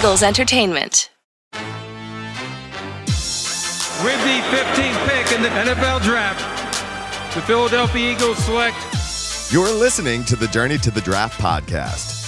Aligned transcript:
Eagles 0.00 0.22
Entertainment. 0.22 1.10
With 1.52 1.60
the 4.24 4.40
15th 4.48 5.06
pick 5.06 5.32
in 5.36 5.42
the 5.42 5.50
NFL 5.50 6.00
Draft, 6.02 7.34
the 7.34 7.42
Philadelphia 7.42 8.12
Eagles 8.12 8.38
select. 8.38 8.78
You're 9.52 9.70
listening 9.70 10.24
to 10.24 10.36
the 10.36 10.46
Journey 10.46 10.78
to 10.78 10.90
the 10.90 11.02
Draft 11.02 11.38
podcast. 11.38 12.19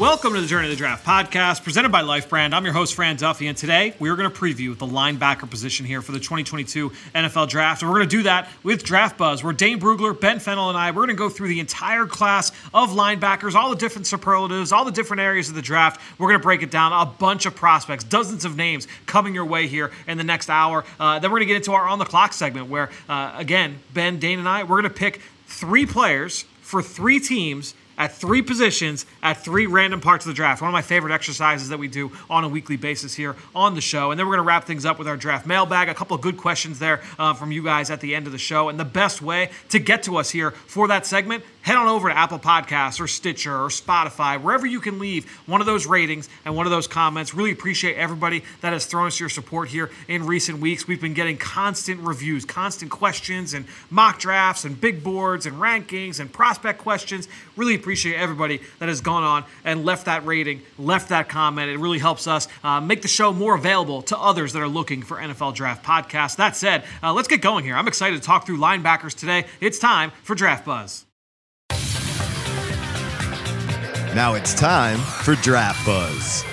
Welcome 0.00 0.32
to 0.32 0.40
the 0.40 0.46
Journey 0.46 0.68
of 0.68 0.70
the 0.70 0.78
Draft 0.78 1.04
podcast 1.04 1.62
presented 1.62 1.92
by 1.92 2.00
Life 2.00 2.30
Brand. 2.30 2.54
I'm 2.54 2.64
your 2.64 2.72
host, 2.72 2.94
Fran 2.94 3.16
Duffy, 3.16 3.48
and 3.48 3.56
today 3.56 3.92
we 3.98 4.08
are 4.08 4.16
going 4.16 4.30
to 4.30 4.34
preview 4.34 4.74
the 4.74 4.86
linebacker 4.86 5.48
position 5.50 5.84
here 5.84 6.00
for 6.00 6.12
the 6.12 6.18
2022 6.18 6.88
NFL 7.14 7.50
Draft. 7.50 7.82
And 7.82 7.90
we're 7.90 7.98
going 7.98 8.08
to 8.08 8.16
do 8.16 8.22
that 8.22 8.48
with 8.62 8.82
Draft 8.82 9.18
Buzz, 9.18 9.44
where 9.44 9.52
Dane 9.52 9.78
Brugler, 9.78 10.18
Ben 10.18 10.38
Fennell, 10.38 10.70
and 10.70 10.78
I, 10.78 10.90
we're 10.90 11.04
going 11.04 11.08
to 11.08 11.14
go 11.16 11.28
through 11.28 11.48
the 11.48 11.60
entire 11.60 12.06
class 12.06 12.50
of 12.72 12.92
linebackers, 12.92 13.54
all 13.54 13.68
the 13.68 13.76
different 13.76 14.06
superlatives, 14.06 14.72
all 14.72 14.86
the 14.86 14.90
different 14.90 15.20
areas 15.20 15.50
of 15.50 15.54
the 15.54 15.60
draft. 15.60 16.00
We're 16.16 16.28
going 16.28 16.40
to 16.40 16.42
break 16.42 16.62
it 16.62 16.70
down, 16.70 16.94
a 16.94 17.04
bunch 17.04 17.44
of 17.44 17.54
prospects, 17.54 18.02
dozens 18.02 18.46
of 18.46 18.56
names 18.56 18.88
coming 19.04 19.34
your 19.34 19.44
way 19.44 19.66
here 19.66 19.90
in 20.08 20.16
the 20.16 20.24
next 20.24 20.48
hour. 20.48 20.82
Uh, 20.98 21.18
then 21.18 21.30
we're 21.30 21.40
going 21.40 21.48
to 21.48 21.52
get 21.52 21.56
into 21.56 21.72
our 21.72 21.86
On 21.86 21.98
the 21.98 22.06
Clock 22.06 22.32
segment, 22.32 22.70
where, 22.70 22.88
uh, 23.10 23.34
again, 23.36 23.80
Ben, 23.92 24.18
Dane, 24.18 24.38
and 24.38 24.48
I, 24.48 24.62
we're 24.62 24.80
going 24.80 24.84
to 24.84 24.98
pick 24.98 25.20
three 25.46 25.84
players 25.84 26.46
for 26.62 26.82
three 26.82 27.20
teams 27.20 27.74
at 28.00 28.12
three 28.12 28.40
positions 28.40 29.04
at 29.22 29.34
three 29.44 29.66
random 29.66 30.00
parts 30.00 30.24
of 30.24 30.30
the 30.30 30.34
draft. 30.34 30.62
One 30.62 30.70
of 30.70 30.72
my 30.72 30.80
favorite 30.82 31.12
exercises 31.12 31.68
that 31.68 31.78
we 31.78 31.86
do 31.86 32.10
on 32.30 32.44
a 32.44 32.48
weekly 32.48 32.78
basis 32.78 33.14
here 33.14 33.36
on 33.54 33.74
the 33.74 33.82
show. 33.82 34.10
And 34.10 34.18
then 34.18 34.26
we're 34.26 34.36
going 34.36 34.44
to 34.44 34.48
wrap 34.48 34.64
things 34.64 34.86
up 34.86 34.98
with 34.98 35.06
our 35.06 35.18
draft 35.18 35.46
mailbag. 35.46 35.90
A 35.90 35.94
couple 35.94 36.14
of 36.16 36.22
good 36.22 36.38
questions 36.38 36.78
there 36.78 37.02
uh, 37.18 37.34
from 37.34 37.52
you 37.52 37.62
guys 37.62 37.90
at 37.90 38.00
the 38.00 38.14
end 38.14 38.24
of 38.26 38.32
the 38.32 38.38
show. 38.38 38.70
And 38.70 38.80
the 38.80 38.86
best 38.86 39.20
way 39.20 39.50
to 39.68 39.78
get 39.78 40.02
to 40.04 40.16
us 40.16 40.30
here 40.30 40.52
for 40.52 40.88
that 40.88 41.04
segment 41.04 41.44
head 41.62 41.76
on 41.76 41.88
over 41.88 42.08
to 42.08 42.16
Apple 42.16 42.38
Podcasts 42.38 43.00
or 43.00 43.06
Stitcher 43.06 43.54
or 43.54 43.68
Spotify, 43.68 44.40
wherever 44.40 44.66
you 44.66 44.80
can 44.80 44.98
leave 44.98 45.30
one 45.46 45.60
of 45.60 45.66
those 45.66 45.86
ratings 45.86 46.28
and 46.44 46.56
one 46.56 46.66
of 46.66 46.70
those 46.70 46.86
comments. 46.86 47.34
Really 47.34 47.52
appreciate 47.52 47.96
everybody 47.96 48.42
that 48.60 48.72
has 48.72 48.86
thrown 48.86 49.06
us 49.06 49.20
your 49.20 49.28
support 49.28 49.68
here 49.68 49.90
in 50.08 50.26
recent 50.26 50.58
weeks. 50.58 50.86
We've 50.86 51.00
been 51.00 51.14
getting 51.14 51.36
constant 51.36 52.00
reviews, 52.00 52.44
constant 52.44 52.90
questions, 52.90 53.54
and 53.54 53.66
mock 53.90 54.18
drafts, 54.18 54.64
and 54.64 54.80
big 54.80 55.04
boards, 55.04 55.46
and 55.46 55.56
rankings, 55.56 56.20
and 56.20 56.32
prospect 56.32 56.78
questions. 56.78 57.28
Really 57.56 57.74
appreciate 57.74 58.16
everybody 58.16 58.60
that 58.78 58.88
has 58.88 59.00
gone 59.00 59.22
on 59.22 59.44
and 59.64 59.84
left 59.84 60.06
that 60.06 60.24
rating, 60.24 60.62
left 60.78 61.08
that 61.10 61.28
comment. 61.28 61.70
It 61.70 61.78
really 61.78 61.98
helps 61.98 62.26
us 62.26 62.48
uh, 62.64 62.80
make 62.80 63.02
the 63.02 63.08
show 63.08 63.32
more 63.32 63.54
available 63.54 64.02
to 64.02 64.18
others 64.18 64.52
that 64.52 64.62
are 64.62 64.68
looking 64.68 65.02
for 65.02 65.16
NFL 65.16 65.54
Draft 65.54 65.84
podcasts. 65.84 66.36
That 66.36 66.56
said, 66.56 66.84
uh, 67.02 67.12
let's 67.12 67.28
get 67.28 67.42
going 67.42 67.64
here. 67.64 67.76
I'm 67.76 67.88
excited 67.88 68.20
to 68.20 68.26
talk 68.26 68.46
through 68.46 68.58
linebackers 68.58 69.14
today. 69.14 69.46
It's 69.60 69.78
time 69.78 70.12
for 70.22 70.34
Draft 70.34 70.64
Buzz. 70.64 71.04
Now 74.14 74.34
it's 74.34 74.54
time 74.54 74.98
for 74.98 75.36
Draft 75.36 75.86
Buzz. 75.86 76.44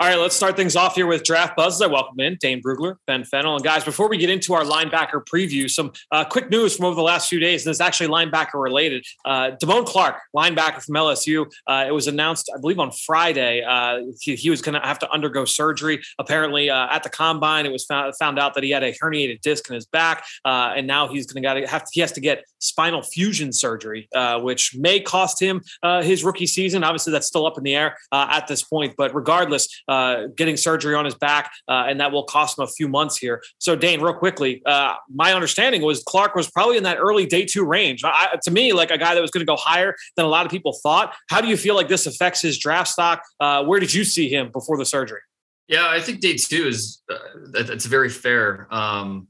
All 0.00 0.06
right, 0.06 0.18
let's 0.18 0.34
start 0.34 0.56
things 0.56 0.76
off 0.76 0.94
here 0.94 1.06
with 1.06 1.24
draft 1.24 1.54
buzz. 1.56 1.82
I 1.82 1.86
welcome 1.86 2.18
in 2.20 2.38
Dane 2.40 2.62
Brugler, 2.62 2.96
Ben 3.06 3.22
Fennell. 3.22 3.56
and 3.56 3.62
guys. 3.62 3.84
Before 3.84 4.08
we 4.08 4.16
get 4.16 4.30
into 4.30 4.54
our 4.54 4.64
linebacker 4.64 5.22
preview, 5.26 5.68
some 5.68 5.92
uh, 6.10 6.24
quick 6.24 6.48
news 6.48 6.74
from 6.74 6.86
over 6.86 6.94
the 6.94 7.02
last 7.02 7.28
few 7.28 7.38
days, 7.38 7.66
and 7.66 7.70
it's 7.70 7.82
actually 7.82 8.08
linebacker 8.08 8.54
related. 8.54 9.04
Uh, 9.26 9.50
Damone 9.62 9.84
Clark, 9.84 10.16
linebacker 10.34 10.82
from 10.82 10.94
LSU, 10.94 11.44
uh, 11.66 11.84
it 11.86 11.90
was 11.90 12.06
announced, 12.06 12.50
I 12.56 12.58
believe, 12.58 12.78
on 12.78 12.92
Friday. 12.92 13.62
Uh, 13.62 14.04
he, 14.22 14.36
he, 14.36 14.48
was 14.48 14.62
going 14.62 14.72
to 14.72 14.80
have 14.80 14.98
to 15.00 15.10
undergo 15.10 15.44
surgery. 15.44 16.00
Apparently, 16.18 16.70
uh, 16.70 16.86
at 16.90 17.02
the 17.02 17.10
combine, 17.10 17.66
it 17.66 17.70
was 17.70 17.84
found, 17.84 18.16
found 18.16 18.38
out 18.38 18.54
that 18.54 18.64
he 18.64 18.70
had 18.70 18.82
a 18.82 18.94
herniated 18.94 19.42
disc 19.42 19.68
in 19.68 19.74
his 19.74 19.84
back, 19.84 20.24
uh, 20.46 20.72
and 20.74 20.86
now 20.86 21.08
he's 21.08 21.30
going 21.30 21.42
to 21.42 21.66
have 21.66 21.84
to, 21.84 21.90
he 21.92 22.00
has 22.00 22.12
to 22.12 22.22
get 22.22 22.46
spinal 22.58 23.02
fusion 23.02 23.52
surgery, 23.52 24.08
uh, 24.14 24.40
which 24.40 24.74
may 24.74 24.98
cost 24.98 25.38
him 25.38 25.60
his 26.00 26.24
rookie 26.24 26.46
season. 26.46 26.84
Obviously, 26.84 27.12
that's 27.12 27.26
still 27.26 27.44
up 27.44 27.58
in 27.58 27.64
the 27.64 27.74
air 27.74 27.98
at 28.10 28.46
this 28.46 28.62
point, 28.62 28.94
but 28.96 29.14
regardless 29.14 29.68
uh, 29.90 30.28
getting 30.36 30.56
surgery 30.56 30.94
on 30.94 31.04
his 31.04 31.16
back, 31.16 31.50
uh, 31.68 31.84
and 31.88 32.00
that 32.00 32.12
will 32.12 32.22
cost 32.22 32.56
him 32.56 32.62
a 32.64 32.68
few 32.68 32.88
months 32.88 33.16
here. 33.16 33.42
So, 33.58 33.74
Dane, 33.74 34.00
real 34.00 34.14
quickly, 34.14 34.62
uh, 34.64 34.94
my 35.12 35.34
understanding 35.34 35.82
was 35.82 36.02
Clark 36.04 36.36
was 36.36 36.48
probably 36.48 36.76
in 36.76 36.84
that 36.84 36.98
early 36.98 37.26
day 37.26 37.44
two 37.44 37.64
range. 37.64 38.02
I, 38.04 38.38
to 38.44 38.50
me, 38.50 38.72
like 38.72 38.90
a 38.90 38.98
guy 38.98 39.14
that 39.14 39.20
was 39.20 39.32
going 39.32 39.44
to 39.44 39.50
go 39.50 39.56
higher 39.56 39.96
than 40.16 40.24
a 40.24 40.28
lot 40.28 40.46
of 40.46 40.52
people 40.52 40.78
thought. 40.82 41.14
How 41.28 41.40
do 41.40 41.48
you 41.48 41.56
feel 41.56 41.74
like 41.74 41.88
this 41.88 42.06
affects 42.06 42.40
his 42.40 42.56
draft 42.56 42.88
stock? 42.88 43.22
Uh, 43.40 43.64
where 43.64 43.80
did 43.80 43.92
you 43.92 44.04
see 44.04 44.28
him 44.28 44.50
before 44.52 44.78
the 44.78 44.86
surgery? 44.86 45.20
Yeah, 45.66 45.88
I 45.88 46.00
think 46.00 46.20
day 46.20 46.36
two 46.36 46.68
is 46.68 47.02
uh, 47.10 47.18
that's 47.52 47.86
very 47.86 48.08
fair. 48.08 48.68
Um, 48.70 49.28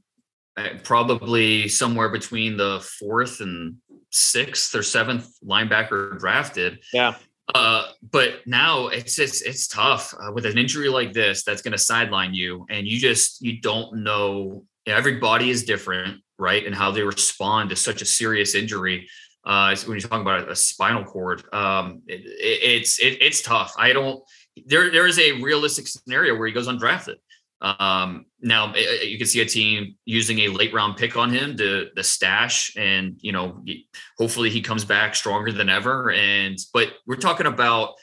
probably 0.83 1.67
somewhere 1.67 2.09
between 2.09 2.57
the 2.57 2.85
fourth 2.99 3.41
and 3.41 3.77
sixth 4.11 4.75
or 4.75 4.83
seventh 4.83 5.27
linebacker 5.43 6.19
drafted. 6.19 6.79
Yeah. 6.93 7.15
Uh, 7.53 7.87
but 8.11 8.45
now 8.45 8.87
it's 8.87 9.19
it's 9.19 9.41
it's 9.41 9.67
tough 9.67 10.13
uh, 10.19 10.31
with 10.31 10.45
an 10.45 10.57
injury 10.57 10.89
like 10.89 11.11
this 11.11 11.43
that's 11.43 11.61
going 11.61 11.71
to 11.73 11.77
sideline 11.77 12.33
you, 12.33 12.65
and 12.69 12.87
you 12.87 12.97
just 12.99 13.41
you 13.41 13.59
don't 13.59 14.03
know. 14.03 14.63
Every 14.87 15.19
body 15.19 15.49
is 15.49 15.63
different, 15.63 16.21
right, 16.39 16.65
and 16.65 16.73
how 16.73 16.91
they 16.91 17.03
respond 17.03 17.69
to 17.69 17.75
such 17.75 18.01
a 18.01 18.05
serious 18.05 18.55
injury. 18.55 19.07
Uh, 19.43 19.75
when 19.85 19.99
you're 19.99 20.07
talking 20.07 20.21
about 20.21 20.49
a, 20.49 20.55
spinal 20.55 21.03
cord, 21.03 21.43
um, 21.51 22.01
it, 22.07 22.21
it, 22.21 22.81
it's 22.81 22.99
it, 22.99 23.21
it's 23.21 23.41
tough. 23.41 23.73
I 23.77 23.91
don't. 23.91 24.23
There 24.65 24.91
there 24.91 25.07
is 25.07 25.19
a 25.19 25.33
realistic 25.33 25.87
scenario 25.87 26.35
where 26.37 26.47
he 26.47 26.53
goes 26.53 26.67
undrafted. 26.67 27.15
Um, 27.61 28.25
now 28.41 28.73
eh, 28.73 28.79
eh, 28.79 29.03
you 29.03 29.17
can 29.17 29.27
see 29.27 29.41
a 29.41 29.45
team 29.45 29.95
using 30.05 30.39
a 30.39 30.47
late 30.47 30.73
round 30.73 30.97
pick 30.97 31.15
on 31.15 31.31
him 31.31 31.55
to 31.57 31.89
the 31.95 32.03
stash, 32.03 32.75
and 32.75 33.15
you 33.19 33.31
know, 33.31 33.63
hopefully 34.17 34.49
he 34.49 34.61
comes 34.61 34.83
back 34.83 35.15
stronger 35.15 35.51
than 35.51 35.69
ever. 35.69 36.11
And 36.11 36.57
but 36.73 36.93
we're 37.05 37.17
talking 37.17 37.45
about, 37.45 37.93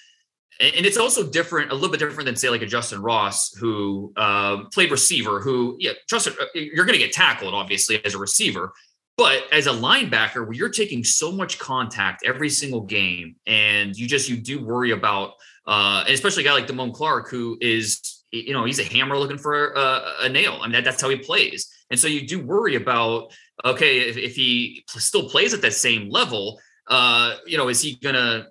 and 0.61 0.87
it's 0.87 0.97
also 0.97 1.29
different, 1.29 1.73
a 1.73 1.75
little 1.75 1.91
bit 1.91 1.99
different 1.99 2.27
than 2.27 2.37
say 2.37 2.51
like 2.51 2.63
a 2.63 2.67
Justyn 2.67 3.03
Ross 3.03 3.53
who 3.57 4.13
uh, 4.17 4.65
played 4.73 4.93
receiver. 4.93 5.41
Who, 5.41 5.77
yeah, 5.81 5.93
Justyn, 6.11 6.41
uh, 6.41 6.47
you're 6.55 6.87
going 6.87 6.99
to 6.99 7.05
get 7.05 7.13
tackled 7.13 7.55
obviously 7.55 8.05
as 8.05 8.15
a 8.15 8.19
receiver, 8.19 8.73
but 9.17 9.43
as 9.51 9.67
a 9.67 9.73
linebacker, 9.73 10.45
where 10.47 10.53
you're 10.53 10.69
taking 10.69 11.03
so 11.03 11.33
much 11.33 11.59
contact 11.59 12.25
every 12.25 12.49
single 12.49 12.83
game, 12.83 13.35
and 13.45 13.97
you 13.97 14.07
just 14.07 14.29
you 14.29 14.37
do 14.37 14.65
worry 14.65 14.93
about, 14.93 15.33
uh, 15.67 16.05
and 16.07 16.15
especially 16.15 16.45
a 16.45 16.47
guy 16.47 16.53
like 16.53 16.69
Damone 16.69 16.95
Clark 16.95 17.29
who 17.29 17.59
is 17.61 18.08
you 18.31 18.53
know, 18.53 18.65
he's 18.65 18.79
a 18.79 18.85
hammer 18.85 19.17
looking 19.17 19.39
for 19.39 19.73
a, 19.73 20.03
a 20.23 20.29
nail. 20.29 20.59
I 20.61 20.67
mean, 20.67 20.73
that, 20.73 20.85
that's 20.85 21.01
how 21.01 21.09
he 21.09 21.17
plays. 21.17 21.73
And 21.91 21.99
so 21.99 22.09
you 22.09 22.27
do 22.27 22.45
worry 22.45 22.77
about, 22.77 23.33
okay, 23.65 24.01
if, 24.01 24.17
if 24.17 24.35
he 24.35 24.85
still 24.89 25.29
plays 25.29 25.55
at 25.55 25.63
that 25.63 25.73
same 25.73 26.11
level, 26.11 26.61
uh, 26.89 27.37
you 27.47 27.59
know, 27.59 27.69
is 27.69 27.83
he 27.83 27.97
gonna 27.97 28.47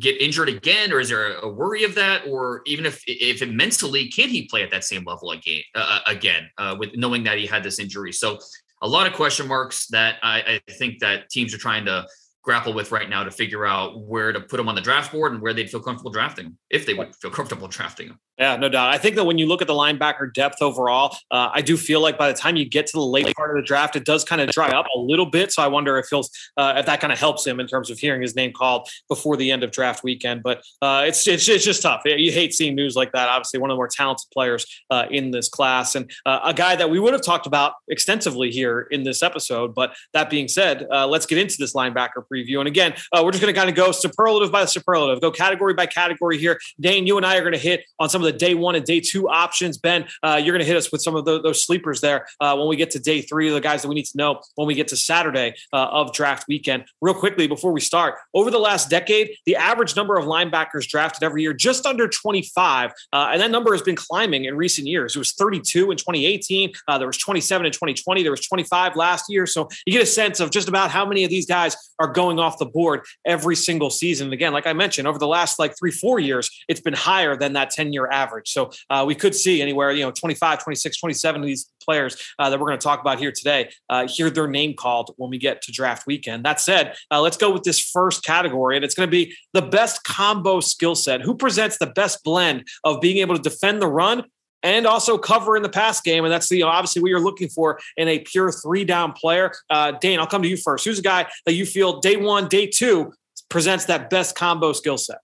get 0.00 0.20
injured 0.20 0.48
again, 0.48 0.92
or 0.92 0.98
is 0.98 1.08
there 1.08 1.34
a 1.36 1.48
worry 1.48 1.84
of 1.84 1.94
that, 1.94 2.26
or 2.26 2.62
even 2.66 2.84
if 2.84 3.00
if 3.06 3.42
it 3.42 3.52
mentally 3.52 4.08
can 4.08 4.28
he 4.28 4.46
play 4.46 4.64
at 4.64 4.72
that 4.72 4.82
same 4.82 5.04
level 5.04 5.30
again? 5.30 5.62
Uh, 5.72 5.78
uh, 5.88 6.10
again, 6.10 6.50
uh, 6.58 6.74
with 6.76 6.96
knowing 6.96 7.22
that 7.22 7.38
he 7.38 7.46
had 7.46 7.62
this 7.62 7.78
injury, 7.78 8.12
so 8.12 8.38
a 8.82 8.88
lot 8.88 9.06
of 9.06 9.12
question 9.12 9.46
marks 9.46 9.86
that 9.88 10.16
I, 10.22 10.60
I 10.68 10.72
think 10.72 10.98
that 10.98 11.30
teams 11.30 11.54
are 11.54 11.58
trying 11.58 11.84
to 11.84 12.06
grapple 12.42 12.74
with 12.74 12.92
right 12.92 13.08
now 13.08 13.24
to 13.24 13.30
figure 13.30 13.64
out 13.64 14.00
where 14.00 14.32
to 14.32 14.40
put 14.40 14.60
him 14.60 14.68
on 14.68 14.74
the 14.74 14.80
draft 14.80 15.10
board 15.12 15.32
and 15.32 15.40
where 15.40 15.54
they'd 15.54 15.70
feel 15.70 15.80
comfortable 15.80 16.10
drafting 16.10 16.58
if 16.70 16.84
they 16.84 16.92
would 16.92 17.16
feel 17.16 17.30
comfortable 17.30 17.68
drafting 17.68 18.08
him. 18.08 18.20
Yeah, 18.38 18.56
no 18.56 18.68
doubt. 18.68 18.90
I 18.90 18.98
think 18.98 19.14
that 19.14 19.24
when 19.24 19.38
you 19.38 19.46
look 19.46 19.62
at 19.62 19.68
the 19.68 19.74
linebacker 19.74 20.32
depth 20.32 20.60
overall, 20.60 21.16
uh, 21.30 21.50
I 21.52 21.62
do 21.62 21.76
feel 21.76 22.00
like 22.00 22.18
by 22.18 22.32
the 22.32 22.36
time 22.36 22.56
you 22.56 22.68
get 22.68 22.86
to 22.88 22.92
the 22.94 23.04
late 23.04 23.32
part 23.36 23.50
of 23.50 23.56
the 23.56 23.62
draft, 23.62 23.94
it 23.94 24.04
does 24.04 24.24
kind 24.24 24.40
of 24.40 24.50
dry 24.50 24.70
up 24.70 24.86
a 24.94 24.98
little 24.98 25.26
bit. 25.26 25.52
So 25.52 25.62
I 25.62 25.68
wonder 25.68 25.98
if 25.98 26.08
he'll 26.10 26.24
uh, 26.56 26.74
if 26.76 26.86
that 26.86 27.00
kind 27.00 27.12
of 27.12 27.18
helps 27.20 27.46
him 27.46 27.60
in 27.60 27.68
terms 27.68 27.90
of 27.90 27.98
hearing 27.98 28.20
his 28.20 28.34
name 28.34 28.52
called 28.52 28.88
before 29.08 29.36
the 29.36 29.52
end 29.52 29.62
of 29.62 29.70
draft 29.70 30.02
weekend. 30.02 30.42
But 30.42 30.62
uh, 30.82 31.04
it's, 31.06 31.28
it's 31.28 31.48
it's 31.48 31.64
just 31.64 31.82
tough. 31.82 32.02
You 32.04 32.32
hate 32.32 32.54
seeing 32.54 32.74
news 32.74 32.96
like 32.96 33.12
that. 33.12 33.28
Obviously, 33.28 33.60
one 33.60 33.70
of 33.70 33.74
the 33.74 33.78
more 33.78 33.88
talented 33.88 34.26
players 34.32 34.66
uh, 34.90 35.06
in 35.12 35.30
this 35.30 35.48
class, 35.48 35.94
and 35.94 36.10
uh, 36.26 36.40
a 36.42 36.54
guy 36.54 36.74
that 36.74 36.90
we 36.90 36.98
would 36.98 37.12
have 37.12 37.22
talked 37.22 37.46
about 37.46 37.74
extensively 37.88 38.50
here 38.50 38.88
in 38.90 39.04
this 39.04 39.22
episode. 39.22 39.76
But 39.76 39.94
that 40.12 40.28
being 40.28 40.48
said, 40.48 40.88
uh, 40.90 41.06
let's 41.06 41.26
get 41.26 41.38
into 41.38 41.54
this 41.60 41.72
linebacker 41.74 42.24
preview. 42.32 42.58
And 42.58 42.66
again, 42.66 42.94
we're 43.12 43.30
just 43.30 43.40
going 43.40 43.54
to 43.54 43.58
kind 43.58 43.70
of 43.70 43.76
go 43.76 43.92
superlative 43.92 44.50
by 44.50 44.64
superlative, 44.64 45.20
go 45.20 45.30
category 45.30 45.74
by 45.74 45.86
category 45.86 46.36
here. 46.36 46.58
Dane, 46.80 47.06
you 47.06 47.16
and 47.16 47.24
I 47.24 47.36
are 47.36 47.42
going 47.42 47.52
to 47.52 47.58
hit 47.58 47.84
on 48.00 48.08
some 48.08 48.23
of 48.24 48.32
the 48.32 48.38
day 48.38 48.54
one 48.54 48.74
and 48.74 48.84
day 48.84 49.00
two 49.00 49.28
options. 49.28 49.78
Ben, 49.78 50.06
uh, 50.22 50.40
you're 50.42 50.52
going 50.52 50.64
to 50.64 50.66
hit 50.66 50.76
us 50.76 50.90
with 50.92 51.02
some 51.02 51.16
of 51.16 51.24
the, 51.24 51.40
those 51.40 51.64
sleepers 51.64 52.00
there 52.00 52.26
uh, 52.40 52.56
when 52.56 52.68
we 52.68 52.76
get 52.76 52.90
to 52.92 52.98
day 52.98 53.20
three, 53.20 53.50
the 53.50 53.60
guys 53.60 53.82
that 53.82 53.88
we 53.88 53.94
need 53.94 54.06
to 54.06 54.16
know 54.16 54.40
when 54.54 54.66
we 54.66 54.74
get 54.74 54.88
to 54.88 54.96
Saturday 54.96 55.54
uh, 55.72 55.86
of 55.86 56.12
draft 56.12 56.46
weekend. 56.48 56.84
Real 57.00 57.14
quickly 57.14 57.46
before 57.46 57.72
we 57.72 57.80
start, 57.80 58.16
over 58.34 58.50
the 58.50 58.58
last 58.58 58.90
decade, 58.90 59.36
the 59.46 59.56
average 59.56 59.96
number 59.96 60.16
of 60.16 60.24
linebackers 60.24 60.86
drafted 60.86 61.22
every 61.22 61.42
year 61.42 61.52
just 61.52 61.86
under 61.86 62.08
25, 62.08 62.90
uh, 63.12 63.28
and 63.32 63.40
that 63.40 63.50
number 63.50 63.72
has 63.72 63.82
been 63.82 63.96
climbing 63.96 64.44
in 64.44 64.56
recent 64.56 64.86
years. 64.86 65.14
It 65.16 65.18
was 65.18 65.32
32 65.32 65.90
in 65.90 65.96
2018. 65.96 66.72
Uh, 66.88 66.98
there 66.98 67.06
was 67.06 67.18
27 67.18 67.66
in 67.66 67.72
2020. 67.72 68.22
There 68.22 68.30
was 68.30 68.46
25 68.46 68.96
last 68.96 69.26
year. 69.28 69.46
So 69.46 69.68
you 69.86 69.92
get 69.92 70.02
a 70.02 70.06
sense 70.06 70.40
of 70.40 70.50
just 70.50 70.68
about 70.68 70.90
how 70.90 71.06
many 71.06 71.24
of 71.24 71.30
these 71.30 71.46
guys 71.46 71.76
are 71.98 72.08
going 72.08 72.38
off 72.38 72.58
the 72.58 72.66
board 72.66 73.02
every 73.24 73.56
single 73.56 73.90
season. 73.90 74.26
And 74.26 74.34
again, 74.34 74.52
like 74.52 74.66
I 74.66 74.72
mentioned, 74.72 75.06
over 75.06 75.18
the 75.18 75.26
last 75.26 75.58
like 75.58 75.76
three, 75.78 75.90
four 75.90 76.18
years, 76.18 76.50
it's 76.68 76.80
been 76.80 76.94
higher 76.94 77.36
than 77.36 77.54
that 77.54 77.70
10 77.70 77.92
year 77.92 78.08
average. 78.14 78.50
So 78.50 78.70
uh, 78.88 79.04
we 79.06 79.14
could 79.14 79.34
see 79.34 79.60
anywhere, 79.60 79.90
you 79.92 80.04
know, 80.04 80.10
25, 80.10 80.62
26, 80.62 80.98
27 80.98 81.40
of 81.40 81.46
these 81.46 81.70
players 81.82 82.16
uh, 82.38 82.48
that 82.50 82.58
we're 82.58 82.66
going 82.66 82.78
to 82.78 82.84
talk 82.84 83.00
about 83.00 83.18
here 83.18 83.32
today, 83.32 83.70
uh, 83.90 84.06
hear 84.08 84.30
their 84.30 84.48
name 84.48 84.74
called 84.74 85.12
when 85.16 85.30
we 85.30 85.38
get 85.38 85.62
to 85.62 85.72
draft 85.72 86.06
weekend. 86.06 86.44
That 86.44 86.60
said, 86.60 86.94
uh, 87.10 87.20
let's 87.20 87.36
go 87.36 87.52
with 87.52 87.64
this 87.64 87.80
first 87.80 88.24
category, 88.24 88.76
and 88.76 88.84
it's 88.84 88.94
going 88.94 89.06
to 89.06 89.10
be 89.10 89.34
the 89.52 89.62
best 89.62 90.04
combo 90.04 90.60
skill 90.60 90.94
set. 90.94 91.20
Who 91.22 91.34
presents 91.34 91.78
the 91.78 91.86
best 91.86 92.24
blend 92.24 92.66
of 92.84 93.00
being 93.00 93.18
able 93.18 93.36
to 93.36 93.42
defend 93.42 93.82
the 93.82 93.88
run 93.88 94.24
and 94.64 94.86
also 94.86 95.18
cover 95.18 95.56
in 95.56 95.62
the 95.62 95.68
pass 95.68 96.00
game. 96.00 96.24
And 96.24 96.32
that's 96.32 96.48
the 96.48 96.56
you 96.56 96.64
know, 96.64 96.70
obviously 96.70 97.02
what 97.02 97.10
you're 97.10 97.20
looking 97.20 97.48
for 97.48 97.78
in 97.96 98.08
a 98.08 98.20
pure 98.20 98.50
three 98.50 98.84
down 98.84 99.12
player. 99.12 99.52
Uh, 99.70 99.92
Dane, 99.92 100.18
I'll 100.18 100.26
come 100.26 100.42
to 100.42 100.48
you 100.48 100.56
first. 100.56 100.84
Who's 100.84 100.98
a 100.98 101.02
guy 101.02 101.26
that 101.44 101.52
you 101.52 101.66
feel 101.66 102.00
day 102.00 102.16
one, 102.16 102.48
day 102.48 102.66
two 102.66 103.12
presents 103.50 103.84
that 103.84 104.10
best 104.10 104.34
combo 104.34 104.72
skill 104.72 104.96
set? 104.96 105.18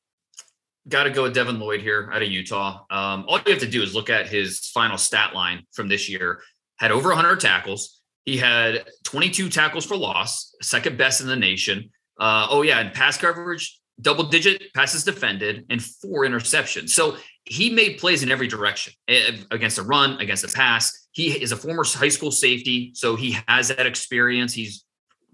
Got 0.88 1.04
to 1.04 1.10
go 1.10 1.24
with 1.24 1.34
Devin 1.34 1.58
Lloyd 1.60 1.82
here 1.82 2.10
out 2.12 2.22
of 2.22 2.28
Utah. 2.28 2.84
Um, 2.90 3.26
all 3.28 3.38
you 3.44 3.52
have 3.52 3.60
to 3.60 3.68
do 3.68 3.82
is 3.82 3.94
look 3.94 4.08
at 4.08 4.28
his 4.28 4.70
final 4.72 4.96
stat 4.96 5.34
line 5.34 5.64
from 5.72 5.88
this 5.88 6.08
year. 6.08 6.40
Had 6.78 6.90
over 6.90 7.10
100 7.10 7.38
tackles. 7.38 8.00
He 8.24 8.38
had 8.38 8.88
22 9.04 9.50
tackles 9.50 9.84
for 9.84 9.96
loss, 9.96 10.54
second 10.62 10.96
best 10.96 11.20
in 11.20 11.26
the 11.26 11.36
nation. 11.36 11.90
Uh, 12.18 12.46
oh 12.50 12.62
yeah, 12.62 12.80
and 12.80 12.94
pass 12.94 13.18
coverage, 13.18 13.78
double 14.00 14.24
digit 14.24 14.72
passes 14.74 15.04
defended, 15.04 15.66
and 15.68 15.82
four 15.82 16.24
interceptions. 16.24 16.90
So 16.90 17.16
he 17.44 17.70
made 17.70 17.98
plays 17.98 18.22
in 18.22 18.30
every 18.30 18.46
direction 18.46 18.94
eh, 19.08 19.36
against 19.50 19.76
the 19.76 19.82
run, 19.82 20.18
against 20.20 20.42
the 20.42 20.52
pass. 20.52 21.08
He 21.12 21.30
is 21.30 21.52
a 21.52 21.56
former 21.56 21.84
high 21.84 22.08
school 22.08 22.30
safety, 22.30 22.92
so 22.94 23.16
he 23.16 23.36
has 23.48 23.68
that 23.68 23.86
experience. 23.86 24.54
He's 24.54 24.84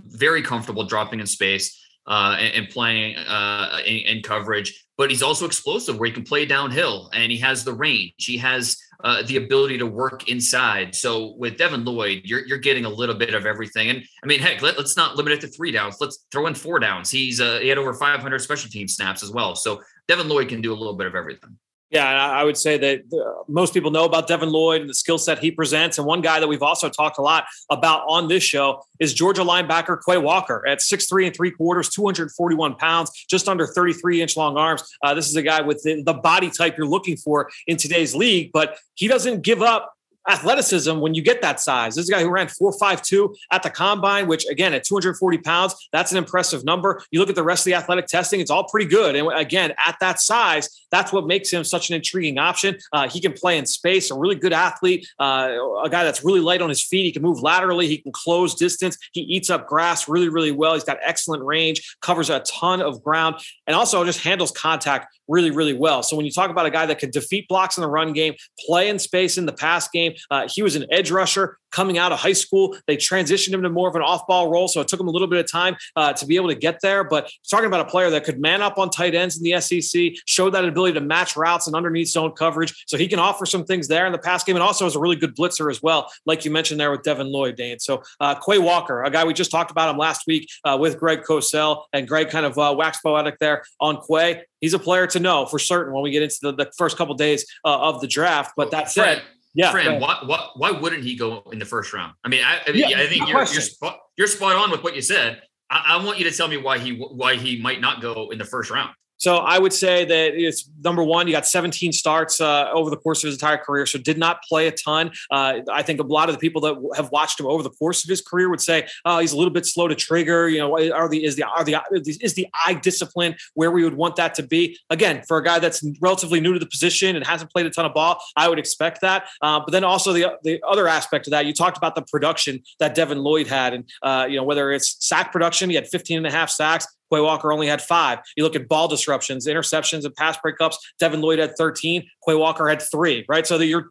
very 0.01 0.43
comfortable 0.43 0.85
dropping 0.85 1.21
in 1.21 1.27
space 1.27 1.86
uh, 2.07 2.37
and, 2.39 2.55
and, 2.55 2.69
playing 2.69 3.17
uh, 3.17 3.81
in, 3.85 3.99
in, 3.99 4.23
coverage. 4.23 4.87
But 4.97 5.11
he's 5.11 5.23
also 5.23 5.45
explosive, 5.45 5.99
where 5.99 6.07
he 6.07 6.13
can 6.13 6.23
play 6.23 6.47
downhill, 6.47 7.11
and 7.13 7.31
he 7.33 7.39
has 7.39 7.65
the 7.65 7.73
range. 7.73 8.15
He 8.19 8.39
has 8.39 8.77
uh, 9.05 9.23
the 9.25 9.37
ability 9.37 9.79
to 9.79 9.87
work 9.87 10.29
inside. 10.29 10.95
So 10.95 11.35
with 11.37 11.59
Devin 11.59 11.85
Lloyd, 11.85 12.23
you're 12.25 12.47
you're 12.47 12.59
getting 12.59 12.85
a 12.85 12.89
little 12.89 13.15
bit 13.15 13.35
of 13.35 13.45
everything. 13.45 13.91
And 13.91 14.03
I 14.23 14.27
mean, 14.27 14.41
heck, 14.41 14.63
let, 14.63 14.79
us 14.79 14.97
not 14.97 15.17
limit 15.17 15.33
it 15.33 15.41
to 15.43 15.49
three 15.49 15.73
downs. 15.73 15.97
Let's 16.01 16.27
throw 16.31 16.47
in 16.47 16.55
four 16.55 16.79
downs. 16.79 17.11
He's 17.11 17.41
uh, 17.41 17.59
he 17.61 17.69
had 17.69 17.79
over 17.79 17.93
500 17.93 18.39
special 18.39 18.71
team 18.71 18.89
snaps 18.89 19.23
as 19.23 19.31
well. 19.31 19.55
So 19.55 19.83
Devin 20.09 20.29
Lloyd 20.29 20.49
can 20.49 20.61
do 20.61 20.73
a 20.73 20.79
little 20.79 20.95
bit 20.97 21.07
of 21.07 21.15
everything. 21.15 21.59
Yeah, 21.91 22.05
I 22.05 22.43
would 22.43 22.57
say 22.57 22.79
that 22.79 23.03
uh, 23.13 23.45
most 23.47 23.73
people 23.73 23.93
know 23.93 24.05
about 24.05 24.27
Devin 24.27 24.51
Lloyd 24.51 24.81
and 24.81 24.91
the 24.91 24.95
skill 24.95 25.19
set 25.19 25.39
he 25.39 25.53
presents. 25.53 25.99
And 25.99 26.07
one 26.07 26.21
guy 26.21 26.41
that 26.41 26.49
we've 26.49 26.63
also 26.63 26.89
talked 26.89 27.19
a 27.19 27.23
lot 27.23 27.45
about 27.71 28.03
on 28.09 28.27
this 28.27 28.43
show 28.43 28.83
is 28.99 29.15
Georgia 29.15 29.43
linebacker 29.43 29.99
Quay 30.05 30.19
Walker 30.19 30.67
at 30.67 30.81
6'3 30.81 31.27
and 31.27 31.37
three 31.37 31.53
quarters, 31.53 31.89
241 31.91 32.75
pounds, 32.75 33.13
just 33.31 33.49
under 33.49 33.69
33 33.69 34.21
inch 34.21 34.37
long 34.37 34.57
arms. 34.57 34.83
Uh, 35.01 35.15
this 35.15 35.29
is 35.29 35.37
a 35.37 35.43
guy 35.43 35.61
with 35.61 35.81
the 35.85 36.21
body 36.25 36.51
type 36.51 36.77
you're 36.77 36.89
looking 36.89 37.17
for 37.17 37.51
in 37.69 37.77
today's 37.77 38.17
league, 38.17 38.51
but 38.53 38.79
he 38.95 39.07
doesn't 39.07 39.43
give 39.43 39.63
up 39.63 39.96
athleticism 40.29 40.99
when 40.99 41.15
you 41.15 41.23
get 41.23 41.43
that 41.43 41.61
size. 41.61 41.95
This 41.95 42.05
is 42.05 42.09
a 42.09 42.13
guy 42.13 42.23
who 42.23 42.31
ran 42.31 42.47
4.52 42.47 43.37
at 43.53 43.63
the 43.63 43.71
combine, 43.71 44.27
which 44.27 44.47
again, 44.47 44.75
at 44.75 44.85
240 44.85 45.39
pounds, 45.39 45.89
that's 45.93 46.13
an 46.13 46.19
impressive 46.19 46.65
number. 46.65 47.03
You 47.11 47.21
look 47.21 47.29
at 47.29 47.35
the 47.35 47.43
rest 47.43 47.63
of 47.63 47.65
the 47.67 47.75
athletic 47.75 48.07
testing, 48.07 48.41
it's 48.41 48.51
all 48.51 48.65
pretty 48.65 48.89
good. 48.89 49.17
And 49.17 49.33
again, 49.33 49.73
at 49.85 49.97
that 50.01 50.21
size, 50.21 50.87
that's 50.91 51.13
what 51.13 51.27
makes 51.27 51.51
him 51.51 51.65
such 51.65 51.91
an 51.91 51.97
intriguing 51.97 52.39
option. 52.39 52.79
Uh, 52.93 53.09
he 53.09 53.21
can 53.21 53.33
play 53.33 53.59
in 53.59 53.67
space, 53.67 54.11
a 54.11 54.15
really 54.15 54.35
good 54.35 54.53
athlete, 54.53 55.07
uh, 55.19 55.57
a 55.85 55.89
guy 55.91 56.05
that's 56.05 56.25
really 56.25 56.41
light 56.41 56.63
on 56.63 56.69
his 56.69 56.83
feet. 56.83 57.05
He 57.05 57.13
can 57.13 57.23
move 57.23 57.41
laterally, 57.41 57.87
he 57.87 57.99
can 57.99 58.13
close 58.13 58.55
distance, 58.55 58.97
he 59.13 59.21
eats 59.23 59.51
up 59.51 59.67
grass 59.67 60.09
really, 60.09 60.29
really 60.29 60.53
well. 60.53 60.75
He's 60.75 60.85
got 60.85 60.99
excellent 61.03 61.45
range, 61.45 61.97
covers 62.01 62.31
a 62.31 62.41
ton 62.41 62.83
of 62.83 63.03
ground, 63.03 63.37
and 63.67 63.77
also 63.77 64.05
just 64.05 64.23
handles 64.23 64.51
contact 64.51 65.17
really, 65.29 65.51
really 65.51 65.75
well. 65.75 66.03
So 66.03 66.17
when 66.17 66.25
you 66.25 66.33
talk 66.33 66.51
about 66.51 66.67
a 66.67 66.71
guy 66.71 66.87
that 66.87 66.99
can 66.99 67.11
defeat 67.11 67.49
blocks 67.49 67.77
in 67.77 67.83
the 67.83 67.89
run 67.89 68.13
game, 68.13 68.35
play 68.67 68.89
in 68.89 68.99
space 68.99 69.39
in 69.39 69.47
the 69.47 69.53
pass 69.53 69.89
game, 69.89 70.15
uh, 70.31 70.49
he 70.49 70.63
was 70.63 70.77
an 70.77 70.87
edge 70.91 71.11
rusher 71.11 71.59
coming 71.71 71.99
out 71.99 72.13
of 72.13 72.19
high 72.19 72.33
school. 72.33 72.77
They 72.87 72.97
transitioned 72.97 73.53
him 73.53 73.63
to 73.63 73.69
more 73.69 73.89
of 73.89 73.95
an 73.97 74.03
off 74.03 74.27
ball 74.27 74.51
role. 74.51 74.69
So 74.69 74.81
it 74.81 74.89
took 74.89 74.99
him 74.99 75.09
a 75.09 75.11
little 75.11 75.29
bit 75.29 75.39
of 75.39 75.51
time 75.51 75.77
uh, 75.95 76.13
to 76.15 76.27
be 76.27 76.37
able 76.37 76.49
to 76.49 76.55
get 76.55 76.81
there. 76.81 77.05
But 77.05 77.31
talking 77.51 77.67
about 77.67 77.81
a 77.81 77.91
player 77.91 78.09
that 78.11 78.25
could 78.25 78.41
man 78.41 78.63
up 78.63 78.79
on 78.79 78.91
tight 78.91 79.15
ends 79.15 79.37
in 79.37 79.43
the 79.43 79.61
SEC, 79.61 80.13
showed 80.27 80.51
that 80.51 80.65
ability 80.65 80.95
to 80.95 81.01
match 81.01 81.37
routes 81.37 81.67
and 81.67 81.77
underneath 81.77 82.09
zone 82.09 82.33
coverage. 82.33 82.85
So 82.87 82.97
he 82.97 83.09
can 83.09 83.19
offer 83.19 83.45
some 83.45 83.65
things 83.65 83.89
there 83.89 84.07
in 84.07 84.13
the 84.13 84.19
pass 84.19 84.43
game 84.43 84.57
and 84.57 84.63
also 84.63 84.87
is 84.87 84.97
a 84.97 85.01
really 85.01 85.17
good 85.17 85.37
blitzer 85.37 85.71
as 85.71 85.83
well, 85.83 86.11
like 86.25 86.45
you 86.45 86.51
mentioned 86.51 86.81
there 86.81 86.91
with 86.91 87.03
Devin 87.03 87.31
Lloyd, 87.31 87.57
Dane. 87.57 87.79
So 87.79 88.03
uh, 88.21 88.35
Quay 88.35 88.59
Walker, 88.59 89.03
a 89.03 89.11
guy 89.11 89.25
we 89.25 89.35
just 89.35 89.51
talked 89.51 89.71
about 89.71 89.91
him 89.91 89.99
last 89.99 90.27
week 90.27 90.49
uh, 90.65 90.77
with 90.81 90.99
Greg 90.99 91.23
Cosell, 91.23 91.85
and 91.93 92.09
Greg 92.09 92.31
kind 92.31 92.47
of 92.47 92.59
uh, 92.59 92.75
waxed 92.77 93.03
poetic 93.03 93.39
there 93.39 93.65
on 93.81 94.01
Quay. 94.09 94.43
He's 94.61 94.75
a 94.75 94.79
player 94.79 95.07
to 95.09 95.21
know 95.21 95.47
for 95.47 95.59
certain 95.59 95.93
when 95.93 96.03
we 96.03 96.11
get 96.11 96.23
into 96.23 96.39
the, 96.43 96.53
the 96.53 96.73
first 96.77 96.97
couple 96.97 97.15
days 97.15 97.45
uh, 97.65 97.79
of 97.79 98.01
the 98.01 98.07
draft. 98.07 98.53
But 98.57 98.71
that 98.71 98.91
said, 98.91 99.23
yeah, 99.57 99.71
Fran, 99.71 99.99
why, 100.01 100.19
why, 100.27 100.49
why 100.55 100.71
wouldn't 100.71 101.03
he 101.03 101.17
go 101.17 101.43
in 101.51 101.59
the 101.59 101.65
first 101.65 101.95
round? 101.95 102.13
I 102.23 102.29
mean, 102.29 102.45
I, 102.45 102.61
I, 102.67 102.73
mean, 102.73 102.91
yeah, 102.91 103.01
I 103.01 103.07
think 103.07 103.27
you're, 103.27 103.39
you're, 103.39 103.47
spot, 103.47 103.99
you're 104.19 104.27
spot 104.27 104.55
on 104.55 104.71
with 104.71 104.85
what 104.85 104.95
you 104.95 105.01
said. 105.01 105.41
I, 105.71 105.97
I, 105.97 106.05
want 106.05 106.19
you 106.19 106.31
to 106.31 106.37
tell 106.37 106.47
me 106.47 106.59
why 106.59 106.79
he 106.79 106.99
why 106.99 107.37
he 107.37 107.59
might 107.61 107.81
not 107.81 108.03
go 108.03 108.29
in 108.31 108.37
the 108.37 108.45
first 108.45 108.71
round. 108.71 108.91
So 109.27 109.39
I 109.39 109.59
would 109.59 109.73
say 109.73 110.05
that 110.05 110.35
it's 110.37 110.71
number 110.85 111.03
one. 111.03 111.27
You 111.27 111.33
got 111.33 111.49
17 111.49 111.91
starts 111.91 112.41
uh, 112.41 112.71
over 112.73 112.91
the 112.91 112.97
course 112.97 113.25
of 113.25 113.27
his 113.27 113.35
entire 113.35 113.57
career, 113.57 113.85
so 113.85 113.99
did 113.99 114.19
not 114.19 114.41
play 114.45 114.69
a 114.69 114.71
ton. 114.71 115.11
Uh, 115.33 115.63
I 115.69 115.83
think 115.83 115.99
a 115.99 116.05
lot 116.05 116.29
of 116.29 116.37
the 116.37 116.39
people 116.39 116.61
that 116.61 116.77
have 116.95 117.11
watched 117.11 117.41
him 117.41 117.47
over 117.47 117.65
the 117.65 117.71
course 117.71 118.05
of 118.05 118.09
his 118.09 118.21
career 118.21 118.49
would 118.49 118.61
say, 118.61 118.87
"Oh, 119.05 119.19
he's 119.19 119.33
a 119.33 119.37
little 119.37 119.53
bit 119.53 119.67
slow 119.67 119.89
to 119.89 119.97
trigger." 119.97 120.49
You 120.49 120.59
know, 120.59 120.93
are 120.93 121.09
the 121.09 121.25
is 121.25 121.35
the 121.35 121.43
are 121.43 121.65
the 121.65 121.77
is 122.21 122.35
the 122.35 122.47
eye 122.55 122.75
discipline 122.75 123.35
where 123.55 123.73
we 123.73 123.83
would 123.83 123.97
want 123.97 124.15
that 124.15 124.33
to 124.37 124.45
be? 124.45 124.79
Again, 124.91 125.25
for 125.27 125.39
a 125.39 125.43
guy 125.43 125.59
that's 125.59 125.85
relatively 126.01 126.39
new 126.39 126.53
to 126.53 126.61
the 126.61 126.67
position 126.67 127.17
and 127.17 127.27
hasn't 127.27 127.51
played 127.51 127.67
a 127.67 127.71
ton 127.71 127.85
of 127.85 127.95
ball, 127.95 128.23
I 128.37 128.49
would 128.49 128.61
expect 128.61 129.01
that. 129.01 129.27
Uh, 129.43 129.59
but 129.59 129.73
then 129.73 129.83
also 129.83 130.13
the 130.13 130.39
the 130.45 130.63
other 130.65 130.87
aspect 130.87 131.27
of 131.27 131.33
that, 131.33 131.47
you 131.47 131.53
talked 131.53 131.77
about 131.77 131.97
the 131.97 132.03
production 132.03 132.63
that 132.79 132.95
Devin 132.95 133.19
Lloyd 133.19 133.49
had, 133.49 133.75
and 133.75 133.91
uh, 134.05 134.29
you 134.31 134.37
know 134.37 134.45
whether 134.45 134.71
it's 134.71 135.05
sack 135.05 135.33
production, 135.33 135.69
he 135.69 135.75
had 135.75 135.89
15 135.89 136.19
and 136.19 136.27
a 136.29 136.31
half 136.31 136.49
sacks. 136.49 136.87
Quay 137.13 137.21
Walker 137.21 137.53
only 137.53 137.67
had 137.67 137.83
five. 137.83 138.19
You 138.37 138.45
look 138.45 138.57
at 138.57 138.69
ball 138.69 138.89
disruptions, 138.89 139.47
interceptions, 139.47 140.05
and 140.05 140.15
pass 140.15 140.37
breakups. 140.45 140.77
Devin 140.99 141.21
Lloyd 141.21 141.39
had 141.39 141.57
13. 141.57 142.09
Quay 142.27 142.35
Walker 142.35 142.69
had 142.69 142.83
three, 142.83 143.25
right? 143.29 143.47
So 143.47 143.59
you're 143.59 143.89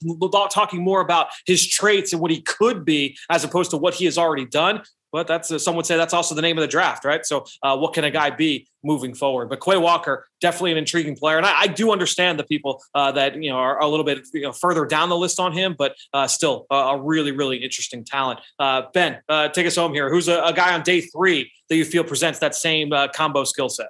talking 0.51 0.83
more 0.83 1.01
about 1.01 1.27
his 1.45 1.67
traits 1.67 2.13
and 2.13 2.21
what 2.21 2.31
he 2.31 2.41
could 2.41 2.85
be 2.85 3.17
as 3.29 3.43
opposed 3.43 3.71
to 3.71 3.77
what 3.77 3.93
he 3.93 4.05
has 4.05 4.17
already 4.17 4.45
done. 4.45 4.81
But 5.15 5.27
that's 5.27 5.49
uh, 5.49 5.57
some 5.57 5.77
would 5.77 5.85
say 5.85 5.95
that's 5.95 6.13
also 6.13 6.35
the 6.35 6.41
name 6.41 6.57
of 6.57 6.61
the 6.61 6.67
draft, 6.67 7.05
right? 7.05 7.25
So 7.25 7.45
uh, 7.63 7.77
what 7.77 7.93
can 7.93 8.03
a 8.03 8.11
guy 8.11 8.31
be 8.31 8.67
moving 8.83 9.15
forward? 9.15 9.47
But 9.47 9.61
Quay 9.61 9.77
Walker 9.77 10.27
definitely 10.41 10.73
an 10.73 10.77
intriguing 10.77 11.15
player, 11.15 11.37
and 11.37 11.45
I, 11.45 11.61
I 11.61 11.67
do 11.67 11.93
understand 11.93 12.37
the 12.37 12.43
people 12.43 12.83
uh, 12.93 13.13
that 13.13 13.41
you 13.41 13.49
know 13.49 13.55
are 13.55 13.79
a 13.79 13.87
little 13.87 14.03
bit 14.03 14.27
you 14.33 14.41
know, 14.41 14.51
further 14.51 14.85
down 14.85 15.07
the 15.07 15.15
list 15.15 15.39
on 15.39 15.53
him, 15.53 15.73
but 15.77 15.95
uh, 16.13 16.27
still 16.27 16.65
a 16.69 16.99
really 16.99 17.31
really 17.31 17.55
interesting 17.55 18.03
talent. 18.03 18.41
Uh, 18.59 18.81
ben, 18.93 19.21
uh, 19.29 19.47
take 19.47 19.65
us 19.65 19.77
home 19.77 19.93
here. 19.93 20.09
Who's 20.09 20.27
a, 20.27 20.41
a, 20.43 20.51
guy 20.51 20.73
on 20.73 20.81
day 20.81 20.99
three 20.99 21.49
that 21.69 21.77
you 21.77 21.85
feel 21.85 22.03
presents 22.03 22.39
that 22.39 22.53
same 22.53 22.91
combo 23.13 23.45
skill 23.45 23.69
set? 23.69 23.87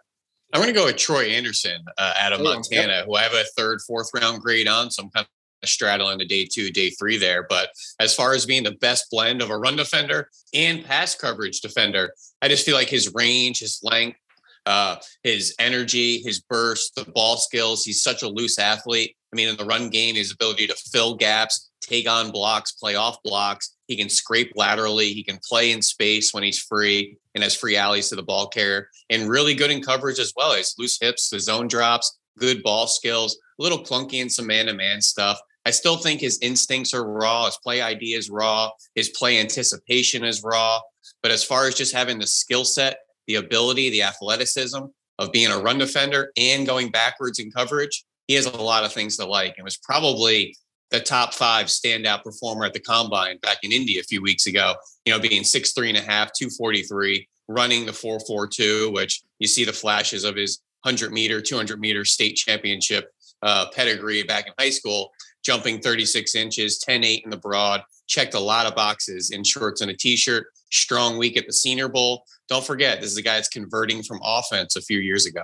I'm 0.54 0.62
going 0.62 0.72
to 0.72 0.80
go 0.80 0.86
with 0.86 0.98
Troy 0.98 1.24
Anderson 1.30 1.84
out 1.98 2.34
of 2.34 2.42
Montana, 2.42 2.98
yep. 2.98 3.06
who 3.08 3.16
I 3.16 3.24
have 3.24 3.34
a 3.34 3.46
third, 3.58 3.82
fourth 3.82 4.12
round 4.14 4.42
grade 4.42 4.68
on. 4.68 4.92
So 4.92 5.02
I'm 5.02 5.10
kind 5.10 5.26
straddling 5.68 6.18
the 6.18 6.26
day 6.26 6.46
two, 6.46 6.72
day 6.72 6.90
three 6.92 7.18
there. 7.18 7.46
But 7.48 7.70
as 8.00 8.14
far 8.14 8.34
as 8.34 8.46
being 8.46 8.64
the 8.64 8.72
best 8.72 9.08
blend 9.12 9.42
of 9.42 9.50
a 9.50 9.58
run 9.58 9.76
defender 9.76 10.30
and 10.54 10.84
pass 10.84 11.16
coverage 11.16 11.62
defender, 11.62 12.14
I 12.42 12.48
just 12.48 12.66
feel 12.66 12.76
like 12.76 12.90
his 12.90 13.14
range, 13.14 13.60
his 13.60 13.80
length, 13.84 14.18
uh, 14.66 14.98
his 15.24 15.56
energy, 15.60 16.20
his 16.20 16.42
burst, 16.42 16.96
the 16.96 17.06
ball 17.12 17.38
skills. 17.38 17.84
He's 17.84 18.02
such 18.02 18.24
a 18.24 18.28
loose 18.28 18.58
athlete. 18.58 19.16
I 19.32 19.36
mean, 19.36 19.50
in 19.50 19.58
the 19.58 19.66
run 19.66 19.90
game, 19.90 20.16
his 20.16 20.32
ability 20.32 20.68
to 20.68 20.76
fill 20.76 21.16
gaps, 21.16 21.70
take 21.82 22.10
on 22.10 22.32
blocks, 22.32 22.72
play 22.72 22.96
off 22.96 23.22
blocks. 23.24 23.76
He 23.88 23.96
can 23.96 24.10
scrape 24.10 24.54
laterally. 24.56 25.14
He 25.14 25.24
can 25.24 25.40
play 25.48 25.72
in 25.72 25.82
space 25.82 26.34
when 26.34 26.44
he's 26.44 26.60
free 26.60 27.18
and 27.36 27.44
has 27.44 27.56
free 27.56 27.76
alleys 27.76 28.10
to 28.10 28.16
the 28.16 28.24
ball 28.24 28.48
carrier, 28.48 28.90
and 29.10 29.30
really 29.30 29.54
good 29.54 29.70
in 29.72 29.84
coverage 29.84 30.20
as 30.20 30.34
well. 30.36 30.54
His 30.56 30.74
loose 30.80 30.98
hips, 31.00 31.30
the 31.30 31.40
zone 31.40 31.68
drops, 31.68 32.18
good 32.40 32.64
ball 32.64 32.88
skills, 32.88 33.38
a 33.60 33.64
little 33.64 33.84
clunky 33.84 34.22
in 34.22 34.30
some 34.30 34.48
man 34.48 34.66
to 34.68 34.74
man 34.74 35.02
stuff. 35.02 35.40
I 35.66 35.72
still 35.72 35.98
think 35.98 36.22
his 36.22 36.40
instincts 36.42 36.94
are 36.94 37.10
raw. 37.10 37.46
His 37.46 37.58
play 37.58 37.82
idea 37.82 38.18
is 38.18 38.30
raw. 38.30 38.70
His 38.94 39.10
play 39.10 39.40
anticipation 39.40 40.24
is 40.24 40.44
raw. 40.44 40.80
But 41.24 41.32
as 41.32 41.44
far 41.44 41.68
as 41.68 41.76
just 41.76 41.94
having 41.94 42.20
the 42.20 42.28
skill 42.28 42.66
set, 42.66 43.00
the 43.28 43.36
ability, 43.36 43.90
the 43.90 44.04
athleticism 44.04 44.84
of 45.18 45.32
being 45.32 45.52
a 45.52 45.58
run 45.58 45.80
defender 45.80 46.32
and 46.38 46.68
going 46.68 46.92
backwards 46.92 47.40
in 47.40 47.52
coverage, 47.52 48.06
he 48.28 48.36
has 48.36 48.46
a 48.46 48.58
lot 48.58 48.84
of 48.84 48.94
things 48.94 49.18
to 49.18 49.26
like 49.26 49.56
and 49.58 49.64
was 49.64 49.78
probably 49.78 50.56
the 50.92 51.00
top 51.00 51.34
five 51.34 51.66
standout 51.68 52.24
performer 52.24 52.66
at 52.66 52.74
the 52.74 52.80
combine 52.80 53.38
back 53.40 53.58
in 53.64 53.72
Indy 53.72 54.00
a 54.00 54.04
few 54.04 54.22
weeks 54.22 54.46
ago, 54.46 54.76
you 55.06 55.14
know, 55.14 55.20
being 55.20 55.44
six, 55.44 55.74
three 55.74 55.90
and 55.90 55.98
a 55.98 56.02
half, 56.02 56.32
243, 56.34 57.28
running 57.48 57.86
the 57.86 57.94
442, 57.94 58.92
which 58.92 59.24
you 59.40 59.48
see 59.48 59.66
the 59.66 59.74
flashes 59.74 60.24
of 60.24 60.36
his 60.36 60.62
100 60.84 61.12
meter, 61.12 61.42
200 61.42 61.80
meter 61.80 62.06
state 62.06 62.36
championship 62.36 63.12
uh, 63.42 63.66
pedigree 63.74 64.24
back 64.24 64.48
in 64.48 64.54
high 64.60 64.70
school 64.70 65.12
jumping 65.46 65.80
36 65.80 66.36
inches, 66.36 66.80
10 66.80 67.04
8 67.04 67.22
in 67.24 67.30
the 67.30 67.38
broad, 67.38 67.84
checked 68.08 68.34
a 68.34 68.40
lot 68.40 68.66
of 68.66 68.76
boxes 68.76 69.32
in 69.32 69.44
shorts 69.44 69.82
and 69.82 69.92
a 69.92 69.96
t 69.96 70.16
shirt. 70.18 70.48
Strong 70.72 71.18
week 71.18 71.38
at 71.38 71.46
the 71.46 71.54
Senior 71.54 71.88
Bowl. 71.88 72.26
Don't 72.50 72.66
forget, 72.66 73.00
this 73.00 73.12
is 73.12 73.18
a 73.18 73.22
guy 73.22 73.36
that's 73.36 73.48
converting 73.48 74.04
from 74.04 74.20
offense 74.24 74.76
a 74.76 74.82
few 74.82 75.00
years 75.00 75.26
ago. 75.26 75.44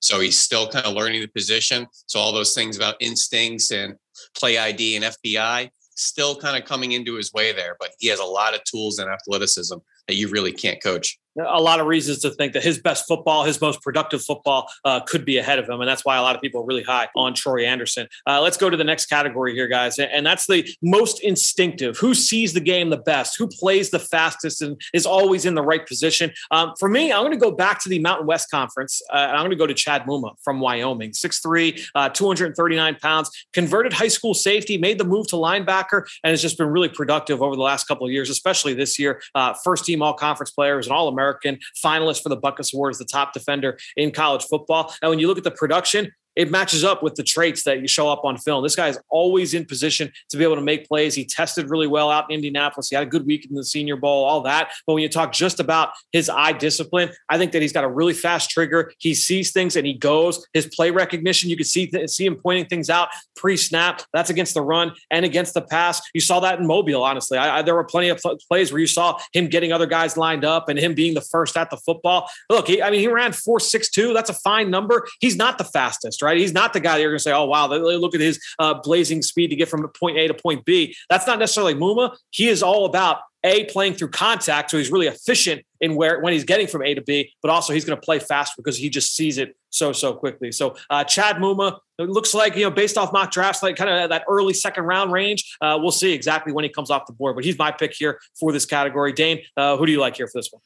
So 0.00 0.18
he's 0.18 0.36
still 0.36 0.68
kind 0.68 0.86
of 0.86 0.94
learning 0.94 1.20
the 1.20 1.28
position. 1.28 1.86
So 2.06 2.18
all 2.18 2.32
those 2.32 2.54
things 2.54 2.76
about 2.76 2.96
instincts 3.00 3.70
and 3.70 3.94
play 4.36 4.58
ID 4.58 4.96
and 4.96 5.04
FBI 5.04 5.70
still 5.94 6.34
kind 6.34 6.60
of 6.60 6.68
coming 6.68 6.92
into 6.92 7.14
his 7.14 7.32
way 7.32 7.52
there, 7.52 7.76
but 7.78 7.90
he 7.98 8.08
has 8.08 8.18
a 8.18 8.24
lot 8.24 8.54
of 8.54 8.64
tools 8.64 8.98
and 8.98 9.10
athleticism 9.10 9.76
that 10.08 10.14
you 10.14 10.28
really 10.28 10.52
can't 10.52 10.82
coach 10.82 11.18
a 11.38 11.60
lot 11.60 11.80
of 11.80 11.86
reasons 11.86 12.20
to 12.20 12.30
think 12.30 12.52
that 12.52 12.62
his 12.62 12.78
best 12.78 13.06
football, 13.06 13.44
his 13.44 13.60
most 13.60 13.80
productive 13.82 14.22
football, 14.22 14.68
uh, 14.84 15.00
could 15.00 15.24
be 15.24 15.38
ahead 15.38 15.58
of 15.58 15.68
him, 15.68 15.80
and 15.80 15.88
that's 15.88 16.04
why 16.04 16.16
a 16.16 16.22
lot 16.22 16.36
of 16.36 16.42
people 16.42 16.60
are 16.60 16.64
really 16.64 16.82
high 16.82 17.08
on 17.16 17.34
Troy 17.34 17.64
Anderson. 17.64 18.06
Uh, 18.26 18.40
let's 18.40 18.56
go 18.56 18.68
to 18.68 18.76
the 18.76 18.84
next 18.84 19.06
category 19.06 19.54
here, 19.54 19.68
guys, 19.68 19.98
and 19.98 20.26
that's 20.26 20.46
the 20.46 20.68
most 20.82 21.22
instinctive. 21.22 21.96
Who 21.98 22.14
sees 22.14 22.52
the 22.52 22.60
game 22.60 22.90
the 22.90 22.96
best? 22.98 23.38
Who 23.38 23.48
plays 23.48 23.90
the 23.90 23.98
fastest 23.98 24.62
and 24.62 24.80
is 24.92 25.06
always 25.06 25.44
in 25.46 25.54
the 25.54 25.62
right 25.62 25.86
position? 25.86 26.32
Um, 26.50 26.74
for 26.78 26.88
me, 26.88 27.12
I'm 27.12 27.22
going 27.22 27.32
to 27.32 27.38
go 27.38 27.52
back 27.52 27.82
to 27.82 27.88
the 27.88 27.98
Mountain 27.98 28.26
West 28.26 28.50
Conference, 28.50 29.00
uh, 29.12 29.16
and 29.16 29.32
I'm 29.32 29.40
going 29.40 29.50
to 29.50 29.56
go 29.56 29.66
to 29.66 29.74
Chad 29.74 30.02
Muma 30.02 30.34
from 30.42 30.60
Wyoming, 30.60 31.12
6'3", 31.12 31.88
uh, 31.94 32.08
239 32.10 32.96
pounds, 32.96 33.30
converted 33.52 33.92
high 33.92 34.08
school 34.08 34.34
safety, 34.34 34.76
made 34.76 34.98
the 34.98 35.04
move 35.04 35.28
to 35.28 35.36
linebacker, 35.36 36.06
and 36.22 36.30
has 36.30 36.42
just 36.42 36.58
been 36.58 36.68
really 36.68 36.88
productive 36.88 37.42
over 37.42 37.56
the 37.56 37.62
last 37.62 37.88
couple 37.88 38.06
of 38.06 38.12
years, 38.12 38.28
especially 38.28 38.74
this 38.74 38.98
year. 38.98 39.22
Uh, 39.34 39.54
first 39.64 39.84
team 39.84 40.02
All 40.02 40.14
Conference 40.14 40.50
players 40.50 40.86
and 40.86 40.94
All 40.94 41.08
American 41.08 41.21
American, 41.22 41.58
finalist 41.82 42.22
for 42.22 42.28
the 42.28 42.36
Butkus 42.36 42.74
Award 42.74 42.92
as 42.92 42.98
the 42.98 43.04
top 43.04 43.32
defender 43.32 43.78
in 43.96 44.10
college 44.10 44.44
football. 44.44 44.94
And 45.02 45.10
when 45.10 45.18
you 45.18 45.28
look 45.28 45.38
at 45.38 45.44
the 45.44 45.50
production, 45.50 46.12
it 46.36 46.50
matches 46.50 46.84
up 46.84 47.02
with 47.02 47.14
the 47.14 47.22
traits 47.22 47.64
that 47.64 47.80
you 47.80 47.88
show 47.88 48.08
up 48.08 48.24
on 48.24 48.36
film. 48.36 48.62
This 48.62 48.76
guy 48.76 48.88
is 48.88 48.98
always 49.10 49.54
in 49.54 49.64
position 49.64 50.10
to 50.30 50.36
be 50.36 50.44
able 50.44 50.56
to 50.56 50.62
make 50.62 50.88
plays. 50.88 51.14
He 51.14 51.24
tested 51.24 51.70
really 51.70 51.86
well 51.86 52.10
out 52.10 52.30
in 52.30 52.36
Indianapolis. 52.36 52.88
He 52.88 52.96
had 52.96 53.04
a 53.04 53.10
good 53.10 53.26
week 53.26 53.46
in 53.48 53.54
the 53.54 53.64
Senior 53.64 53.96
Bowl, 53.96 54.24
all 54.24 54.40
that. 54.42 54.72
But 54.86 54.94
when 54.94 55.02
you 55.02 55.08
talk 55.08 55.32
just 55.32 55.60
about 55.60 55.90
his 56.12 56.28
eye 56.28 56.52
discipline, 56.52 57.10
I 57.28 57.38
think 57.38 57.52
that 57.52 57.62
he's 57.62 57.72
got 57.72 57.84
a 57.84 57.88
really 57.88 58.14
fast 58.14 58.50
trigger. 58.50 58.92
He 58.98 59.14
sees 59.14 59.52
things 59.52 59.76
and 59.76 59.86
he 59.86 59.94
goes. 59.94 60.46
His 60.52 60.66
play 60.66 60.90
recognition, 60.90 61.50
you 61.50 61.56
can 61.56 61.66
see 61.66 61.90
see 62.06 62.26
him 62.26 62.36
pointing 62.36 62.66
things 62.66 62.88
out 62.88 63.08
pre-snap. 63.36 64.02
That's 64.12 64.30
against 64.30 64.54
the 64.54 64.62
run 64.62 64.92
and 65.10 65.24
against 65.24 65.54
the 65.54 65.62
pass. 65.62 66.00
You 66.14 66.20
saw 66.20 66.40
that 66.40 66.58
in 66.58 66.66
Mobile. 66.66 67.02
Honestly, 67.02 67.38
I, 67.38 67.58
I, 67.58 67.62
there 67.62 67.74
were 67.74 67.84
plenty 67.84 68.08
of 68.08 68.20
plays 68.48 68.72
where 68.72 68.80
you 68.80 68.86
saw 68.86 69.18
him 69.32 69.48
getting 69.48 69.72
other 69.72 69.86
guys 69.86 70.16
lined 70.16 70.44
up 70.44 70.68
and 70.68 70.78
him 70.78 70.94
being 70.94 71.14
the 71.14 71.20
first 71.20 71.56
at 71.56 71.70
the 71.70 71.76
football. 71.76 72.28
Look, 72.48 72.68
he, 72.68 72.82
I 72.82 72.90
mean, 72.90 73.00
he 73.00 73.08
ran 73.08 73.32
four 73.32 73.60
six 73.60 73.90
two. 73.90 74.12
That's 74.12 74.30
a 74.30 74.34
fine 74.34 74.70
number. 74.70 75.06
He's 75.20 75.36
not 75.36 75.58
the 75.58 75.64
fastest 75.64 76.21
right? 76.22 76.36
He's 76.36 76.52
not 76.52 76.72
the 76.72 76.80
guy 76.80 76.94
that 76.94 77.00
you're 77.00 77.10
going 77.10 77.18
to 77.18 77.22
say, 77.22 77.32
oh, 77.32 77.44
wow, 77.44 77.66
look 77.66 78.14
at 78.14 78.20
his 78.20 78.40
uh, 78.58 78.74
blazing 78.74 79.22
speed 79.22 79.48
to 79.48 79.56
get 79.56 79.68
from 79.68 79.86
point 79.88 80.18
A 80.18 80.28
to 80.28 80.34
point 80.34 80.64
B. 80.64 80.94
That's 81.08 81.26
not 81.26 81.38
necessarily 81.38 81.74
Muma. 81.74 82.16
He 82.30 82.48
is 82.48 82.62
all 82.62 82.86
about 82.86 83.18
a 83.44 83.64
playing 83.64 83.94
through 83.94 84.10
contact, 84.10 84.70
so 84.70 84.78
he's 84.78 84.92
really 84.92 85.08
efficient 85.08 85.64
in 85.80 85.96
where 85.96 86.20
when 86.20 86.32
he's 86.32 86.44
getting 86.44 86.66
from 86.66 86.82
A 86.82 86.94
to 86.94 87.02
B, 87.02 87.32
but 87.42 87.50
also 87.50 87.72
he's 87.72 87.84
going 87.84 87.98
to 87.98 88.04
play 88.04 88.20
fast 88.20 88.54
because 88.56 88.76
he 88.76 88.88
just 88.88 89.16
sees 89.16 89.36
it 89.36 89.56
so 89.70 89.92
so 89.92 90.14
quickly. 90.14 90.52
So 90.52 90.76
uh, 90.90 91.02
Chad 91.02 91.36
Muma 91.36 91.78
it 91.98 92.08
looks 92.08 92.34
like 92.34 92.56
you 92.56 92.62
know 92.62 92.70
based 92.70 92.96
off 92.96 93.12
mock 93.12 93.32
drafts, 93.32 93.62
like 93.62 93.76
kind 93.76 93.90
of 93.90 94.10
that 94.10 94.24
early 94.28 94.54
second 94.54 94.84
round 94.84 95.12
range. 95.12 95.56
Uh, 95.60 95.78
we'll 95.80 95.90
see 95.90 96.12
exactly 96.12 96.52
when 96.52 96.62
he 96.62 96.68
comes 96.68 96.90
off 96.90 97.06
the 97.06 97.12
board, 97.12 97.34
but 97.34 97.44
he's 97.44 97.58
my 97.58 97.72
pick 97.72 97.92
here 97.94 98.20
for 98.38 98.52
this 98.52 98.64
category. 98.64 99.12
Dane, 99.12 99.40
uh, 99.56 99.76
who 99.76 99.86
do 99.86 99.92
you 99.92 100.00
like 100.00 100.16
here 100.16 100.26
for 100.26 100.38
this 100.38 100.50
one? 100.52 100.62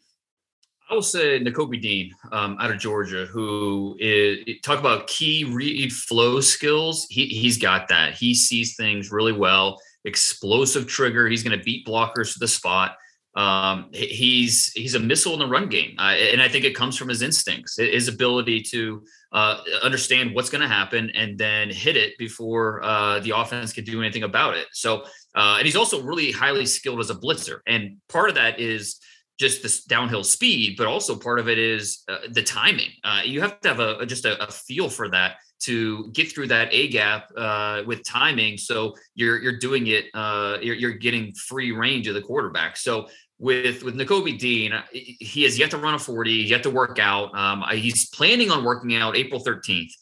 I 0.88 0.94
will 0.94 1.02
say 1.02 1.40
Nakobe 1.40 1.80
Dean 1.80 2.12
um, 2.30 2.56
out 2.60 2.70
of 2.70 2.78
Georgia, 2.78 3.26
who 3.26 3.96
is 3.98 4.38
talk 4.62 4.78
about 4.78 5.08
key 5.08 5.44
read 5.44 5.92
flow 5.92 6.40
skills. 6.40 7.06
He 7.10 7.26
he's 7.26 7.58
got 7.58 7.88
that. 7.88 8.14
He 8.14 8.34
sees 8.34 8.76
things 8.76 9.10
really 9.10 9.32
well. 9.32 9.80
Explosive 10.04 10.86
trigger. 10.86 11.28
He's 11.28 11.42
going 11.42 11.58
to 11.58 11.64
beat 11.64 11.86
blockers 11.86 12.34
to 12.34 12.38
the 12.38 12.46
spot. 12.46 12.96
Um, 13.34 13.90
he's 13.92 14.72
he's 14.72 14.94
a 14.94 15.00
missile 15.00 15.34
in 15.34 15.40
the 15.40 15.46
run 15.46 15.68
game, 15.68 15.96
uh, 15.98 16.14
and 16.14 16.40
I 16.40 16.48
think 16.48 16.64
it 16.64 16.74
comes 16.74 16.96
from 16.96 17.08
his 17.08 17.20
instincts, 17.20 17.76
his 17.76 18.08
ability 18.08 18.62
to 18.70 19.02
uh, 19.32 19.60
understand 19.82 20.34
what's 20.34 20.48
going 20.48 20.62
to 20.62 20.68
happen 20.68 21.10
and 21.14 21.36
then 21.36 21.68
hit 21.68 21.96
it 21.96 22.16
before 22.16 22.82
uh, 22.82 23.18
the 23.20 23.36
offense 23.36 23.72
can 23.72 23.84
do 23.84 24.00
anything 24.00 24.22
about 24.22 24.56
it. 24.56 24.68
So, 24.72 25.02
uh, 25.34 25.56
and 25.58 25.66
he's 25.66 25.76
also 25.76 26.00
really 26.02 26.32
highly 26.32 26.64
skilled 26.64 27.00
as 27.00 27.10
a 27.10 27.14
blitzer, 27.14 27.58
and 27.66 27.96
part 28.08 28.30
of 28.30 28.36
that 28.36 28.58
is 28.58 29.00
just 29.38 29.62
this 29.62 29.84
downhill 29.84 30.24
speed, 30.24 30.76
but 30.76 30.86
also 30.86 31.16
part 31.16 31.38
of 31.38 31.48
it 31.48 31.58
is 31.58 32.04
uh, 32.08 32.18
the 32.30 32.42
timing. 32.42 32.90
Uh, 33.04 33.20
you 33.24 33.40
have 33.40 33.60
to 33.60 33.68
have 33.68 33.80
a, 33.80 34.06
just 34.06 34.24
a, 34.24 34.42
a, 34.42 34.50
feel 34.50 34.88
for 34.88 35.08
that 35.10 35.36
to 35.58 36.10
get 36.12 36.32
through 36.32 36.46
that 36.46 36.68
A 36.72 36.88
gap 36.88 37.30
uh, 37.36 37.82
with 37.86 38.02
timing. 38.04 38.56
So 38.56 38.94
you're 39.14 39.40
you're 39.42 39.58
doing 39.58 39.88
it. 39.88 40.06
Uh, 40.14 40.58
you're, 40.62 40.74
you're 40.74 40.92
getting 40.92 41.32
free 41.34 41.72
range 41.72 42.08
of 42.08 42.14
the 42.14 42.22
quarterback. 42.22 42.76
So 42.76 43.08
with 43.38 43.82
with 43.82 43.96
Nakobe 43.96 44.38
Dean, 44.38 44.72
uh, 44.72 44.82
he 44.92 45.42
has 45.42 45.58
yet 45.58 45.70
to 45.72 45.78
run 45.78 45.94
a 45.94 45.98
40, 45.98 46.32
yet 46.32 46.62
to 46.62 46.70
work 46.70 46.98
out. 46.98 47.36
Um, 47.36 47.64
he's 47.72 48.08
planning 48.10 48.50
on 48.50 48.64
working 48.64 48.94
out 48.94 49.16
April 49.16 49.42
13th. 49.42 49.92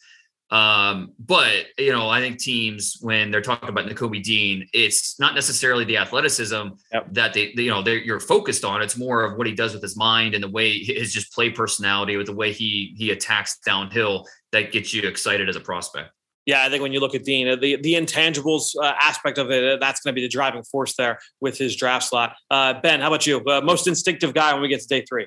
Um, 0.55 1.15
but 1.19 1.67
you 1.79 1.91
know, 1.91 2.09
I 2.09 2.21
think 2.21 2.39
teams 2.39 2.99
when 3.01 3.33
they're 3.33 3.41
talking 3.41 3.69
about 3.69 3.87
Nakobe 3.87 4.23
Dean, 4.23 4.69
it's 4.73 5.19
not 5.19 5.35
necessarily 5.35 5.85
the 5.85 5.97
athleticism 5.97 6.69
yep. 6.93 7.09
that 7.11 7.35
they, 7.35 7.53
they, 7.57 7.65
you 7.65 7.71
know, 7.71 7.83
they're 7.83 7.99
you're 7.99 8.21
focused 8.21 8.65
on. 8.65 8.81
It's 8.81 8.97
more 8.97 9.25
of 9.25 9.37
what 9.37 9.49
he 9.49 9.53
does 9.53 9.73
with 9.73 9.83
his 9.83 9.97
mind 9.97 10.33
and 10.33 10.45
the 10.45 10.49
way 10.49 10.79
his 10.79 11.13
just 11.13 11.33
play 11.33 11.51
personality, 11.51 12.17
with 12.17 12.27
the 12.27 12.35
way 12.35 12.53
he 12.53 12.95
he 12.97 13.11
attacks 13.11 13.59
downhill, 13.67 14.29
that 14.53 14.71
gets 14.71 14.95
you 14.95 15.03
excited 15.09 15.49
as 15.49 15.57
a 15.57 15.61
prospect. 15.61 16.11
Yeah, 16.47 16.63
I 16.63 16.69
think 16.69 16.83
when 16.83 16.93
you 16.93 17.01
look 17.01 17.17
at 17.17 17.25
Dean, 17.25 17.59
the 17.59 17.75
the 17.75 17.95
intangibles 17.95 18.77
uh, 18.81 18.93
aspect 19.01 19.39
of 19.39 19.51
it, 19.51 19.65
uh, 19.65 19.77
that's 19.79 20.03
going 20.03 20.13
to 20.13 20.15
be 20.15 20.23
the 20.23 20.29
driving 20.29 20.63
force 20.63 20.95
there 20.95 21.19
with 21.41 21.59
his 21.59 21.75
draft 21.75 22.05
slot. 22.05 22.37
Uh, 22.49 22.75
ben, 22.81 23.01
how 23.01 23.09
about 23.09 23.27
you? 23.27 23.43
Uh, 23.45 23.61
most 23.61 23.89
instinctive 23.89 24.35
guy 24.35 24.53
when 24.53 24.63
we 24.63 24.69
get 24.69 24.81
to 24.81 24.87
day 24.87 25.05
three. 25.09 25.27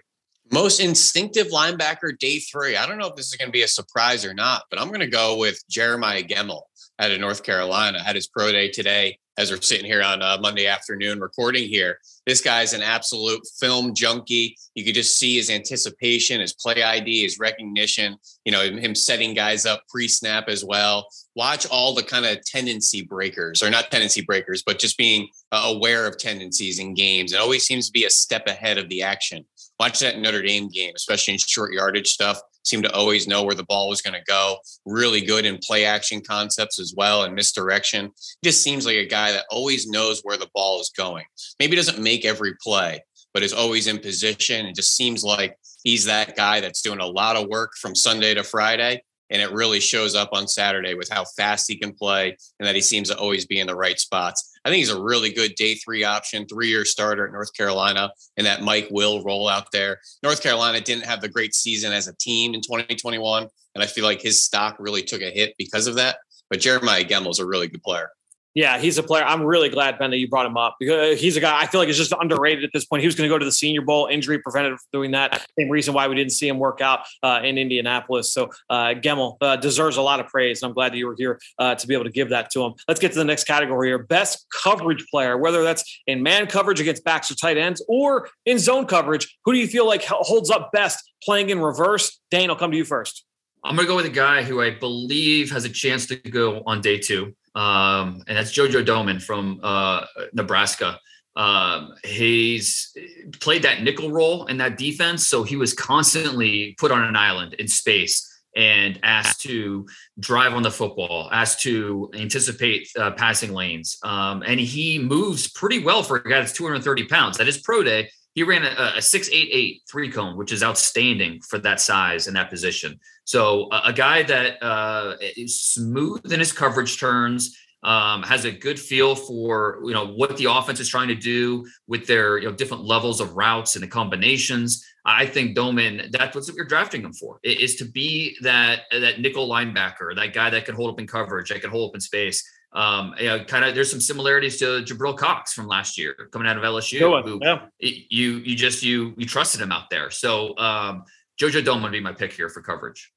Most 0.51 0.79
instinctive 0.79 1.47
linebacker 1.47 2.17
day 2.17 2.39
three. 2.39 2.77
I 2.77 2.87
don't 2.87 2.97
know 2.97 3.07
if 3.07 3.15
this 3.15 3.27
is 3.27 3.35
going 3.35 3.49
to 3.49 3.53
be 3.53 3.63
a 3.63 3.67
surprise 3.67 4.23
or 4.23 4.33
not, 4.33 4.63
but 4.69 4.79
I'm 4.79 4.87
going 4.87 5.01
to 5.01 5.07
go 5.07 5.37
with 5.37 5.61
Jeremiah 5.69 6.23
Gemmel 6.23 6.61
out 6.99 7.11
of 7.11 7.19
North 7.19 7.43
Carolina. 7.43 8.01
Had 8.01 8.15
his 8.15 8.27
pro 8.27 8.51
day 8.51 8.69
today 8.69 9.19
as 9.37 9.51
we're 9.51 9.61
sitting 9.61 9.85
here 9.85 10.01
on 10.01 10.21
uh, 10.21 10.37
Monday 10.41 10.65
afternoon 10.65 11.19
recording 11.19 11.67
here. 11.67 11.99
This 12.25 12.41
guy's 12.41 12.73
an 12.73 12.81
absolute 12.81 13.41
film 13.59 13.93
junkie. 13.93 14.57
You 14.73 14.83
could 14.83 14.95
just 14.95 15.19
see 15.19 15.35
his 15.35 15.49
anticipation, 15.49 16.41
his 16.41 16.53
play 16.53 16.81
ID, 16.81 17.23
his 17.23 17.37
recognition, 17.39 18.17
you 18.45 18.51
know, 18.51 18.63
him 18.63 18.95
setting 18.95 19.33
guys 19.33 19.65
up 19.65 19.83
pre 19.89 20.07
snap 20.07 20.49
as 20.49 20.65
well. 20.65 21.07
Watch 21.35 21.67
all 21.67 21.93
the 21.93 22.03
kind 22.03 22.25
of 22.25 22.43
tendency 22.45 23.03
breakers, 23.03 23.61
or 23.61 23.69
not 23.69 23.91
tendency 23.91 24.21
breakers, 24.21 24.63
but 24.65 24.79
just 24.79 24.97
being 24.97 25.27
uh, 25.51 25.71
aware 25.75 26.07
of 26.07 26.17
tendencies 26.17 26.79
in 26.79 26.95
games. 26.95 27.31
It 27.31 27.39
always 27.39 27.63
seems 27.63 27.87
to 27.87 27.91
be 27.91 28.05
a 28.05 28.09
step 28.09 28.47
ahead 28.47 28.77
of 28.77 28.89
the 28.89 29.03
action. 29.03 29.45
Watch 29.79 29.99
that 29.99 30.17
Notre 30.19 30.41
Dame 30.41 30.69
game, 30.69 30.93
especially 30.95 31.35
in 31.35 31.39
short 31.39 31.73
yardage 31.73 32.09
stuff. 32.09 32.39
Seemed 32.63 32.83
to 32.83 32.93
always 32.93 33.27
know 33.27 33.43
where 33.43 33.55
the 33.55 33.63
ball 33.63 33.89
was 33.89 34.01
going 34.01 34.15
to 34.15 34.25
go. 34.27 34.57
Really 34.85 35.21
good 35.21 35.45
in 35.45 35.59
play 35.59 35.85
action 35.85 36.21
concepts 36.21 36.79
as 36.79 36.93
well 36.97 37.23
and 37.23 37.35
misdirection. 37.35 38.11
Just 38.43 38.63
seems 38.63 38.85
like 38.85 38.95
a 38.95 39.05
guy 39.05 39.31
that 39.31 39.45
always 39.49 39.87
knows 39.87 40.21
where 40.23 40.37
the 40.37 40.49
ball 40.53 40.81
is 40.81 40.91
going. 40.97 41.25
Maybe 41.59 41.75
doesn't 41.75 42.01
make 42.01 42.25
every 42.25 42.55
play, 42.61 43.03
but 43.33 43.43
is 43.43 43.53
always 43.53 43.87
in 43.87 43.99
position. 43.99 44.65
It 44.65 44.75
just 44.75 44.95
seems 44.95 45.23
like 45.23 45.57
he's 45.83 46.05
that 46.05 46.35
guy 46.35 46.59
that's 46.59 46.81
doing 46.81 46.99
a 46.99 47.05
lot 47.05 47.35
of 47.35 47.47
work 47.47 47.71
from 47.79 47.95
Sunday 47.95 48.33
to 48.33 48.43
Friday. 48.43 49.03
And 49.29 49.41
it 49.41 49.51
really 49.51 49.79
shows 49.79 50.15
up 50.15 50.29
on 50.31 50.47
Saturday 50.47 50.93
with 50.93 51.09
how 51.09 51.25
fast 51.35 51.69
he 51.69 51.77
can 51.77 51.93
play 51.93 52.35
and 52.59 52.67
that 52.67 52.75
he 52.75 52.81
seems 52.81 53.09
to 53.09 53.17
always 53.17 53.45
be 53.45 53.59
in 53.59 53.67
the 53.67 53.75
right 53.75 53.99
spots. 53.99 54.46
I 54.67 54.69
think 54.69 54.79
he's 54.79 54.89
a 54.89 55.01
really 55.01 55.29
good 55.29 55.55
day 55.55 55.75
three 55.75 56.03
option, 56.03 56.45
three 56.45 56.67
year 56.67 56.83
starter 56.83 57.25
at 57.25 57.31
North 57.31 57.53
Carolina, 57.53 58.11
and 58.35 58.45
that 58.45 58.63
Mike 58.63 58.89
will 58.91 59.23
roll 59.23 59.47
out 59.47 59.71
there. 59.71 60.01
North 60.23 60.43
Carolina 60.43 60.81
didn't 60.81 61.05
have 61.05 61.21
the 61.21 61.29
great 61.29 61.55
season 61.55 61.93
as 61.93 62.09
a 62.09 62.15
team 62.17 62.53
in 62.53 62.59
2021, 62.59 63.47
and 63.75 63.81
I 63.81 63.87
feel 63.87 64.03
like 64.03 64.21
his 64.21 64.43
stock 64.43 64.75
really 64.77 65.03
took 65.03 65.21
a 65.21 65.31
hit 65.31 65.55
because 65.57 65.87
of 65.87 65.95
that. 65.95 66.17
But 66.49 66.59
Jeremiah 66.59 67.05
Gemmel 67.05 67.29
is 67.29 67.39
a 67.39 67.45
really 67.45 67.69
good 67.69 67.81
player. 67.81 68.09
Yeah, 68.57 68.79
he's 68.79 68.97
a 68.97 69.03
player. 69.03 69.23
I'm 69.23 69.43
really 69.43 69.69
glad, 69.69 69.99
Ben, 69.99 70.09
that 70.09 70.17
you 70.17 70.27
brought 70.27 70.47
him 70.47 70.57
up 70.57 70.77
because 70.79 71.21
he's 71.21 71.37
a 71.37 71.39
guy 71.39 71.61
I 71.61 71.67
feel 71.67 71.79
like 71.79 71.89
is 71.89 71.95
just 71.97 72.11
underrated 72.19 72.63
at 72.63 72.71
this 72.73 72.85
point. 72.85 73.01
He 73.01 73.07
was 73.07 73.13
going 73.13 73.29
to 73.29 73.31
go 73.31 73.37
to 73.37 73.45
the 73.45 73.51
Senior 73.51 73.83
Bowl, 73.83 74.07
injury 74.07 74.39
prevented 74.39 74.71
from 74.71 74.87
doing 74.91 75.11
that. 75.11 75.45
Same 75.59 75.69
reason 75.69 75.93
why 75.93 76.07
we 76.07 76.15
didn't 76.15 76.31
see 76.31 76.47
him 76.47 76.57
work 76.57 76.81
out 76.81 77.01
uh, 77.21 77.39
in 77.43 77.59
Indianapolis. 77.59 78.33
So 78.33 78.49
uh, 78.71 78.95
Gemmel 78.95 79.37
uh, 79.41 79.57
deserves 79.57 79.97
a 79.97 80.01
lot 80.01 80.19
of 80.19 80.25
praise, 80.25 80.63
and 80.63 80.69
I'm 80.69 80.73
glad 80.73 80.91
that 80.91 80.97
you 80.97 81.05
were 81.05 81.13
here 81.15 81.39
uh, 81.59 81.75
to 81.75 81.85
be 81.85 81.93
able 81.93 82.05
to 82.05 82.09
give 82.09 82.29
that 82.29 82.49
to 82.49 82.63
him. 82.63 82.73
Let's 82.87 82.99
get 82.99 83.11
to 83.11 83.19
the 83.19 83.25
next 83.25 83.43
category 83.43 83.89
here: 83.89 83.99
best 83.99 84.47
coverage 84.63 85.05
player, 85.11 85.37
whether 85.37 85.61
that's 85.61 86.01
in 86.07 86.23
man 86.23 86.47
coverage 86.47 86.79
against 86.79 87.03
backs 87.03 87.29
or 87.29 87.35
tight 87.35 87.57
ends, 87.57 87.85
or 87.87 88.27
in 88.47 88.57
zone 88.57 88.87
coverage. 88.87 89.37
Who 89.45 89.53
do 89.53 89.59
you 89.59 89.67
feel 89.67 89.85
like 89.85 90.03
holds 90.03 90.49
up 90.49 90.71
best 90.71 91.07
playing 91.21 91.51
in 91.51 91.59
reverse? 91.59 92.19
Dane, 92.31 92.49
I'll 92.49 92.55
come 92.55 92.71
to 92.71 92.77
you 92.77 92.85
first. 92.85 93.23
I'm 93.63 93.75
going 93.75 93.85
to 93.85 93.91
go 93.91 93.97
with 93.97 94.05
a 94.05 94.09
guy 94.09 94.41
who 94.43 94.61
I 94.61 94.71
believe 94.71 95.51
has 95.51 95.65
a 95.65 95.69
chance 95.69 96.07
to 96.07 96.15
go 96.15 96.63
on 96.65 96.81
day 96.81 96.97
two 96.97 97.35
um, 97.57 98.21
and 98.27 98.37
that's 98.37 98.53
JoJo 98.53 98.85
Domann 98.85 99.21
from 99.21 99.59
uh, 99.63 100.05
Nebraska. 100.31 100.99
Um, 101.35 101.93
he's 102.03 102.95
played 103.39 103.63
that 103.63 103.81
nickel 103.81 104.11
role 104.11 104.45
in 104.45 104.57
that 104.57 104.77
defense, 104.77 105.25
so 105.25 105.41
he 105.41 105.55
was 105.55 105.73
constantly 105.73 106.75
put 106.77 106.91
on 106.91 107.03
an 107.03 107.15
island 107.15 107.55
in 107.55 107.67
space 107.67 108.23
and 108.55 108.99
asked 109.01 109.41
to 109.41 109.87
drive 110.19 110.53
on 110.53 110.61
the 110.61 110.71
football, 110.71 111.29
asked 111.31 111.61
to 111.61 112.11
anticipate 112.13 112.89
uh, 112.97 113.11
passing 113.11 113.53
lanes, 113.53 113.97
um, 114.03 114.43
and 114.45 114.59
he 114.59 114.99
moves 114.99 115.51
pretty 115.51 115.83
well 115.83 116.03
for 116.03 116.17
a 116.17 116.23
guy 116.23 116.39
that's 116.39 116.53
230 116.53 117.05
pounds. 117.05 117.39
At 117.39 117.47
his 117.47 117.57
pro 117.57 117.83
day, 117.83 118.09
he 118.37 118.43
ran 118.43 118.63
a, 118.63 118.97
a 118.97 119.01
688 119.01 119.81
three 119.89 120.11
cone, 120.11 120.37
which 120.37 120.51
is 120.51 120.61
outstanding 120.61 121.41
for 121.41 121.57
that 121.57 121.81
size 121.81 122.27
and 122.27 122.35
that 122.35 122.51
position. 122.51 122.99
So 123.23 123.67
a, 123.71 123.85
a 123.85 123.93
guy 123.93 124.21
that 124.21 124.61
uh, 124.63 125.15
is 125.35 125.59
smooth 125.59 126.31
in 126.31 126.37
his 126.37 126.51
coverage 126.51 126.99
turns, 126.99 127.57
um, 127.81 128.21
has 128.21 128.45
a 128.45 128.51
good 128.51 128.79
feel 128.79 129.15
for 129.15 129.79
you 129.83 129.93
know 129.93 130.05
what 130.05 130.37
the 130.37 130.45
offense 130.45 130.79
is 130.79 130.87
trying 130.87 131.07
to 131.07 131.15
do 131.15 131.65
with 131.87 132.05
their 132.05 132.37
you 132.37 132.47
know 132.47 132.53
different 132.53 132.85
levels 132.85 133.21
of 133.21 133.35
routes 133.35 133.75
and 133.75 133.81
the 133.81 133.87
combinations. 133.87 134.85
I 135.03 135.25
think 135.25 135.57
Domann, 135.57 136.11
that's 136.11 136.35
what 136.35 136.47
you're 136.55 136.65
drafting 136.65 137.01
him 137.01 137.13
for, 137.13 137.39
is 137.41 137.75
to 137.77 137.85
be 137.85 138.37
that 138.41 138.81
that 138.91 139.19
nickel 139.19 139.49
linebacker, 139.49 140.15
that 140.15 140.33
guy 140.33 140.51
that 140.51 140.65
can 140.65 140.75
hold 140.75 140.91
up 140.91 140.99
in 140.99 141.07
coverage, 141.07 141.49
that 141.49 141.61
can 141.61 141.71
hold 141.71 141.89
up 141.89 141.95
in 141.95 142.01
space. 142.01 142.47
Um, 142.73 143.15
you 143.19 143.27
know, 143.27 143.43
kind 143.43 143.65
of 143.65 143.75
there's 143.75 143.89
some 143.89 144.01
similarities 144.01 144.57
to 144.57 144.83
Jabril 144.83 145.17
Cox 145.17 145.53
from 145.53 145.67
last 145.67 145.97
year 145.97 146.15
coming 146.31 146.47
out 146.47 146.57
of 146.57 146.63
LSU. 146.63 146.99
Who, 147.23 147.39
yeah. 147.41 147.65
You 147.79 148.37
you 148.37 148.55
just 148.55 148.83
you 148.83 149.13
you 149.17 149.25
trusted 149.25 149.61
him 149.61 149.71
out 149.71 149.89
there. 149.89 150.11
So 150.11 150.57
um, 150.57 151.05
JoJo 151.39 151.63
Domann 151.63 151.83
would 151.83 151.91
be 151.91 151.99
my 151.99 152.13
pick 152.13 152.33
here 152.33 152.49
for 152.49 152.61
coverage. 152.61 153.11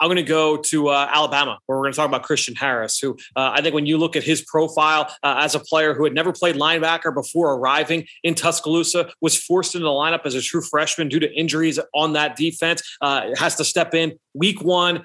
I'm 0.00 0.08
going 0.08 0.16
to 0.16 0.22
go 0.22 0.56
to 0.56 0.88
uh, 0.88 1.08
Alabama, 1.10 1.58
where 1.66 1.78
we're 1.78 1.84
going 1.84 1.92
to 1.92 1.96
talk 1.96 2.08
about 2.08 2.24
Christian 2.24 2.54
Harris, 2.54 2.98
who 2.98 3.16
uh, 3.36 3.52
I 3.54 3.62
think 3.62 3.74
when 3.74 3.86
you 3.86 3.96
look 3.96 4.16
at 4.16 4.24
his 4.24 4.42
profile 4.42 5.14
uh, 5.22 5.36
as 5.38 5.54
a 5.54 5.60
player 5.60 5.94
who 5.94 6.04
had 6.04 6.12
never 6.12 6.32
played 6.32 6.56
linebacker 6.56 7.14
before 7.14 7.54
arriving 7.54 8.06
in 8.22 8.34
Tuscaloosa, 8.34 9.10
was 9.20 9.38
forced 9.38 9.74
into 9.74 9.84
the 9.84 9.90
lineup 9.90 10.26
as 10.26 10.34
a 10.34 10.42
true 10.42 10.62
freshman 10.62 11.08
due 11.08 11.20
to 11.20 11.32
injuries 11.32 11.78
on 11.94 12.14
that 12.14 12.36
defense, 12.36 12.82
uh, 13.00 13.28
has 13.36 13.54
to 13.56 13.64
step 13.64 13.94
in 13.94 14.18
week 14.34 14.60
one, 14.62 15.04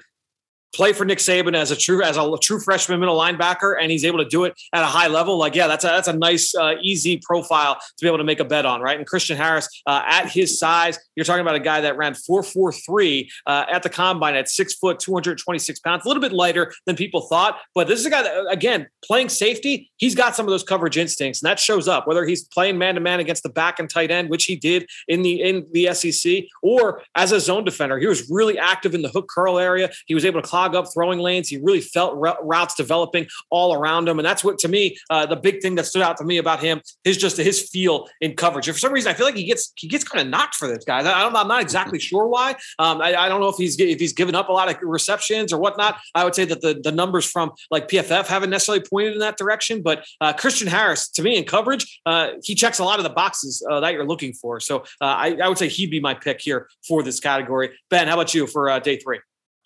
play 0.72 0.92
for 0.92 1.04
Nick 1.04 1.18
Saban 1.18 1.54
as 1.54 1.70
a 1.70 1.76
true 1.76 2.02
as 2.02 2.16
a 2.16 2.36
true 2.42 2.60
freshman 2.60 3.00
middle 3.00 3.18
linebacker, 3.18 3.76
and 3.80 3.90
he's 3.90 4.04
able 4.04 4.18
to 4.18 4.24
do 4.24 4.44
it 4.44 4.54
at 4.72 4.82
a 4.82 4.86
high 4.86 5.08
level. 5.08 5.38
Like, 5.38 5.54
yeah, 5.54 5.66
that's 5.66 5.84
a 5.84 5.88
that's 5.88 6.08
a 6.08 6.12
nice, 6.12 6.54
uh, 6.54 6.74
easy 6.82 7.20
profile 7.24 7.74
to 7.74 8.02
be 8.02 8.06
able 8.06 8.18
to 8.18 8.24
make 8.24 8.40
a 8.40 8.44
bet 8.44 8.66
on, 8.66 8.80
right? 8.80 8.96
And 8.96 9.06
Christian 9.06 9.36
Harris, 9.36 9.68
uh, 9.86 10.02
at 10.06 10.30
his 10.30 10.58
size, 10.58 10.98
you're 11.16 11.24
talking 11.24 11.42
about 11.42 11.54
a 11.54 11.60
guy 11.60 11.80
that 11.80 11.96
ran 11.96 12.14
four 12.14 12.42
four 12.42 12.72
three 12.72 13.30
uh, 13.46 13.64
at 13.70 13.82
the 13.82 13.90
combine 13.90 14.34
at 14.34 14.48
six 14.48 14.74
foot, 14.74 14.98
two 14.98 15.12
hundred 15.12 15.38
twenty 15.38 15.58
six 15.58 15.80
pounds, 15.80 16.04
a 16.04 16.08
little 16.08 16.20
bit 16.20 16.32
lighter 16.32 16.72
than 16.86 16.96
people 16.96 17.22
thought. 17.22 17.58
But 17.74 17.88
this 17.88 18.00
is 18.00 18.06
a 18.06 18.10
guy 18.10 18.22
that, 18.22 18.46
again, 18.50 18.86
playing 19.04 19.28
safety, 19.28 19.90
he's 19.96 20.14
got 20.14 20.36
some 20.36 20.46
of 20.46 20.50
those 20.50 20.62
coverage 20.62 20.96
instincts, 20.96 21.42
and 21.42 21.50
that 21.50 21.58
shows 21.58 21.88
up 21.88 22.06
whether 22.06 22.24
he's 22.26 22.44
playing 22.44 22.78
man 22.78 22.94
to 22.94 23.00
man 23.00 23.20
against 23.20 23.42
the 23.42 23.48
back 23.48 23.78
and 23.78 23.88
tight 23.90 24.10
end, 24.10 24.30
which 24.30 24.44
he 24.44 24.56
did 24.56 24.86
in 25.08 25.22
the 25.22 25.40
in 25.42 25.66
the 25.72 25.92
SEC, 25.94 26.44
or 26.62 27.02
as 27.14 27.32
a 27.32 27.40
zone 27.40 27.64
defender. 27.64 27.98
He 27.98 28.06
was 28.06 28.28
really 28.30 28.58
active 28.58 28.94
in 28.94 29.02
the 29.02 29.08
hook 29.08 29.28
curl 29.28 29.58
area. 29.58 29.90
He 30.06 30.14
was 30.14 30.24
able 30.24 30.40
to 30.40 30.48
clog 30.60 30.74
up 30.74 30.92
throwing 30.92 31.18
lanes. 31.18 31.48
He 31.48 31.56
really 31.56 31.80
felt 31.80 32.14
routes 32.16 32.74
developing 32.74 33.26
all 33.50 33.74
around 33.74 34.08
him, 34.08 34.18
and 34.18 34.26
that's 34.26 34.44
what 34.44 34.58
to 34.58 34.68
me 34.68 34.96
uh, 35.08 35.26
the 35.26 35.36
big 35.36 35.62
thing 35.62 35.74
that 35.76 35.86
stood 35.86 36.02
out 36.02 36.16
to 36.18 36.24
me 36.24 36.38
about 36.38 36.60
him 36.60 36.80
is 37.04 37.16
just 37.16 37.36
his 37.36 37.68
feel 37.68 38.08
in 38.20 38.36
coverage. 38.36 38.68
And 38.68 38.74
for 38.74 38.80
some 38.80 38.92
reason, 38.92 39.10
I 39.10 39.14
feel 39.14 39.26
like 39.26 39.36
he 39.36 39.44
gets 39.44 39.72
he 39.76 39.88
gets 39.88 40.04
kind 40.04 40.22
of 40.22 40.30
knocked 40.30 40.54
for 40.54 40.68
this 40.68 40.84
guy. 40.84 41.00
I 41.00 41.26
am 41.26 41.32
not 41.32 41.62
exactly 41.62 41.98
sure 41.98 42.26
why. 42.26 42.56
Um, 42.78 43.00
I, 43.00 43.14
I, 43.14 43.28
don't 43.28 43.40
know 43.40 43.48
if 43.48 43.56
he's 43.56 43.78
if 43.78 43.98
he's 43.98 44.12
given 44.12 44.34
up 44.34 44.48
a 44.48 44.52
lot 44.52 44.70
of 44.70 44.76
receptions 44.82 45.52
or 45.52 45.58
whatnot. 45.58 45.98
I 46.14 46.24
would 46.24 46.34
say 46.34 46.44
that 46.44 46.60
the 46.60 46.80
the 46.82 46.92
numbers 46.92 47.24
from 47.24 47.52
like 47.70 47.88
PFF 47.88 48.26
haven't 48.26 48.50
necessarily 48.50 48.84
pointed 48.88 49.14
in 49.14 49.20
that 49.20 49.36
direction, 49.36 49.82
but 49.82 50.04
uh, 50.20 50.32
Christian 50.32 50.68
Harris 50.68 51.08
to 51.10 51.22
me 51.22 51.36
in 51.36 51.44
coverage, 51.44 52.00
uh, 52.06 52.30
he 52.42 52.54
checks 52.54 52.78
a 52.78 52.84
lot 52.84 52.98
of 52.98 53.04
the 53.04 53.10
boxes 53.10 53.64
uh, 53.70 53.80
that 53.80 53.92
you're 53.92 54.06
looking 54.06 54.32
for. 54.32 54.60
So 54.60 54.80
uh, 55.00 55.16
I, 55.24 55.38
I, 55.42 55.48
would 55.48 55.58
say 55.58 55.68
he'd 55.68 55.90
be 55.90 56.00
my 56.00 56.14
pick 56.14 56.40
here 56.40 56.68
for 56.86 57.02
this 57.02 57.20
category. 57.20 57.70
Ben, 57.88 58.08
how 58.08 58.14
about 58.14 58.34
you 58.34 58.46
for 58.46 58.68
uh, 58.68 58.78
day 58.78 58.96
three? 58.98 59.20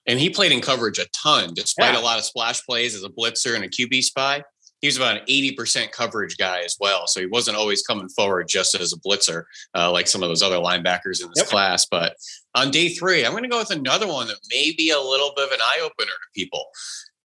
And 0.06 0.20
he 0.20 0.30
played 0.30 0.52
in 0.52 0.60
coverage 0.60 0.98
a 0.98 1.06
ton, 1.14 1.54
despite 1.54 1.94
yeah. 1.94 2.00
a 2.00 2.02
lot 2.02 2.18
of 2.18 2.24
splash 2.24 2.64
plays 2.64 2.94
as 2.94 3.04
a 3.04 3.08
blitzer 3.08 3.54
and 3.54 3.64
a 3.64 3.68
QB 3.68 4.02
spy. 4.02 4.42
He 4.80 4.88
was 4.88 4.98
about 4.98 5.16
an 5.16 5.24
80% 5.26 5.92
coverage 5.92 6.36
guy 6.36 6.60
as 6.60 6.76
well. 6.78 7.06
So 7.06 7.20
he 7.20 7.26
wasn't 7.26 7.56
always 7.56 7.82
coming 7.82 8.08
forward 8.10 8.48
just 8.48 8.74
as 8.74 8.92
a 8.92 8.98
blitzer, 8.98 9.44
uh, 9.74 9.90
like 9.90 10.06
some 10.06 10.22
of 10.22 10.28
those 10.28 10.42
other 10.42 10.58
linebackers 10.58 11.22
in 11.22 11.28
this 11.28 11.38
yep. 11.38 11.46
class. 11.46 11.86
But 11.86 12.16
on 12.54 12.70
day 12.70 12.90
three, 12.90 13.24
I'm 13.24 13.32
going 13.32 13.44
to 13.44 13.48
go 13.48 13.58
with 13.58 13.70
another 13.70 14.06
one 14.06 14.26
that 14.26 14.36
may 14.50 14.74
be 14.76 14.90
a 14.90 15.00
little 15.00 15.32
bit 15.34 15.46
of 15.46 15.52
an 15.52 15.60
eye 15.62 15.80
opener 15.82 16.12
to 16.12 16.34
people. 16.34 16.66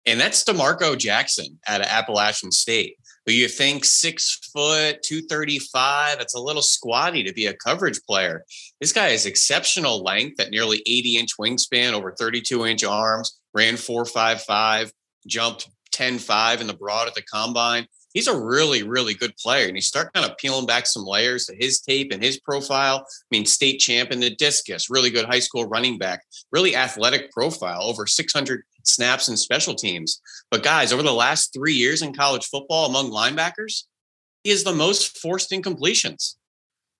And 0.05 0.19
that's 0.19 0.43
DeMarco 0.43 0.97
Jackson 0.99 1.59
at 1.67 1.81
Appalachian 1.81 2.51
State 2.51 2.97
who 3.27 3.33
you 3.33 3.49
think 3.49 3.83
six 3.83 4.39
foot, 4.53 5.03
235. 5.03 6.21
It's 6.21 6.33
a 6.33 6.39
little 6.39 6.61
squatty 6.61 7.23
to 7.25 7.33
be 7.33 7.47
a 7.47 7.53
coverage 7.53 8.01
player. 8.03 8.45
This 8.79 8.93
guy 8.93 9.09
has 9.09 9.25
exceptional 9.25 10.01
length 10.01 10.39
at 10.39 10.49
nearly 10.49 10.81
80 10.87 11.17
inch 11.17 11.31
wingspan, 11.37 11.91
over 11.91 12.13
32 12.13 12.65
inch 12.65 12.85
arms, 12.85 13.37
ran 13.53 13.75
455, 13.75 14.93
jumped 15.27 15.69
10 15.91 16.19
5 16.19 16.61
in 16.61 16.67
the 16.67 16.73
broad 16.73 17.07
at 17.07 17.15
the 17.15 17.21
combine. 17.21 17.85
He's 18.17 18.25
a 18.25 18.35
really, 18.35 18.81
really 18.81 19.13
good 19.13 19.37
player. 19.37 19.67
And 19.67 19.75
you 19.75 19.81
start 19.83 20.11
kind 20.11 20.27
of 20.27 20.35
peeling 20.39 20.65
back 20.65 20.87
some 20.87 21.03
layers 21.03 21.45
to 21.45 21.55
his 21.55 21.79
tape 21.79 22.11
and 22.11 22.23
his 22.23 22.39
profile. 22.39 23.05
I 23.07 23.25
mean, 23.29 23.45
state 23.45 23.77
champ 23.77 24.09
in 24.09 24.19
the 24.19 24.31
discus, 24.31 24.89
really 24.89 25.11
good 25.11 25.25
high 25.25 25.37
school 25.37 25.67
running 25.67 25.99
back, 25.99 26.23
really 26.51 26.75
athletic 26.75 27.31
profile, 27.31 27.83
over 27.83 28.07
600 28.07 28.63
snaps 28.81 29.27
and 29.27 29.37
special 29.37 29.75
teams. 29.75 30.19
But 30.49 30.63
guys, 30.63 30.91
over 30.91 31.03
the 31.03 31.13
last 31.13 31.53
three 31.53 31.75
years 31.75 32.01
in 32.01 32.11
college 32.11 32.47
football 32.47 32.87
among 32.87 33.11
linebackers, 33.11 33.83
he 34.43 34.49
is 34.49 34.63
the 34.63 34.73
most 34.73 35.19
forced 35.19 35.51
incompletions. 35.51 36.37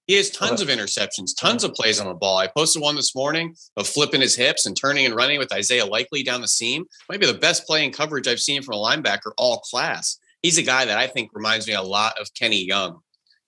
He 0.06 0.18
has 0.18 0.30
tons 0.30 0.62
of 0.62 0.68
interceptions, 0.68 1.32
tons 1.36 1.64
of 1.64 1.74
plays 1.74 2.00
on 2.00 2.06
the 2.06 2.14
ball. 2.14 2.38
I 2.38 2.46
posted 2.46 2.84
one 2.84 2.96
this 2.96 3.16
morning 3.16 3.56
of 3.76 3.88
flipping 3.88 4.22
his 4.22 4.36
hips 4.36 4.68
and 4.68 4.78
turning 4.78 5.08
and 5.08 5.16
running 5.16 5.40
with 5.40 5.52
Isaiah 5.52 5.88
Likely 5.88 6.22
down 6.22 6.42
the 6.42 6.48
seam. 6.48 6.86
Might 7.10 7.20
be 7.20 7.26
the 7.26 7.34
best 7.34 7.66
play 7.66 7.84
in 7.84 7.92
coverage 7.92 8.28
I've 8.28 8.40
seen 8.40 8.62
from 8.62 8.76
a 8.76 8.78
linebacker 8.78 9.32
all 9.40 9.62
class. 9.62 10.20
He's 10.42 10.58
a 10.58 10.64
guy 10.64 10.86
that 10.86 10.98
I 10.98 11.08
think 11.08 11.32
reminds 11.34 11.68
me 11.68 11.74
a 11.74 11.82
lot 11.82 12.20
of 12.20 12.34
Kenny 12.34 12.64
Young 12.64 13.00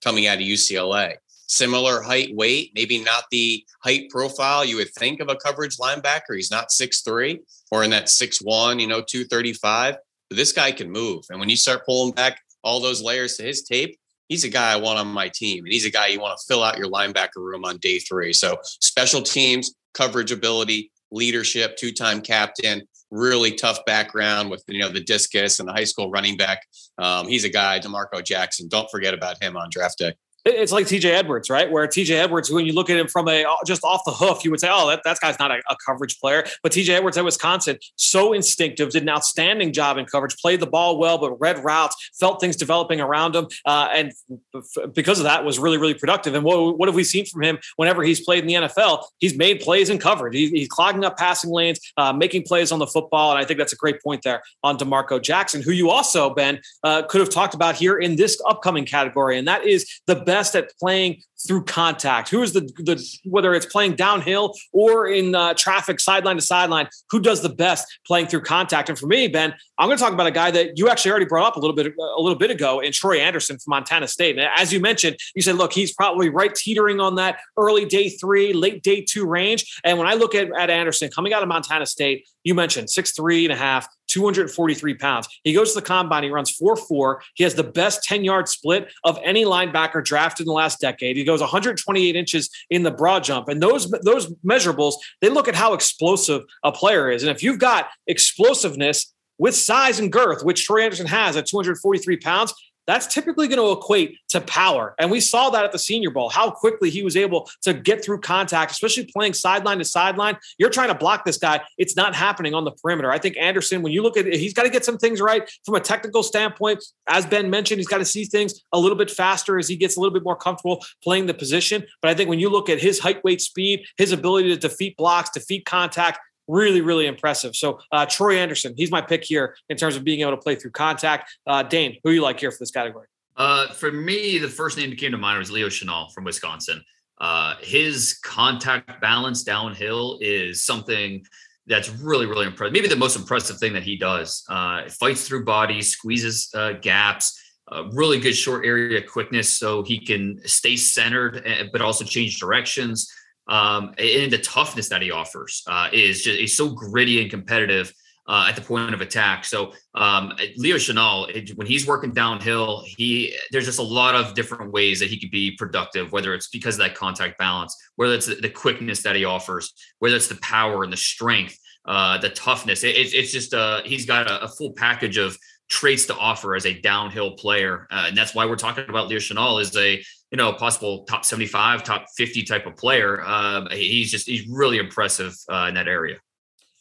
coming 0.04 0.28
out 0.28 0.38
of 0.38 0.43
UCLA 0.43 1.15
similar 1.49 2.02
height, 2.02 2.34
weight, 2.36 2.71
maybe 2.75 3.04
not 3.04 3.23
the 3.32 3.65
height 3.84 4.10
profile 4.10 4.63
you 4.63 4.78
would 4.78 4.93
think 4.93 5.19
of 5.19 5.30
a 5.30 5.36
coverage 5.36 5.78
linebacker. 5.78 6.36
He's 6.36 6.52
not 6.52 6.71
six 6.71 7.02
three 7.02 7.41
or 7.71 7.84
in 7.84 7.89
that 7.89 8.08
six 8.08 8.39
one, 8.39 8.80
you 8.80 8.88
know, 8.88 9.02
235. 9.02 9.97
But 10.30 10.38
this 10.38 10.52
guy 10.52 10.71
can 10.71 10.91
move. 10.91 11.25
And 11.30 11.39
when 11.39 11.49
you 11.49 11.58
start 11.58 11.86
pulling 11.86 12.13
back 12.13 12.39
all 12.63 12.80
those 12.80 13.02
layers 13.02 13.36
to 13.38 13.43
his 13.43 13.63
tape, 13.63 13.99
he's 14.28 14.43
a 14.43 14.49
guy 14.49 14.71
I 14.71 14.75
want 14.75 14.99
on 14.99 15.08
my 15.08 15.28
team. 15.28 15.65
And 15.65 15.73
he's 15.73 15.86
a 15.86 15.91
guy 15.91 16.08
you 16.08 16.21
want 16.21 16.39
to 16.39 16.45
fill 16.47 16.63
out 16.63 16.78
your 16.78 16.89
linebacker 16.89 17.38
room 17.38 17.65
on 17.65 17.78
day 17.78 17.97
three. 17.97 18.32
So 18.32 18.58
special 18.63 19.23
teams, 19.23 19.73
coverage 19.95 20.32
ability, 20.32 20.91
leadership, 21.12 21.78
two-time 21.78 22.21
captain, 22.21 22.84
really 23.12 23.54
tough 23.54 23.80
background 23.86 24.50
with 24.50 24.63
you 24.67 24.80
know 24.80 24.89
the 24.89 25.04
discus 25.04 25.60
and 25.60 25.67
the 25.67 25.74
high 25.74 25.84
school 25.84 26.10
running 26.12 26.38
back. 26.38 26.65
Um, 26.98 27.28
he's 27.28 27.43
a 27.43 27.50
guy, 27.50 27.80
DeMarco 27.80 28.24
Jackson. 28.24 28.67
Don't 28.67 28.89
forget 28.89 29.13
about 29.13 29.41
him 29.41 29.58
on 29.58 29.69
draft 29.72 29.98
day 29.98 30.13
it's 30.45 30.71
like 30.71 30.86
TJ 30.86 31.06
Edwards, 31.06 31.49
right? 31.49 31.69
Where 31.69 31.88
TJ 31.88 32.12
Edwards, 32.12 32.49
when 32.49 32.65
you 32.65 32.73
look 32.73 32.89
at 32.89 32.97
him 32.97 33.08
from 33.08 33.28
a 33.28 33.45
just 33.65 33.84
off 33.84 34.02
the 34.06 34.12
hoof, 34.12 34.43
you 34.43 34.52
would 34.52 34.60
say, 34.60 34.69
"Oh, 34.71 34.88
that, 34.88 35.02
that 35.04 35.19
guy's 35.19 35.38
not 35.39 35.52
a, 35.52 35.62
a 35.69 35.75
coverage 35.86 36.19
player." 36.19 36.45
But 36.63 36.71
TJ 36.71 36.89
Edwards 36.89 37.17
at 37.17 37.25
Wisconsin, 37.25 37.78
so 37.95 38.34
instinctive, 38.34 38.91
did 38.91 39.04
an 39.04 39.10
outstanding 39.10 39.73
job 39.73 39.97
in 39.97 40.06
coverage, 40.06 40.38
played 40.38 40.60
the 40.60 40.67
ball 40.67 40.97
well, 40.97 41.17
but 41.17 41.34
read 41.39 41.63
routes, 41.63 42.12
felt 42.19 42.39
things 42.39 42.56
developing 42.56 43.02
around 43.02 43.36
him, 43.36 43.47
uh, 43.65 43.89
and 43.93 44.13
f- 44.56 44.93
because 44.93 45.19
of 45.19 45.25
that, 45.25 45.43
was 45.43 45.60
really, 45.60 45.78
really 45.78 45.93
productive. 45.93 46.34
And 46.36 46.43
what, 46.43 46.78
what 46.78 46.88
have 46.88 46.95
we 46.95 47.04
seen 47.04 47.25
from 47.25 47.43
him 47.43 47.60
whenever 47.75 48.04
he's 48.04 48.21
played 48.21 48.43
in 48.43 48.47
the 48.47 48.67
NFL? 48.67 49.04
He's 49.19 49.38
made 49.38 49.60
plays 49.60 49.89
in 49.89 49.97
coverage. 49.97 50.36
He's, 50.36 50.49
he's 50.52 50.67
clogging 50.67 51.04
up 51.04 51.17
passing 51.17 51.52
lanes, 51.52 51.80
uh, 51.97 52.13
making 52.13 52.43
plays 52.43 52.71
on 52.71 52.80
the 52.80 52.88
football, 52.88 53.32
and 53.32 53.39
I 53.39 53.45
think 53.45 53.60
that's 53.60 53.73
a 53.73 53.78
great 53.78 54.02
point 54.02 54.23
there 54.23 54.41
on 54.63 54.78
DeMarco 54.78 55.21
Jackson, 55.21 55.62
who 55.62 55.71
you 55.71 55.89
also 55.89 56.30
Ben 56.34 56.62
uh, 56.84 57.04
could 57.04 57.21
have 57.21 57.30
talked 57.30 57.54
about 57.54 57.75
here 57.75 57.97
in 57.97 58.15
this 58.15 58.41
upcoming 58.47 58.86
category, 58.86 59.38
and 59.38 59.47
that 59.47 59.65
is 59.65 59.88
the 60.08 60.15
best 60.30 60.56
at 60.56 60.72
playing 60.78 61.22
through 61.47 61.63
contact? 61.63 62.30
Who 62.30 62.41
is 62.41 62.54
the, 62.54 62.62
the 62.62 63.04
whether 63.25 63.54
it's 63.54 63.65
playing 63.65 63.95
downhill 63.95 64.56
or 64.73 65.08
in 65.08 65.36
uh, 65.36 65.54
traffic, 65.54 65.99
sideline 65.99 66.36
to 66.36 66.41
sideline? 66.41 66.88
Who 67.12 67.19
does 67.19 67.41
the 67.41 67.49
best 67.49 67.88
playing 68.06 68.28
through 68.28 68.41
contact? 68.41 68.89
And 68.89 68.97
for 68.97 69.08
me, 69.08 69.28
Ben, 69.28 69.54
I'm 69.78 69.88
going 69.88 69.97
to 69.97 70.04
talk 70.04 70.13
about 70.13 70.28
a 70.28 70.32
guy 70.32 70.52
that 70.52 70.78
you 70.78 70.89
actually 70.89 71.12
already 71.12 71.25
brought 71.25 71.47
up 71.47 71.56
a 71.56 71.60
little 71.60 71.75
bit 71.75 71.88
a 71.88 72.21
little 72.21 72.38
bit 72.38 72.52
ago, 72.52 72.80
in 72.80 72.91
Troy 72.91 73.19
Anderson 73.19 73.58
from 73.58 73.71
Montana 73.71 74.08
State. 74.08 74.38
And 74.38 74.49
as 74.58 74.73
you 74.73 74.80
mentioned, 74.80 75.17
you 75.36 75.41
said, 75.41 75.56
look, 75.56 75.73
he's 75.73 75.93
probably 75.93 76.30
right 76.30 76.54
teetering 76.54 76.99
on 76.99 77.15
that 77.15 77.39
early 77.58 77.86
day 77.86 78.10
three, 78.10 78.54
late 78.54 78.84
day 78.84 79.02
two 79.02 79.25
range. 79.25 79.80
And 79.84 79.97
when 79.97 80.08
I 80.08 80.13
look 80.13 80.36
at, 80.36 80.49
at 80.58 80.69
Anderson 80.69 81.10
coming 81.10 81.34
out 81.34 81.41
of 81.41 81.47
Montana 81.47 81.86
State, 81.86 82.28
you 82.43 82.54
mentioned 82.54 82.89
six 82.89 83.12
three 83.12 83.45
and 83.45 83.54
a 83.54 83.58
half, 83.58 83.88
243 84.10 84.95
pounds. 84.95 85.28
He 85.43 85.54
goes 85.54 85.73
to 85.73 85.80
the 85.80 85.86
combine, 85.86 86.23
he 86.23 86.30
runs 86.30 86.52
4 86.52 86.75
4. 86.75 87.21
He 87.36 87.43
has 87.43 87.56
the 87.56 87.63
best 87.63 88.04
10 88.04 88.23
yard 88.23 88.49
split 88.49 88.91
of 89.04 89.19
any 89.23 89.45
linebacker 89.45 90.04
drafted 90.04 90.45
in 90.45 90.47
the 90.47 90.54
last 90.54 90.80
decade. 90.80 91.15
He 91.15 91.23
goes 91.30 91.42
128 91.42 92.15
inches 92.15 92.50
in 92.70 92.84
the 92.84 92.92
broad 92.92 93.24
jump. 93.24 93.48
And 93.48 93.62
those, 93.62 93.89
those 94.04 94.34
measurables, 94.46 94.96
they 95.22 95.30
look 95.30 95.48
at 95.48 95.56
how 95.56 95.74
explosive 95.74 96.44
a 96.63 96.72
player 96.72 97.12
is. 97.12 97.24
And 97.24 97.32
if 97.32 97.44
you've 97.44 97.60
got 97.60 97.88
explosiveness 98.08 99.13
with 99.38 99.56
size 99.56 100.00
and 100.00 100.12
girth, 100.12 100.44
which 100.44 100.65
Troy 100.65 100.84
Anderson 100.84 101.08
has 101.08 101.38
at 101.38 101.46
243 101.46 102.18
pounds, 102.18 102.54
that's 102.89 103.08
typically 103.08 103.47
going 103.47 103.60
to 103.60 103.80
equate 103.80 104.17
to 104.30 104.41
power. 104.41 104.95
And 104.97 105.12
we 105.12 105.19
saw 105.19 105.49
that 105.52 105.63
at 105.63 105.71
the 105.71 105.80
Senior 105.80 106.10
Bowl, 106.10 106.30
how 106.30 106.49
quickly 106.49 106.89
he 106.89 107.04
was 107.04 107.15
able 107.15 107.49
to 107.62 107.73
get 107.73 108.04
through 108.04 108.21
contact, 108.21 108.71
especially 108.71 109.06
playing 109.06 109.34
sideline 109.34 109.78
to 109.78 109.86
sideline. 109.86 110.38
You're 110.58 110.69
trying 110.69 110.88
to 110.88 110.95
block 110.95 111.23
this 111.23 111.38
guy. 111.38 111.62
It's 111.78 111.95
not 111.95 112.15
happening 112.15 112.54
on 112.54 112.65
the 112.65 112.71
perimeter. 112.71 113.12
I 113.12 113.19
think 113.19 113.38
Anderson, 113.38 113.82
when 113.82 113.93
you 113.93 114.02
look 114.02 114.17
at 114.17 114.25
it, 114.25 114.39
he's 114.39 114.54
got 114.54 114.63
to 114.63 114.69
get 114.69 114.84
some 114.84 114.97
things 114.97 115.21
right 115.21 115.49
from 115.65 115.75
a 115.75 115.80
technical 115.80 116.23
standpoint. 116.23 116.84
As 117.08 117.25
Ben 117.25 117.49
mentioned, 117.49 117.80
he's 117.80 117.88
got 117.88 117.99
to 117.99 118.06
see 118.06 118.25
things 118.25 118.62
a 118.73 118.80
little 118.80 118.97
bit 118.97 119.12
faster 119.12 119.60
as 119.60 119.67
he 119.67 119.75
gets 119.75 119.95
a 119.95 119.99
little 119.99 120.13
bit 120.13 120.23
more 120.23 120.36
comfortable 120.36 120.84
playing 121.04 121.28
the 121.28 121.34
position. 121.34 121.86
But 122.02 122.10
I 122.10 122.15
think 122.15 122.30
when 122.30 122.39
you 122.39 122.49
look 122.49 122.69
at 122.69 122.80
his 122.80 122.99
height, 122.99 123.23
weight, 123.23 123.41
speed, 123.41 123.86
his 123.97 124.12
ability 124.12 124.49
to 124.49 124.58
defeat 124.58 124.97
blocks, 124.97 125.30
defeat 125.30 125.65
contact, 125.65 126.19
really, 126.50 126.82
really 126.82 127.06
impressive. 127.06 127.56
So 127.56 127.80
uh, 127.92 128.06
Troy 128.06 128.38
Anderson, 128.38 128.74
he's 128.76 128.92
my 128.92 129.02
pick 129.02 129.24
here 129.24 129.56
in 129.70 129.78
terms 129.78 129.96
of 129.96 130.04
being 130.04 130.22
able 130.22 130.32
to 130.32 130.38
play 130.38 130.56
through 130.56 130.72
contact. 130.72 131.32
Uh, 131.48 131.64
Dane, 131.64 131.98
who 132.04 132.12
you 132.12 132.22
like 132.22 132.40
here 132.40 132.52
for 132.52 132.58
this 132.60 132.72
category? 132.72 133.08
Uh, 133.38 133.68
for 133.68 133.92
me, 133.92 134.38
the 134.38 134.50
first 134.50 134.78
name 134.78 134.90
that 134.90 134.98
came 134.98 135.12
to 135.12 135.18
mind 135.18 135.40
was 135.40 135.50
Leo 135.50 135.68
Chenal 135.68 136.12
from 136.12 136.26
Wisconsin. 136.26 136.84
Uh, 137.20 137.56
his 137.62 138.20
contact 138.24 139.00
balance 139.02 139.44
downhill 139.44 140.18
is 140.22 140.66
something 140.66 141.24
that's 141.68 141.90
really, 141.90 142.26
really 142.26 142.48
impressive. 142.48 142.74
Maybe 142.74 142.88
the 142.88 142.96
most 142.96 143.16
impressive 143.16 143.58
thing 143.58 143.74
that 143.74 143.84
he 143.84 143.96
does. 143.96 144.44
Uh, 144.50 144.90
fights 144.90 145.28
through 145.28 145.46
bodies, 145.46 145.92
squeezes 145.92 146.50
uh, 146.56 146.74
gaps, 146.82 147.40
uh, 147.72 147.88
really 147.92 148.20
good 148.20 148.34
short 148.34 148.66
area 148.66 149.02
quickness 149.02 149.54
so 149.54 149.84
he 149.84 150.04
can 150.04 150.40
stay 150.46 150.76
centered, 150.76 151.44
eh, 151.46 151.66
but 151.72 151.82
also 151.82 152.04
change 152.04 152.40
directions. 152.40 153.12
Um, 153.50 153.96
and 153.98 154.32
the 154.32 154.38
toughness 154.38 154.90
that 154.90 155.02
he 155.02 155.12
offers 155.12 155.64
uh, 155.68 155.90
is 155.92 156.24
just 156.24 156.40
he's 156.40 156.56
so 156.56 156.70
gritty 156.70 157.22
and 157.22 157.30
competitive 157.30 157.92
uh, 158.30 158.46
at 158.48 158.56
the 158.56 158.62
point 158.62 158.94
of 158.94 159.02
attack. 159.02 159.44
So 159.44 159.74
um, 159.96 160.34
Leo 160.56 160.76
Chenal, 160.76 161.58
when 161.58 161.66
he's 161.66 161.88
working 161.88 162.14
downhill, 162.14 162.84
he 162.86 163.36
there's 163.52 163.66
just 163.66 163.80
a 163.80 163.84
lot 163.84 164.14
of 164.14 164.36
different 164.36 164.72
ways 164.72 165.00
that 165.00 165.10
he 165.10 165.20
could 165.20 165.32
be 165.32 165.52
productive. 165.58 166.12
Whether 166.12 166.36
it's 166.36 166.48
because 166.48 166.76
of 166.76 166.82
that 166.82 166.94
contact 166.96 167.40
balance, 167.40 167.76
whether 167.96 168.14
it's 168.14 168.28
the, 168.28 168.50
quickness 168.50 169.02
that 169.02 169.16
he 169.16 169.26
offers, 169.26 169.74
whether 169.98 170.16
it's 170.16 170.28
the 170.28 170.40
power 170.44 170.84
and 170.84 170.94
the 170.94 170.98
strength, 170.98 171.58
uh, 171.86 172.20
the 172.20 172.30
toughness. 172.30 172.84
It, 172.84 172.96
it's 172.96 173.32
just 173.32 173.56
uh, 173.56 173.82
he's 173.84 174.06
got 174.06 174.30
a, 174.30 174.44
a, 174.44 174.48
full 174.48 174.74
package 174.74 175.18
of 175.18 175.36
traits 175.70 176.06
to 176.06 176.16
offer 176.16 176.56
as 176.56 176.68
a 176.68 176.80
downhill 176.80 177.32
player, 177.32 177.88
uh, 177.90 178.06
and 178.08 178.18
that's 178.18 178.36
why 178.36 178.46
we're 178.46 178.58
talking 178.58 178.86
about 178.90 179.08
Leo 179.08 179.18
Chenal 179.18 179.60
as 179.60 179.76
a 179.76 180.04
you 180.32 180.38
know 180.38 180.54
possible 180.54 181.06
top 181.06 181.26
75, 181.26 181.84
top 181.84 182.06
50 182.15 182.44
type 182.44 182.65
of 182.65 182.76
player. 182.76 183.22
Um, 183.24 183.68
he's 183.72 184.12
just 184.12 184.28
he's 184.28 184.48
really 184.48 184.78
impressive 184.78 185.36
uh, 185.50 185.65
in 185.70 185.76
that 185.76 185.88
area. 185.88 186.18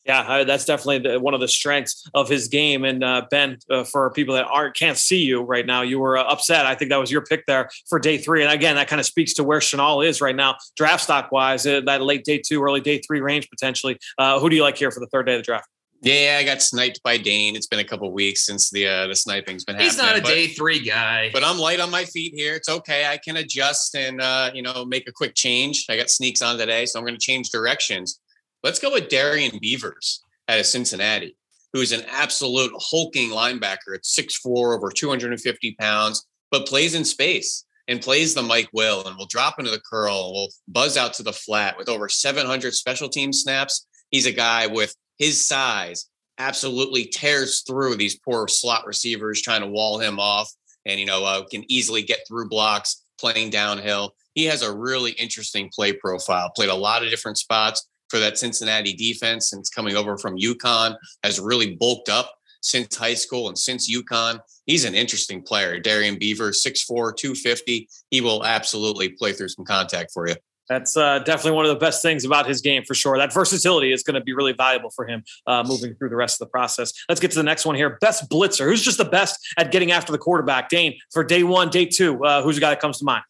Yeah, 0.09 0.43
that's 0.45 0.65
definitely 0.65 1.19
one 1.19 1.35
of 1.35 1.41
the 1.41 1.49
strengths 1.49 2.09
of 2.15 2.31
his 2.31 2.49
game. 2.49 2.85
And 2.85 3.05
uh, 3.05 3.27
Ben, 3.31 3.59
uh, 3.71 3.85
for 3.85 4.11
people 4.13 4.35
that 4.37 4.47
aren't 4.47 4.75
can't 4.75 4.97
see 4.97 5.23
you 5.23 5.43
right 5.43 5.67
now, 5.67 5.83
you 5.83 5.99
were 5.99 6.17
uh, 6.17 6.25
upset. 6.25 6.65
I 6.65 6.75
think 6.75 6.91
that 6.91 6.97
was 6.97 7.13
your 7.13 7.21
pick 7.21 7.45
there 7.45 7.69
for 7.91 7.99
day 7.99 8.17
three. 8.17 8.43
And 8.43 8.51
again, 8.51 8.77
that 8.77 8.89
kind 8.89 9.01
of 9.01 9.07
speaks 9.07 9.35
to 9.35 9.45
where 9.45 9.61
Chenal 9.61 10.07
is 10.07 10.23
right 10.23 10.35
now, 10.35 10.57
draft 10.77 11.03
stock 11.03 11.31
wise, 11.31 11.67
uh, 11.67 11.83
that 11.85 12.01
late 12.01 12.25
day 12.25 12.39
two, 12.39 12.63
early 12.63 12.81
day 12.81 12.99
three 13.07 13.21
range 13.21 13.51
potentially. 13.51 13.99
Uh, 14.17 14.41
who 14.41 14.49
do 14.49 14.57
you 14.57 14.63
like 14.63 14.79
here 14.79 14.91
for 14.91 15.01
the 15.01 15.09
third 15.09 15.27
day 15.27 15.35
of 15.35 15.41
the 15.41 15.45
draft? 15.45 15.69
Yeah, 16.01 16.37
I 16.41 16.45
got 16.45 16.63
sniped 16.63 17.03
by 17.03 17.19
Dane. 17.19 17.57
It's 17.57 17.67
been 17.67 17.81
a 17.81 17.85
couple 17.85 18.11
weeks 18.13 18.47
since 18.47 18.71
the 18.71 18.87
uh, 18.87 19.07
the 19.09 19.17
sniping's 19.17 19.65
been 19.65 19.79
He's 19.79 19.97
happening. 19.97 20.15
He's 20.15 20.17
not 20.17 20.19
a 20.19 20.23
but, 20.23 20.29
day 20.29 20.47
three 20.49 20.81
guy. 20.81 21.31
But 21.33 21.43
I'm 21.43 21.59
light 21.59 21.81
on 21.81 21.91
my 21.91 22.05
feet 22.05 22.35
here. 22.35 22.55
It's 22.55 22.69
okay. 22.69 23.07
I 23.07 23.17
can 23.17 23.37
adjust 23.37 23.97
and 23.97 24.21
uh, 24.21 24.51
you 24.55 24.63
know 24.63 24.85
make 24.85 25.09
a 25.09 25.13
quick 25.13 25.35
change. 25.35 25.87
I 25.91 25.97
got 25.97 26.09
sneaks 26.09 26.41
on 26.41 26.57
today, 26.57 26.87
so 26.87 26.99
I'm 26.99 27.05
going 27.05 27.19
to 27.19 27.21
change 27.21 27.51
directions. 27.51 28.21
Let's 28.63 28.79
go 28.79 28.93
with 28.93 29.09
Darrian 29.09 29.59
Beavers 29.61 30.23
out 30.49 30.61
of 30.61 30.67
Cincinnati, 30.67 31.37
who's 31.73 31.93
an 31.93 32.03
absolute 32.09 32.73
hulking 32.77 33.31
linebacker 33.31 33.95
at 33.95 34.03
6'4", 34.03 34.75
over 34.75 34.91
250 34.91 35.77
pounds, 35.79 36.27
but 36.51 36.67
plays 36.67 36.95
in 36.95 37.05
space 37.05 37.65
and 37.87 38.01
plays 38.01 38.35
the 38.35 38.43
Mike 38.43 38.69
Will 38.73 39.07
and 39.07 39.17
will 39.17 39.27
drop 39.27 39.59
into 39.59 39.71
the 39.71 39.81
curl, 39.81 40.33
will 40.33 40.49
buzz 40.67 40.97
out 40.97 41.15
to 41.15 41.23
the 41.23 41.33
flat 41.33 41.79
with 41.79 41.89
over 41.89 42.09
700 42.09 42.75
special 42.75 43.09
team 43.09 43.33
snaps. 43.33 43.87
He's 44.11 44.27
a 44.27 44.33
guy 44.33 44.67
with 44.67 44.95
his 45.19 45.47
size 45.47 46.07
absolutely 46.39 47.05
tears 47.05 47.63
through 47.67 47.97
these 47.97 48.19
poor 48.19 48.49
slot 48.49 48.87
receivers 48.87 49.43
trying 49.43 49.61
to 49.61 49.67
wall 49.67 49.99
him 49.99 50.19
off 50.21 50.51
and 50.87 50.99
you 50.99 51.07
know 51.07 51.25
uh, 51.25 51.45
can 51.45 51.65
easily 51.71 52.03
get 52.03 52.21
through 52.27 52.49
blocks 52.49 53.05
playing 53.19 53.51
downhill. 53.51 54.15
He 54.35 54.45
has 54.45 54.63
a 54.63 54.75
really 54.75 55.13
interesting 55.13 55.69
play 55.75 55.93
profile 55.93 56.51
played 56.55 56.69
a 56.69 56.75
lot 56.75 57.03
of 57.03 57.11
different 57.11 57.39
spots 57.39 57.87
for 58.09 58.19
that 58.21 58.39
cincinnati 58.39 58.95
defense 58.95 59.51
since 59.51 59.69
coming 59.69 59.97
over 59.97 60.17
from 60.17 60.39
UConn 60.39 60.97
has 61.23 61.41
really 61.41 61.75
bulked 61.77 62.09
up 62.09 62.35
since 62.63 62.97
high 62.97 63.15
school 63.15 63.49
and 63.49 63.59
since 63.59 63.93
UConn. 63.93 64.41
He's 64.67 64.85
an 64.85 64.95
interesting 64.95 65.43
player. 65.43 65.79
Darrian 65.79 66.19
beaver 66.19 66.51
6'4 66.51 67.17
250 67.17 67.89
he 68.11 68.21
will 68.21 68.45
absolutely 68.45 69.11
play 69.11 69.33
through 69.33 69.49
some 69.49 69.65
contact 69.65 70.13
for 70.13 70.29
you 70.29 70.37
that's 70.69 70.97
uh, 70.97 71.21
definitely 71.21 71.53
one 71.53 71.65
of 71.65 71.71
the 71.71 71.79
best 71.79 72.03
things 72.03 72.25
about 72.25 72.47
his 72.47 72.61
game 72.61 72.85
for 72.85 72.95
sure. 72.95 73.17
That 73.17 73.33
versatility 73.33 73.93
is 73.93 74.03
going 74.03 74.15
to 74.15 74.21
be 74.21 74.33
really 74.33 74.53
valuable 74.53 74.91
for 74.91 75.07
him 75.07 75.25
uh, 75.47 75.65
moving 75.67 75.95
through 75.95 76.11
the 76.11 76.17
rest 76.17 76.41
of 76.41 76.47
the 76.47 76.51
process. 76.51 76.93
Let's 77.09 77.21
get 77.21 77.31
to 77.33 77.37
the 77.37 77.43
next 77.43 77.65
one 77.65 77.75
here. 77.75 77.99
Best 78.01 78.29
blitzer. 78.31 78.67
Who's 78.67 78.83
just 78.83 78.99
the 78.99 79.05
best 79.05 79.39
at 79.57 79.73
getting 79.73 79.93
after 79.93 80.13
the 80.13 80.19
quarterback? 80.19 80.69
Dane, 80.69 80.99
for 81.13 81.25
day 81.25 81.43
one, 81.43 81.71
day 81.71 81.87
two, 81.87 82.23
uh, 82.25 82.43
who's 82.43 82.57
the 82.57 82.61
guy 82.61 82.71
that 82.71 82.81
comes 82.81 82.99
to 82.99 83.05
mind? 83.05 83.25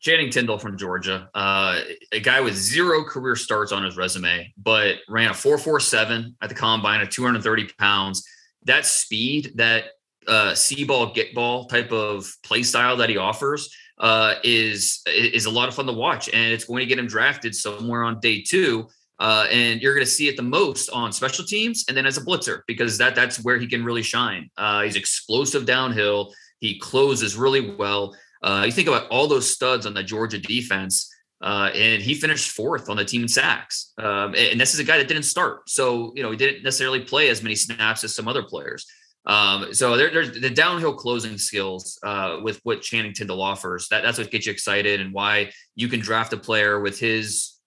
Channing 0.00 0.30
Tindall 0.30 0.58
from 0.58 0.76
Georgia, 0.76 1.28
uh, 1.34 1.80
a 2.12 2.20
guy 2.20 2.40
with 2.40 2.54
zero 2.54 3.02
career 3.02 3.34
starts 3.34 3.72
on 3.72 3.82
his 3.82 3.96
resume, 3.96 4.52
but 4.56 4.96
ran 5.08 5.30
a 5.30 5.34
447 5.34 6.36
at 6.42 6.48
the 6.48 6.54
combine 6.54 7.00
at 7.00 7.10
230 7.10 7.70
pounds. 7.78 8.24
That 8.64 8.86
speed, 8.86 9.52
that 9.56 9.84
uh, 10.28 10.54
see 10.54 10.84
ball, 10.84 11.12
get 11.12 11.34
ball 11.34 11.64
type 11.64 11.90
of 11.92 12.30
play 12.44 12.62
style 12.62 12.98
that 12.98 13.08
he 13.08 13.16
offers– 13.16 13.74
uh, 13.98 14.34
is 14.44 15.02
is 15.06 15.46
a 15.46 15.50
lot 15.50 15.68
of 15.68 15.74
fun 15.74 15.86
to 15.86 15.92
watch, 15.92 16.28
and 16.28 16.52
it's 16.52 16.64
going 16.64 16.80
to 16.80 16.86
get 16.86 16.98
him 16.98 17.06
drafted 17.06 17.54
somewhere 17.54 18.04
on 18.04 18.20
day 18.20 18.42
two. 18.42 18.88
Uh, 19.18 19.46
and 19.50 19.80
you're 19.80 19.94
going 19.94 20.04
to 20.04 20.10
see 20.10 20.28
it 20.28 20.36
the 20.36 20.42
most 20.42 20.90
on 20.90 21.10
special 21.10 21.44
teams, 21.44 21.86
and 21.88 21.96
then 21.96 22.04
as 22.04 22.18
a 22.18 22.20
blitzer 22.20 22.60
because 22.66 22.98
that 22.98 23.14
that's 23.14 23.42
where 23.42 23.58
he 23.58 23.66
can 23.66 23.84
really 23.84 24.02
shine. 24.02 24.50
Uh, 24.58 24.82
he's 24.82 24.96
explosive 24.96 25.64
downhill. 25.64 26.32
He 26.60 26.78
closes 26.78 27.36
really 27.36 27.74
well. 27.76 28.14
Uh, 28.42 28.64
you 28.66 28.72
think 28.72 28.88
about 28.88 29.08
all 29.08 29.26
those 29.26 29.50
studs 29.50 29.86
on 29.86 29.94
the 29.94 30.02
Georgia 30.02 30.38
defense, 30.38 31.10
uh, 31.40 31.70
and 31.74 32.02
he 32.02 32.14
finished 32.14 32.50
fourth 32.50 32.90
on 32.90 32.98
the 32.98 33.04
team 33.04 33.22
in 33.22 33.28
sacks. 33.28 33.92
Um, 33.98 34.34
and 34.36 34.60
this 34.60 34.74
is 34.74 34.80
a 34.80 34.84
guy 34.84 34.98
that 34.98 35.08
didn't 35.08 35.22
start, 35.22 35.70
so 35.70 36.12
you 36.14 36.22
know 36.22 36.30
he 36.30 36.36
didn't 36.36 36.62
necessarily 36.62 37.00
play 37.00 37.30
as 37.30 37.42
many 37.42 37.54
snaps 37.54 38.04
as 38.04 38.14
some 38.14 38.28
other 38.28 38.42
players. 38.42 38.86
Um, 39.26 39.74
so 39.74 39.96
there, 39.96 40.10
there's 40.10 40.40
the 40.40 40.50
downhill 40.50 40.94
closing 40.94 41.36
skills 41.36 41.98
uh, 42.04 42.38
with 42.42 42.60
what 42.62 42.80
Channing 42.80 43.12
Tindall 43.12 43.42
offers. 43.42 43.88
That, 43.88 44.02
that's 44.02 44.18
what 44.18 44.30
gets 44.30 44.46
you 44.46 44.52
excited 44.52 45.00
and 45.00 45.12
why 45.12 45.50
you 45.74 45.88
can 45.88 46.00
draft 46.00 46.32
a 46.32 46.36
player 46.36 46.80
with 46.80 47.00
his 47.00 47.58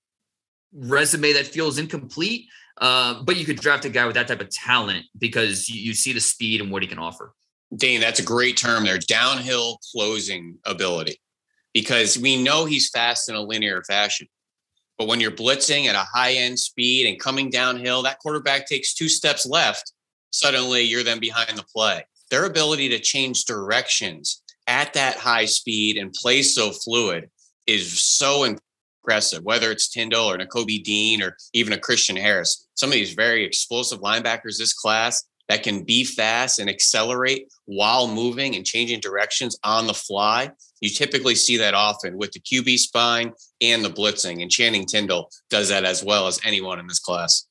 resume 0.73 1.33
that 1.33 1.47
feels 1.47 1.77
incomplete. 1.77 2.45
Uh, 2.77 3.21
but 3.23 3.35
you 3.35 3.43
could 3.43 3.59
draft 3.59 3.83
a 3.83 3.89
guy 3.89 4.05
with 4.05 4.15
that 4.15 4.29
type 4.29 4.39
of 4.39 4.49
talent 4.49 5.05
because 5.17 5.67
you, 5.67 5.81
you 5.81 5.93
see 5.93 6.13
the 6.13 6.21
speed 6.21 6.61
and 6.61 6.71
what 6.71 6.81
he 6.81 6.87
can 6.87 6.99
offer. 6.99 7.33
Dane, 7.75 7.99
that's 7.99 8.21
a 8.21 8.23
great 8.23 8.55
term 8.55 8.85
there. 8.85 8.97
Downhill 8.97 9.79
closing 9.91 10.57
ability, 10.65 11.19
because 11.73 12.17
we 12.17 12.41
know 12.41 12.65
he's 12.65 12.89
fast 12.89 13.27
in 13.27 13.35
a 13.35 13.41
linear 13.41 13.83
fashion. 13.83 14.27
But 14.97 15.07
when 15.07 15.19
you're 15.19 15.31
blitzing 15.31 15.85
at 15.85 15.95
a 15.95 16.07
high 16.13 16.33
end 16.33 16.57
speed 16.57 17.07
and 17.07 17.19
coming 17.19 17.49
downhill, 17.49 18.01
that 18.03 18.19
quarterback 18.19 18.65
takes 18.65 18.93
two 18.93 19.09
steps 19.09 19.45
left 19.45 19.91
suddenly 20.31 20.81
you're 20.81 21.03
then 21.03 21.19
behind 21.19 21.57
the 21.57 21.63
play. 21.63 22.03
Their 22.29 22.45
ability 22.45 22.89
to 22.89 22.99
change 22.99 23.45
directions 23.45 24.41
at 24.67 24.93
that 24.93 25.17
high 25.17 25.45
speed 25.45 25.97
and 25.97 26.13
play 26.13 26.43
so 26.43 26.71
fluid 26.71 27.29
is 27.65 28.03
so 28.03 28.43
impressive, 28.43 29.43
whether 29.43 29.71
it's 29.71 29.89
Tindall 29.89 30.31
or 30.31 30.37
Nakobe 30.37 30.83
Dean 30.83 31.21
or 31.21 31.35
even 31.53 31.73
a 31.73 31.77
Christian 31.77 32.15
Harris. 32.15 32.67
Some 32.75 32.89
of 32.89 32.93
these 32.93 33.13
very 33.13 33.43
explosive 33.43 33.99
linebackers 34.01 34.57
this 34.57 34.73
class 34.73 35.23
that 35.49 35.63
can 35.63 35.83
be 35.83 36.03
fast 36.03 36.59
and 36.59 36.69
accelerate 36.69 37.51
while 37.65 38.07
moving 38.07 38.55
and 38.55 38.65
changing 38.65 38.99
directions 38.99 39.57
on 39.63 39.87
the 39.87 39.93
fly. 39.93 40.51
You 40.79 40.89
typically 40.89 41.35
see 41.35 41.57
that 41.57 41.73
often 41.73 42.17
with 42.17 42.31
the 42.31 42.39
QB 42.39 42.77
spine 42.77 43.33
and 43.59 43.83
the 43.83 43.89
blitzing, 43.89 44.41
and 44.43 44.51
Channing 44.51 44.85
Tindall 44.85 45.29
does 45.49 45.69
that 45.69 45.83
as 45.83 46.03
well 46.03 46.27
as 46.27 46.39
anyone 46.45 46.79
in 46.79 46.87
this 46.87 46.99
class. 46.99 47.47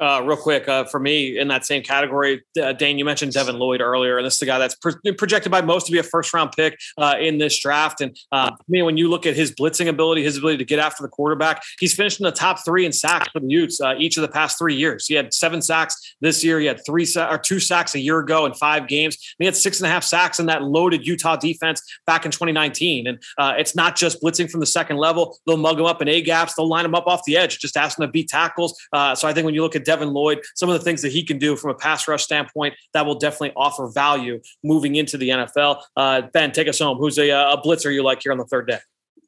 Uh, 0.00 0.22
real 0.24 0.36
quick, 0.36 0.66
uh, 0.66 0.84
for 0.84 0.98
me 0.98 1.38
in 1.38 1.48
that 1.48 1.66
same 1.66 1.82
category, 1.82 2.42
uh, 2.60 2.72
Dane, 2.72 2.96
you 2.96 3.04
mentioned 3.04 3.34
Devin 3.34 3.58
Lloyd 3.58 3.82
earlier, 3.82 4.16
and 4.16 4.24
this 4.24 4.34
is 4.34 4.40
the 4.40 4.46
guy 4.46 4.58
that's 4.58 4.74
pro- 4.76 4.94
projected 5.18 5.52
by 5.52 5.60
most 5.60 5.86
to 5.86 5.92
be 5.92 5.98
a 5.98 6.02
first 6.02 6.32
round 6.32 6.52
pick 6.52 6.78
uh, 6.96 7.16
in 7.20 7.36
this 7.36 7.60
draft. 7.60 8.00
And 8.00 8.16
uh, 8.32 8.50
I 8.52 8.64
mean, 8.66 8.86
when 8.86 8.96
you 8.96 9.10
look 9.10 9.26
at 9.26 9.36
his 9.36 9.52
blitzing 9.52 9.88
ability, 9.88 10.22
his 10.22 10.38
ability 10.38 10.56
to 10.56 10.64
get 10.64 10.78
after 10.78 11.02
the 11.02 11.08
quarterback, 11.10 11.62
he's 11.78 11.94
finished 11.94 12.18
in 12.18 12.24
the 12.24 12.32
top 12.32 12.64
three 12.64 12.86
in 12.86 12.92
sacks 12.92 13.28
for 13.30 13.40
the 13.40 13.48
Utes 13.48 13.78
uh, 13.78 13.94
each 13.98 14.16
of 14.16 14.22
the 14.22 14.28
past 14.28 14.58
three 14.58 14.74
years. 14.74 15.06
He 15.06 15.12
had 15.12 15.34
seven 15.34 15.60
sacks 15.60 16.16
this 16.22 16.42
year. 16.42 16.58
He 16.58 16.66
had 16.66 16.80
three 16.86 17.04
sa- 17.04 17.30
or 17.30 17.36
two 17.36 17.60
sacks 17.60 17.94
a 17.94 18.00
year 18.00 18.20
ago 18.20 18.46
in 18.46 18.54
five 18.54 18.88
games. 18.88 19.16
And 19.16 19.44
he 19.44 19.44
had 19.44 19.56
six 19.56 19.80
and 19.80 19.86
a 19.86 19.90
half 19.90 20.04
sacks 20.04 20.40
in 20.40 20.46
that 20.46 20.62
loaded 20.62 21.06
Utah 21.06 21.36
defense 21.36 21.82
back 22.06 22.24
in 22.24 22.30
2019. 22.30 23.06
And 23.06 23.18
it's 23.58 23.76
not 23.76 23.96
just 23.96 24.22
blitzing 24.22 24.50
from 24.50 24.60
the 24.60 24.66
second 24.66 24.96
level; 24.96 25.36
they'll 25.46 25.58
mug 25.58 25.78
him 25.78 25.84
up 25.84 26.00
in 26.00 26.08
a 26.08 26.22
gaps, 26.22 26.54
they'll 26.54 26.68
line 26.68 26.86
him 26.86 26.94
up 26.94 27.06
off 27.06 27.22
the 27.26 27.36
edge, 27.36 27.58
just 27.58 27.76
ask 27.76 27.98
him 27.98 28.06
to 28.06 28.10
beat 28.10 28.28
tackles. 28.30 28.74
so 28.94 29.28
I 29.28 29.34
think 29.34 29.44
when 29.44 29.54
you 29.54 29.62
look 29.62 29.76
at 29.76 29.89
Devin 29.90 30.12
Lloyd, 30.12 30.44
some 30.54 30.68
of 30.68 30.78
the 30.78 30.84
things 30.84 31.02
that 31.02 31.10
he 31.10 31.24
can 31.24 31.36
do 31.36 31.56
from 31.56 31.72
a 31.72 31.74
pass 31.74 32.06
rush 32.06 32.22
standpoint 32.22 32.74
that 32.94 33.04
will 33.04 33.16
definitely 33.18 33.52
offer 33.56 33.88
value 33.88 34.40
moving 34.62 34.94
into 34.94 35.18
the 35.18 35.30
NFL. 35.30 35.82
Uh, 35.96 36.22
ben, 36.32 36.52
take 36.52 36.68
us 36.68 36.78
home. 36.78 36.96
Who's 36.98 37.18
a, 37.18 37.28
a 37.30 37.60
blitzer 37.60 37.92
you 37.92 38.04
like 38.04 38.22
here 38.22 38.30
on 38.30 38.38
the 38.38 38.44
third 38.44 38.68
day? 38.68 38.78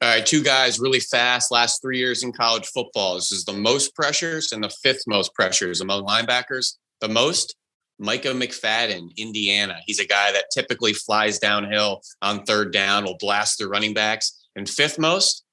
All 0.01 0.07
right, 0.07 0.25
two 0.25 0.41
guys 0.41 0.79
really 0.79 1.01
fast. 1.01 1.51
Last 1.51 1.81
three 1.81 1.97
years 1.97 2.23
in 2.23 2.31
college 2.31 2.65
football, 2.67 3.15
this 3.15 3.33
is 3.33 3.43
the 3.43 3.51
most 3.51 3.93
pressures 3.93 4.53
and 4.53 4.63
the 4.63 4.69
fifth 4.69 5.03
most 5.05 5.33
pressures 5.33 5.81
among 5.81 6.05
linebackers. 6.05 6.77
The 7.01 7.09
most, 7.09 7.57
Micah 7.99 8.29
McFadden, 8.29 9.13
Indiana. 9.17 9.79
He's 9.85 9.99
a 9.99 10.07
guy 10.07 10.31
that 10.31 10.45
typically 10.53 10.93
flies 10.93 11.39
downhill 11.39 12.01
on 12.21 12.45
third 12.45 12.71
down, 12.71 13.03
will 13.03 13.17
blast 13.17 13.57
the 13.57 13.67
running 13.67 13.93
backs. 13.93 14.47
And 14.55 14.69
fifth 14.69 14.97
most, 14.97 15.43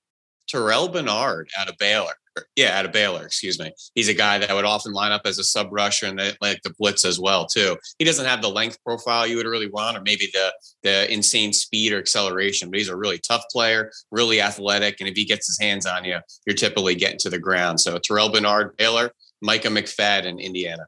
Terrel 0.49 0.93
Bernard 0.93 1.49
out 1.59 1.69
of 1.69 1.77
Baylor. 1.79 2.15
Yeah, 2.55 2.79
out 2.79 2.85
of 2.85 2.93
Baylor, 2.93 3.25
excuse 3.25 3.59
me. 3.59 3.73
He's 3.95 4.09
a 4.09 4.15
guy 4.15 4.39
that 4.39 4.55
would 4.55 4.65
often 4.65 4.93
line 4.93 5.13
up 5.13 5.23
as 5.25 5.39
a 5.39 5.45
sub 5.45 5.69
rusher 5.73 6.07
and 6.07 6.19
they 6.19 6.33
like 6.41 6.61
the 6.63 6.73
blitz 6.79 7.05
as 7.05 7.19
well, 7.19 7.47
too. 7.47 7.77
He 7.99 8.05
doesn't 8.05 8.27
have 8.27 8.41
the 8.41 8.49
length 8.49 8.79
profile 8.85 9.27
you 9.27 9.37
would 9.37 9.47
really 9.47 9.69
want, 9.69 9.97
or 9.97 10.03
maybe 10.03 10.29
the 10.33 10.53
the 10.83 11.13
insane 11.13 11.53
speed 11.53 11.93
or 11.93 11.99
acceleration, 11.99 12.71
but 12.71 12.79
he's 12.79 12.89
a 12.89 12.97
really 12.97 13.19
tough 13.19 13.43
player, 13.51 13.91
really 14.11 14.41
athletic. 14.41 15.01
And 15.01 15.09
if 15.09 15.17
he 15.17 15.25
gets 15.25 15.47
his 15.47 15.59
hands 15.61 15.87
on 15.87 16.05
you, 16.05 16.19
you're 16.47 16.57
typically 16.57 16.95
getting 16.95 17.19
to 17.19 17.31
the 17.31 17.39
ground. 17.39 17.81
So 17.81 17.99
Terrel 17.99 18.33
Bernard, 18.33 18.77
Baylor, 18.77 19.11
Micah 19.43 19.69
McFadden, 19.69 20.41
Indiana 20.41 20.87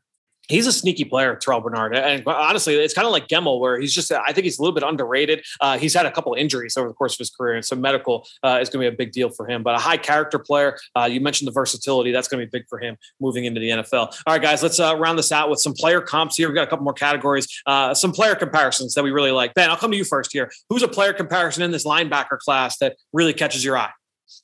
he's 0.53 0.67
a 0.67 0.73
sneaky 0.73 1.05
player, 1.05 1.35
Terrel 1.35 1.63
Bernard. 1.63 1.97
And 1.97 2.23
honestly, 2.27 2.75
it's 2.75 2.95
kind 2.95 3.07
of 3.07 3.13
like 3.13 3.27
Gemmel, 3.27 3.59
where 3.59 3.81
he's 3.81 3.95
just, 3.95 4.13
I 4.13 4.33
think 4.33 4.45
he's 4.45 4.59
a 4.59 4.63
little 4.63 4.75
bit 4.75 4.85
underrated. 4.85 5.45
Uh, 5.61 5.79
he's 5.79 5.95
had 5.95 6.07
a 6.07 6.11
couple 6.11 6.35
injuries 6.35 6.77
over 6.77 6.89
the 6.89 6.95
course 6.95 7.15
of 7.15 7.19
his 7.19 7.31
career, 7.31 7.55
and 7.55 7.65
so 7.65 7.75
medical 7.75 8.27
uh, 8.43 8.59
is 8.61 8.69
going 8.69 8.85
to 8.85 8.91
be 8.91 8.95
a 8.95 8.97
big 8.97 9.13
deal 9.13 9.31
for 9.31 9.49
him. 9.49 9.63
But 9.63 9.75
a 9.75 9.79
high 9.79 9.97
character 9.97 10.39
player, 10.39 10.79
uh, 10.95 11.05
you 11.05 11.21
mentioned 11.21 11.49
the 11.49 11.53
versatility. 11.53 12.13
That's 12.13 12.29
going 12.29 12.41
to 12.41 12.47
be 12.47 12.59
big 12.59 12.69
for 12.69 12.79
him 12.79 12.97
moving 13.21 13.47
into 13.47 13.61
the 13.61 13.71
NFL. 13.71 14.07
All 14.09 14.17
right, 14.29 14.43
guys, 14.43 14.63
let's 14.63 14.79
uh, 14.79 14.95
round 14.97 15.19
this 15.19 15.33
out 15.33 15.49
with 15.49 15.61
some 15.61 15.73
player 15.73 16.01
comps 16.01 16.37
here. 16.37 16.49
We've 16.49 16.55
got 16.55 16.65
a 16.65 16.71
couple 16.71 16.85
more 16.85 16.93
categories, 16.93 17.49
uh, 17.67 17.95
some 17.95 18.13
player 18.13 18.35
comparisons 18.35 18.95
that 18.95 19.03
we 19.03 19.11
really 19.11 19.33
like. 19.33 19.55
Ben, 19.55 19.71
I'll 19.71 19.77
come 19.77 19.91
to 19.91 19.97
you 19.97 20.05
first 20.05 20.33
here. 20.33 20.51
Who's 20.69 20.83
a 20.83 20.89
player 20.89 21.15
comparison 21.15 21.63
in 21.63 21.71
this 21.71 21.87
linebacker 21.87 22.39
class 22.39 22.77
that 22.79 22.97
really 23.13 23.33
catches 23.33 23.65
your 23.65 23.79
eye? 23.79 23.91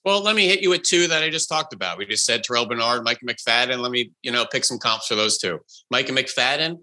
Well, 0.05 0.23
let 0.23 0.37
me 0.37 0.47
hit 0.47 0.61
you 0.61 0.71
with 0.71 0.83
two 0.83 1.09
that 1.09 1.23
I 1.23 1.31
just 1.31 1.49
talked 1.49 1.73
about. 1.73 1.99
We 1.99 2.07
just 2.07 2.25
said 2.25 2.43
Terrel 2.43 2.69
Bernard, 2.69 3.05
Micah 3.05 3.25
McFadden. 3.25 3.79
Let 3.79 3.91
me, 3.91 4.13
you 4.23 4.31
know, 4.31 4.47
pick 4.47 4.65
some 4.65 4.79
comps 4.79 5.07
for 5.07 5.15
those 5.15 5.39
two. 5.39 5.59
Micah 5.91 6.13
McFadden, 6.13 6.79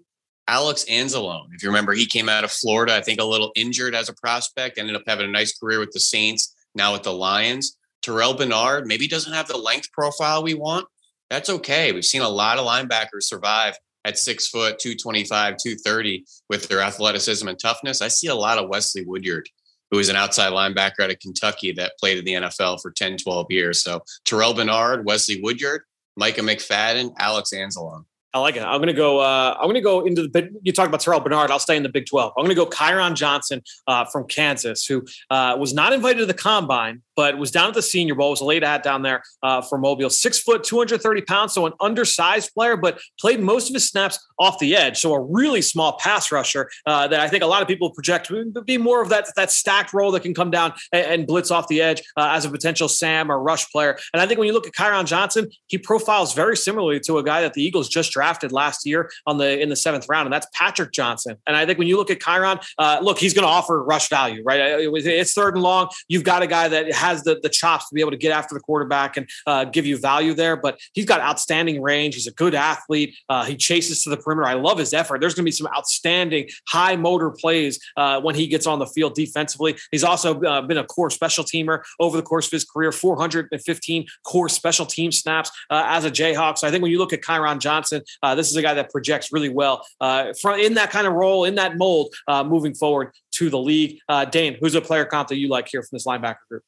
Alex 0.47 0.85
Anzalone. 0.89 1.47
If 1.53 1.63
you 1.63 1.69
remember, 1.69 1.93
he 1.93 2.05
came 2.05 2.29
out 2.29 2.43
of 2.43 2.51
Florida, 2.51 2.95
I 2.95 3.01
think 3.01 3.19
a 3.19 3.25
little 3.25 3.51
injured 3.55 3.95
as 3.95 4.09
a 4.09 4.13
prospect, 4.13 4.77
ended 4.77 4.95
up 4.95 5.03
having 5.07 5.25
a 5.25 5.31
nice 5.31 5.57
career 5.57 5.79
with 5.79 5.91
the 5.91 5.99
Saints, 5.99 6.55
now 6.75 6.93
with 6.93 7.03
the 7.03 7.13
Lions. 7.13 7.77
Terrel 8.03 8.37
Bernard 8.37 8.85
maybe 8.85 9.07
doesn't 9.07 9.33
have 9.33 9.47
the 9.47 9.57
length 9.57 9.91
profile 9.91 10.43
we 10.43 10.53
want. 10.53 10.85
That's 11.29 11.49
okay. 11.49 11.91
We've 11.91 12.05
seen 12.05 12.21
a 12.21 12.29
lot 12.29 12.59
of 12.59 12.65
linebackers 12.65 13.23
survive 13.23 13.75
at 14.03 14.19
six 14.19 14.47
foot, 14.47 14.77
225, 14.77 15.57
230 15.57 16.25
with 16.49 16.67
their 16.67 16.81
athleticism 16.81 17.47
and 17.47 17.57
toughness. 17.57 18.01
I 18.01 18.07
see 18.07 18.27
a 18.27 18.35
lot 18.35 18.59
of 18.59 18.69
Wesley 18.69 19.03
Woodyard 19.03 19.49
who 19.91 19.97
was 19.97 20.09
an 20.09 20.15
outside 20.15 20.51
linebacker 20.51 21.01
out 21.01 21.11
of 21.11 21.19
Kentucky 21.19 21.71
that 21.73 21.97
played 21.99 22.17
in 22.17 22.25
the 22.25 22.33
NFL 22.33 22.81
for 22.81 22.91
10, 22.91 23.17
12 23.17 23.47
years. 23.49 23.81
So 23.81 24.01
Terrel 24.25 24.55
Bernard, 24.55 25.05
Wesley 25.05 25.41
Woodyard, 25.41 25.81
Micah 26.17 26.41
McFadden, 26.41 27.13
Alex 27.19 27.51
Anzalone. 27.53 28.05
I 28.35 28.39
like 28.39 28.57
it. 28.57 28.63
I'm 28.63 28.79
going 28.79 28.87
to 28.87 28.93
go. 28.93 29.19
Uh, 29.19 29.55
I'm 29.57 29.63
going 29.63 29.75
to 29.75 29.81
go 29.81 30.05
into 30.05 30.23
the. 30.23 30.49
You 30.61 30.73
talked 30.73 30.89
about 30.89 30.99
Terrel 30.99 31.23
Bernard. 31.23 31.51
I'll 31.51 31.57
stay 31.57 31.77
in 31.77 31.83
the 31.83 31.89
Big 31.89 32.05
12. 32.05 32.33
I'm 32.37 32.43
going 32.43 32.53
to 32.53 32.61
go 32.61 32.65
Kyron 32.65 33.15
Johnson 33.15 33.61
uh, 33.87 34.03
from 34.03 34.27
Kansas, 34.27 34.85
who 34.85 35.05
uh, 35.29 35.55
was 35.57 35.73
not 35.73 35.93
invited 35.93 36.19
to 36.19 36.25
the 36.25 36.33
combine, 36.33 37.01
but 37.15 37.37
was 37.37 37.49
down 37.49 37.69
at 37.69 37.75
the 37.75 37.81
Senior 37.81 38.13
Bowl. 38.13 38.31
Was 38.31 38.41
a 38.41 38.45
late 38.45 38.61
ad 38.61 38.81
down 38.81 39.03
there 39.03 39.23
uh, 39.41 39.61
for 39.61 39.77
Mobile. 39.77 40.09
Six 40.09 40.37
foot, 40.41 40.65
230 40.65 41.21
pounds, 41.21 41.53
so 41.53 41.65
an 41.65 41.71
undersized 41.79 42.53
player, 42.53 42.75
but 42.75 42.99
played 43.21 43.39
most 43.39 43.69
of 43.69 43.73
his 43.73 43.87
snaps 43.87 44.19
off 44.37 44.59
the 44.59 44.75
edge. 44.75 44.97
So 44.97 45.13
a 45.13 45.21
really 45.21 45.61
small 45.61 45.97
pass 45.99 46.29
rusher 46.29 46.69
uh, 46.85 47.07
that 47.07 47.21
I 47.21 47.29
think 47.29 47.41
a 47.41 47.47
lot 47.47 47.61
of 47.61 47.69
people 47.69 47.91
project 47.91 48.29
would 48.31 48.65
be 48.65 48.77
more 48.77 49.01
of 49.01 49.07
that 49.09 49.27
that 49.37 49.49
stacked 49.49 49.93
role 49.93 50.11
that 50.11 50.23
can 50.23 50.33
come 50.33 50.51
down 50.51 50.73
and, 50.91 51.05
and 51.05 51.27
blitz 51.27 51.51
off 51.51 51.69
the 51.69 51.81
edge 51.81 52.01
uh, 52.17 52.31
as 52.33 52.43
a 52.43 52.49
potential 52.49 52.89
Sam 52.89 53.31
or 53.31 53.39
rush 53.39 53.71
player. 53.71 53.97
And 54.11 54.21
I 54.21 54.27
think 54.27 54.39
when 54.39 54.47
you 54.47 54.53
look 54.53 54.67
at 54.67 54.73
Kyron 54.73 55.05
Johnson, 55.05 55.49
he 55.67 55.77
profiles 55.77 56.33
very 56.33 56.57
similarly 56.57 56.99
to 57.01 57.17
a 57.17 57.23
guy 57.23 57.39
that 57.39 57.53
the 57.53 57.63
Eagles 57.63 57.87
just 57.87 58.11
drafted 58.11 58.24
drafted 58.25 58.51
last 58.51 58.85
year 58.85 59.11
on 59.27 59.37
the 59.37 59.59
in 59.61 59.69
the 59.69 59.75
seventh 59.75 60.07
round, 60.09 60.25
and 60.25 60.33
that's 60.33 60.47
Patrick 60.53 60.91
Johnson. 60.91 61.37
And 61.45 61.55
I 61.55 61.65
think 61.65 61.77
when 61.77 61.87
you 61.87 61.97
look 61.97 62.09
at 62.09 62.19
Kyron, 62.19 62.63
uh, 62.79 62.99
look, 63.01 63.19
he's 63.19 63.33
going 63.33 63.43
to 63.43 63.49
offer 63.49 63.83
rush 63.83 64.09
value, 64.09 64.41
right? 64.43 64.59
It's 64.59 65.33
third 65.33 65.53
and 65.53 65.63
long. 65.63 65.89
You've 66.07 66.23
got 66.23 66.41
a 66.41 66.47
guy 66.47 66.67
that 66.67 66.91
has 66.93 67.23
the 67.23 67.39
the 67.43 67.49
chops 67.49 67.87
to 67.89 67.95
be 67.95 68.01
able 68.01 68.11
to 68.11 68.17
get 68.17 68.31
after 68.31 68.55
the 68.55 68.61
quarterback 68.61 69.17
and 69.17 69.29
uh, 69.45 69.65
give 69.65 69.85
you 69.85 69.97
value 69.97 70.33
there. 70.33 70.55
But 70.55 70.79
he's 70.93 71.05
got 71.05 71.21
outstanding 71.21 71.81
range. 71.81 72.15
He's 72.15 72.27
a 72.27 72.31
good 72.31 72.55
athlete. 72.55 73.15
Uh, 73.29 73.45
he 73.45 73.55
chases 73.55 74.03
to 74.03 74.09
the 74.09 74.17
perimeter. 74.17 74.47
I 74.47 74.53
love 74.53 74.79
his 74.79 74.93
effort. 74.93 75.21
There's 75.21 75.35
going 75.35 75.43
to 75.43 75.51
be 75.51 75.51
some 75.51 75.67
outstanding 75.67 76.49
high 76.67 76.95
motor 76.95 77.29
plays 77.29 77.79
uh, 77.95 78.21
when 78.21 78.33
he 78.33 78.47
gets 78.47 78.65
on 78.65 78.79
the 78.79 78.87
field 78.87 79.13
defensively. 79.13 79.75
He's 79.91 80.03
also 80.03 80.41
uh, 80.41 80.61
been 80.61 80.77
a 80.77 80.83
core 80.83 81.11
special 81.11 81.43
teamer 81.43 81.83
over 81.99 82.17
the 82.17 82.23
course 82.23 82.47
of 82.47 82.51
his 82.51 82.65
career, 82.65 82.91
415 82.91 84.07
core 84.23 84.49
special 84.49 84.85
team 84.85 85.11
snaps 85.11 85.51
uh, 85.69 85.83
as 85.87 86.05
a 86.05 86.11
Jayhawk. 86.11 86.57
So 86.57 86.67
I 86.67 86.71
think 86.71 86.81
when 86.81 86.91
you 86.91 86.97
look 86.97 87.13
at 87.13 87.21
Kyron 87.21 87.59
Johnson, 87.59 88.01
uh, 88.23 88.35
this 88.35 88.49
is 88.49 88.55
a 88.55 88.61
guy 88.61 88.73
that 88.73 88.91
projects 88.91 89.31
really 89.31 89.49
well 89.49 89.85
uh, 90.01 90.33
from 90.41 90.59
in 90.59 90.75
that 90.75 90.91
kind 90.91 91.07
of 91.07 91.13
role, 91.13 91.45
in 91.45 91.55
that 91.55 91.77
mold, 91.77 92.13
uh, 92.27 92.43
moving 92.43 92.73
forward 92.73 93.11
to 93.31 93.49
the 93.49 93.59
league. 93.59 93.99
Uh, 94.09 94.25
Dane, 94.25 94.57
who's 94.59 94.75
a 94.75 94.81
player 94.81 95.05
comp 95.05 95.29
that 95.29 95.37
you 95.37 95.47
like 95.47 95.67
here 95.67 95.81
from 95.81 95.89
this 95.93 96.05
linebacker 96.05 96.37
group? 96.49 96.63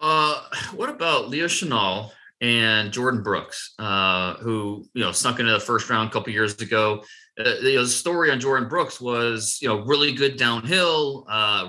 Uh, 0.00 0.40
what 0.74 0.88
about 0.88 1.28
Leo 1.28 1.46
Chenal 1.46 2.10
and 2.40 2.92
Jordyn 2.92 3.22
Brooks, 3.22 3.74
who 4.40 4.86
you 4.94 5.02
know 5.02 5.12
snuck 5.12 5.40
into 5.40 5.52
the 5.52 5.60
first 5.60 5.90
round 5.90 6.10
a 6.10 6.12
couple 6.12 6.32
years 6.32 6.60
ago? 6.60 7.02
You 7.36 7.44
know, 7.44 7.82
the 7.82 7.88
story 7.88 8.30
on 8.30 8.40
Jordyn 8.40 8.68
Brooks 8.68 9.00
was 9.00 9.58
you 9.60 9.68
know 9.68 9.80
really 9.80 10.12
good 10.12 10.36
downhill, 10.36 11.26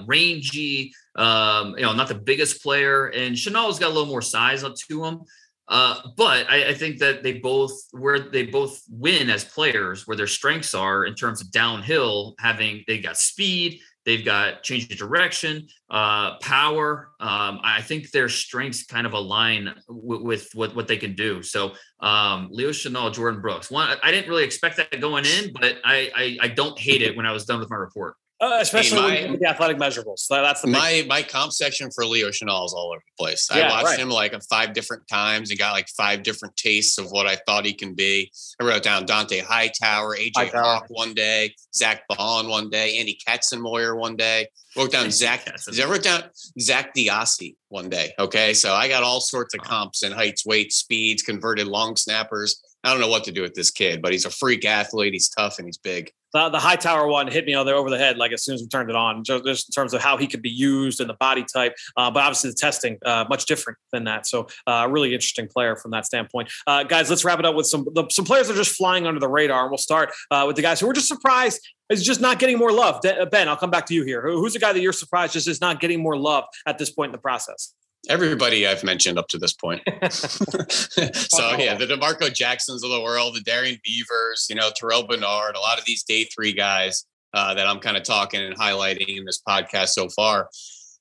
rangy. 0.07 0.93
Um, 1.15 1.75
you 1.75 1.83
know, 1.83 1.91
not 1.93 2.07
the 2.07 2.15
biggest 2.15 2.63
player, 2.63 3.07
and 3.07 3.35
Chenal's 3.35 3.77
got 3.77 3.87
a 3.87 3.93
little 3.93 4.05
more 4.05 4.21
size 4.21 4.63
up 4.63 4.75
to 4.87 5.03
him. 5.03 5.21
Uh, 5.69 6.01
but 6.17 6.49
I, 6.49 6.69
I, 6.69 6.73
think 6.73 6.97
that 6.97 7.21
they 7.21 7.33
both 7.33 7.79
where 7.91 8.17
they 8.17 8.43
both 8.43 8.81
win 8.89 9.29
as 9.29 9.45
players, 9.45 10.07
where 10.07 10.17
their 10.17 10.25
strengths 10.25 10.73
are 10.73 11.05
in 11.05 11.13
terms 11.13 11.41
of 11.41 11.51
downhill, 11.51 12.33
having 12.39 12.83
they 12.87 12.97
got 12.97 13.17
speed, 13.17 13.79
they've 14.03 14.25
got 14.25 14.63
change 14.63 14.91
of 14.91 14.97
direction, 14.97 15.67
uh, 15.91 16.37
power. 16.39 17.11
Um, 17.19 17.59
I 17.63 17.83
think 17.83 18.09
their 18.09 18.29
strengths 18.29 18.83
kind 18.83 19.05
of 19.05 19.13
align 19.13 19.71
w- 19.87 20.23
with 20.23 20.49
what, 20.55 20.75
what 20.75 20.87
they 20.87 20.97
can 20.97 21.13
do. 21.13 21.43
So 21.43 21.73
um, 21.99 22.47
Leo 22.49 22.69
Chenal, 22.69 23.13
Jordyn 23.13 23.39
Brooks. 23.39 23.69
One, 23.69 23.95
I 24.01 24.09
didn't 24.09 24.27
really 24.27 24.45
expect 24.45 24.77
that 24.77 24.99
going 24.99 25.25
in, 25.25 25.53
but 25.53 25.77
I, 25.85 26.09
I, 26.15 26.37
I 26.41 26.47
don't 26.47 26.79
hate 26.79 27.03
it 27.03 27.15
when 27.15 27.27
I 27.27 27.31
was 27.31 27.45
done 27.45 27.59
with 27.59 27.69
my 27.69 27.75
report. 27.75 28.15
Uh, 28.41 28.59
especially 28.61 29.01
hey, 29.01 29.27
my, 29.27 29.35
the 29.35 29.45
athletic 29.45 29.75
measurables. 29.75 30.19
So 30.19 30.41
that's 30.41 30.61
the 30.61 30.67
my 30.67 31.03
my 31.09 31.21
comp 31.21 31.51
section 31.51 31.91
for 31.91 32.05
Leo 32.05 32.29
Chenal 32.29 32.65
is 32.65 32.73
all 32.73 32.93
over 32.93 33.01
the 33.05 33.23
place. 33.23 33.49
Yeah, 33.53 33.67
I 33.67 33.69
watched 33.69 33.85
right. 33.85 33.99
him 33.99 34.09
like 34.09 34.33
five 34.49 34.71
different 34.71 35.05
times 35.09 35.49
and 35.49 35.59
got 35.59 35.73
like 35.73 35.89
five 35.89 36.23
different 36.23 36.55
tastes 36.55 36.97
of 36.97 37.07
what 37.11 37.27
I 37.27 37.35
thought 37.45 37.65
he 37.65 37.73
can 37.73 37.95
be. 37.95 38.31
I 38.61 38.63
wrote 38.63 38.81
down 38.81 39.05
Dont'a 39.05 39.41
Hightower, 39.41 40.15
AJ 40.15 40.31
Hightower. 40.37 40.63
Hawk 40.63 40.85
one 40.87 41.13
day, 41.13 41.53
Zack 41.75 42.03
Baun 42.07 42.47
one 42.47 42.69
day, 42.69 42.97
Andy 42.97 43.17
Katzenmoyer 43.27 43.97
one 43.97 44.15
day. 44.15 44.47
Wrote 44.77 44.93
down 44.93 45.11
Zach. 45.11 45.45
I 45.45 45.85
wrote 45.85 46.03
down 46.03 46.23
Zak 46.61 46.95
DeOssie 46.95 47.55
one 47.67 47.89
day. 47.89 48.13
Okay, 48.19 48.53
so 48.53 48.73
I 48.73 48.87
got 48.87 49.03
all 49.03 49.19
sorts 49.19 49.53
of 49.53 49.61
comps 49.61 50.03
and 50.03 50.13
heights, 50.13 50.45
weights, 50.45 50.77
speeds, 50.77 51.23
converted 51.23 51.67
long 51.67 51.97
snappers. 51.97 52.61
I 52.85 52.91
don't 52.91 53.01
know 53.01 53.09
what 53.09 53.25
to 53.25 53.33
do 53.33 53.41
with 53.41 53.55
this 53.55 53.71
kid, 53.71 54.01
but 54.01 54.13
he's 54.13 54.23
a 54.23 54.29
freak 54.29 54.63
athlete. 54.63 55.11
He's 55.11 55.27
tough 55.27 55.57
and 55.57 55.67
he's 55.67 55.77
big 55.77 56.13
the, 56.33 56.49
the 56.49 56.59
Hightower 56.59 57.07
one 57.07 57.27
hit 57.27 57.45
me 57.45 57.53
on 57.53 57.65
there 57.65 57.75
over 57.75 57.89
the 57.89 57.97
head 57.97 58.17
like 58.17 58.31
as 58.31 58.43
soon 58.43 58.55
as 58.55 58.61
we 58.61 58.67
turned 58.67 58.89
it 58.89 58.95
on 58.95 59.23
just, 59.23 59.45
in 59.45 59.71
terms 59.73 59.93
of 59.93 60.01
how 60.01 60.17
he 60.17 60.27
could 60.27 60.41
be 60.41 60.49
used 60.49 60.99
and 61.01 61.09
the 61.09 61.15
body 61.15 61.45
type 61.51 61.75
uh, 61.97 62.09
but 62.11 62.21
obviously 62.21 62.49
the 62.49 62.55
testing 62.55 62.97
uh, 63.05 63.25
much 63.29 63.45
different 63.45 63.77
than 63.91 64.03
that. 64.05 64.27
So 64.27 64.47
uh, 64.67 64.87
really 64.89 65.13
interesting 65.13 65.47
player 65.47 65.75
from 65.75 65.91
that 65.91 66.05
standpoint. 66.05 66.51
Uh, 66.67 66.83
guys 66.83 67.09
let's 67.09 67.25
wrap 67.25 67.39
it 67.39 67.45
up 67.45 67.55
with 67.55 67.67
some 67.67 67.87
the, 67.93 68.05
some 68.09 68.25
players 68.25 68.47
that 68.47 68.53
are 68.53 68.57
just 68.57 68.75
flying 68.75 69.07
under 69.07 69.19
the 69.19 69.27
radar 69.27 69.69
we'll 69.69 69.77
start 69.77 70.11
uh, 70.31 70.43
with 70.47 70.55
the 70.55 70.61
guys 70.61 70.79
who 70.79 70.87
were 70.87 70.93
just 70.93 71.07
surprised 71.07 71.59
is 71.89 72.03
just 72.03 72.21
not 72.21 72.37
getting 72.37 72.57
more 72.57 72.71
love. 72.71 73.01
Ben 73.31 73.47
i'll 73.47 73.57
come 73.57 73.71
back 73.71 73.85
to 73.87 73.93
you 73.93 74.03
here. 74.03 74.21
Who's 74.21 74.53
the 74.53 74.59
guy 74.59 74.73
that 74.73 74.81
you're 74.81 74.93
surprised 74.93 75.33
just 75.33 75.47
is 75.47 75.61
not 75.61 75.79
getting 75.79 76.01
more 76.01 76.15
love 76.15 76.45
at 76.65 76.77
this 76.77 76.89
point 76.89 77.09
in 77.09 77.13
the 77.13 77.19
process 77.19 77.73
Everybody 78.07 78.65
I've 78.65 78.83
mentioned 78.83 79.19
up 79.19 79.27
to 79.29 79.37
this 79.37 79.53
point. 79.53 79.81
so 80.11 81.55
yeah, 81.57 81.75
the 81.75 81.85
Demarco 81.87 82.33
Jacksons 82.33 82.83
of 82.83 82.89
the 82.89 83.01
world, 83.01 83.35
the 83.35 83.41
Darrian 83.41 83.77
Beavers, 83.83 84.47
you 84.49 84.55
know, 84.55 84.71
Terrel 84.79 85.07
Bernard, 85.07 85.55
a 85.55 85.59
lot 85.59 85.77
of 85.77 85.85
these 85.85 86.03
day 86.03 86.25
three 86.25 86.53
guys 86.53 87.05
uh, 87.33 87.53
that 87.53 87.67
I'm 87.67 87.79
kind 87.79 87.97
of 87.97 88.03
talking 88.03 88.41
and 88.41 88.57
highlighting 88.57 89.17
in 89.17 89.25
this 89.25 89.41
podcast 89.47 89.89
so 89.89 90.09
far, 90.09 90.49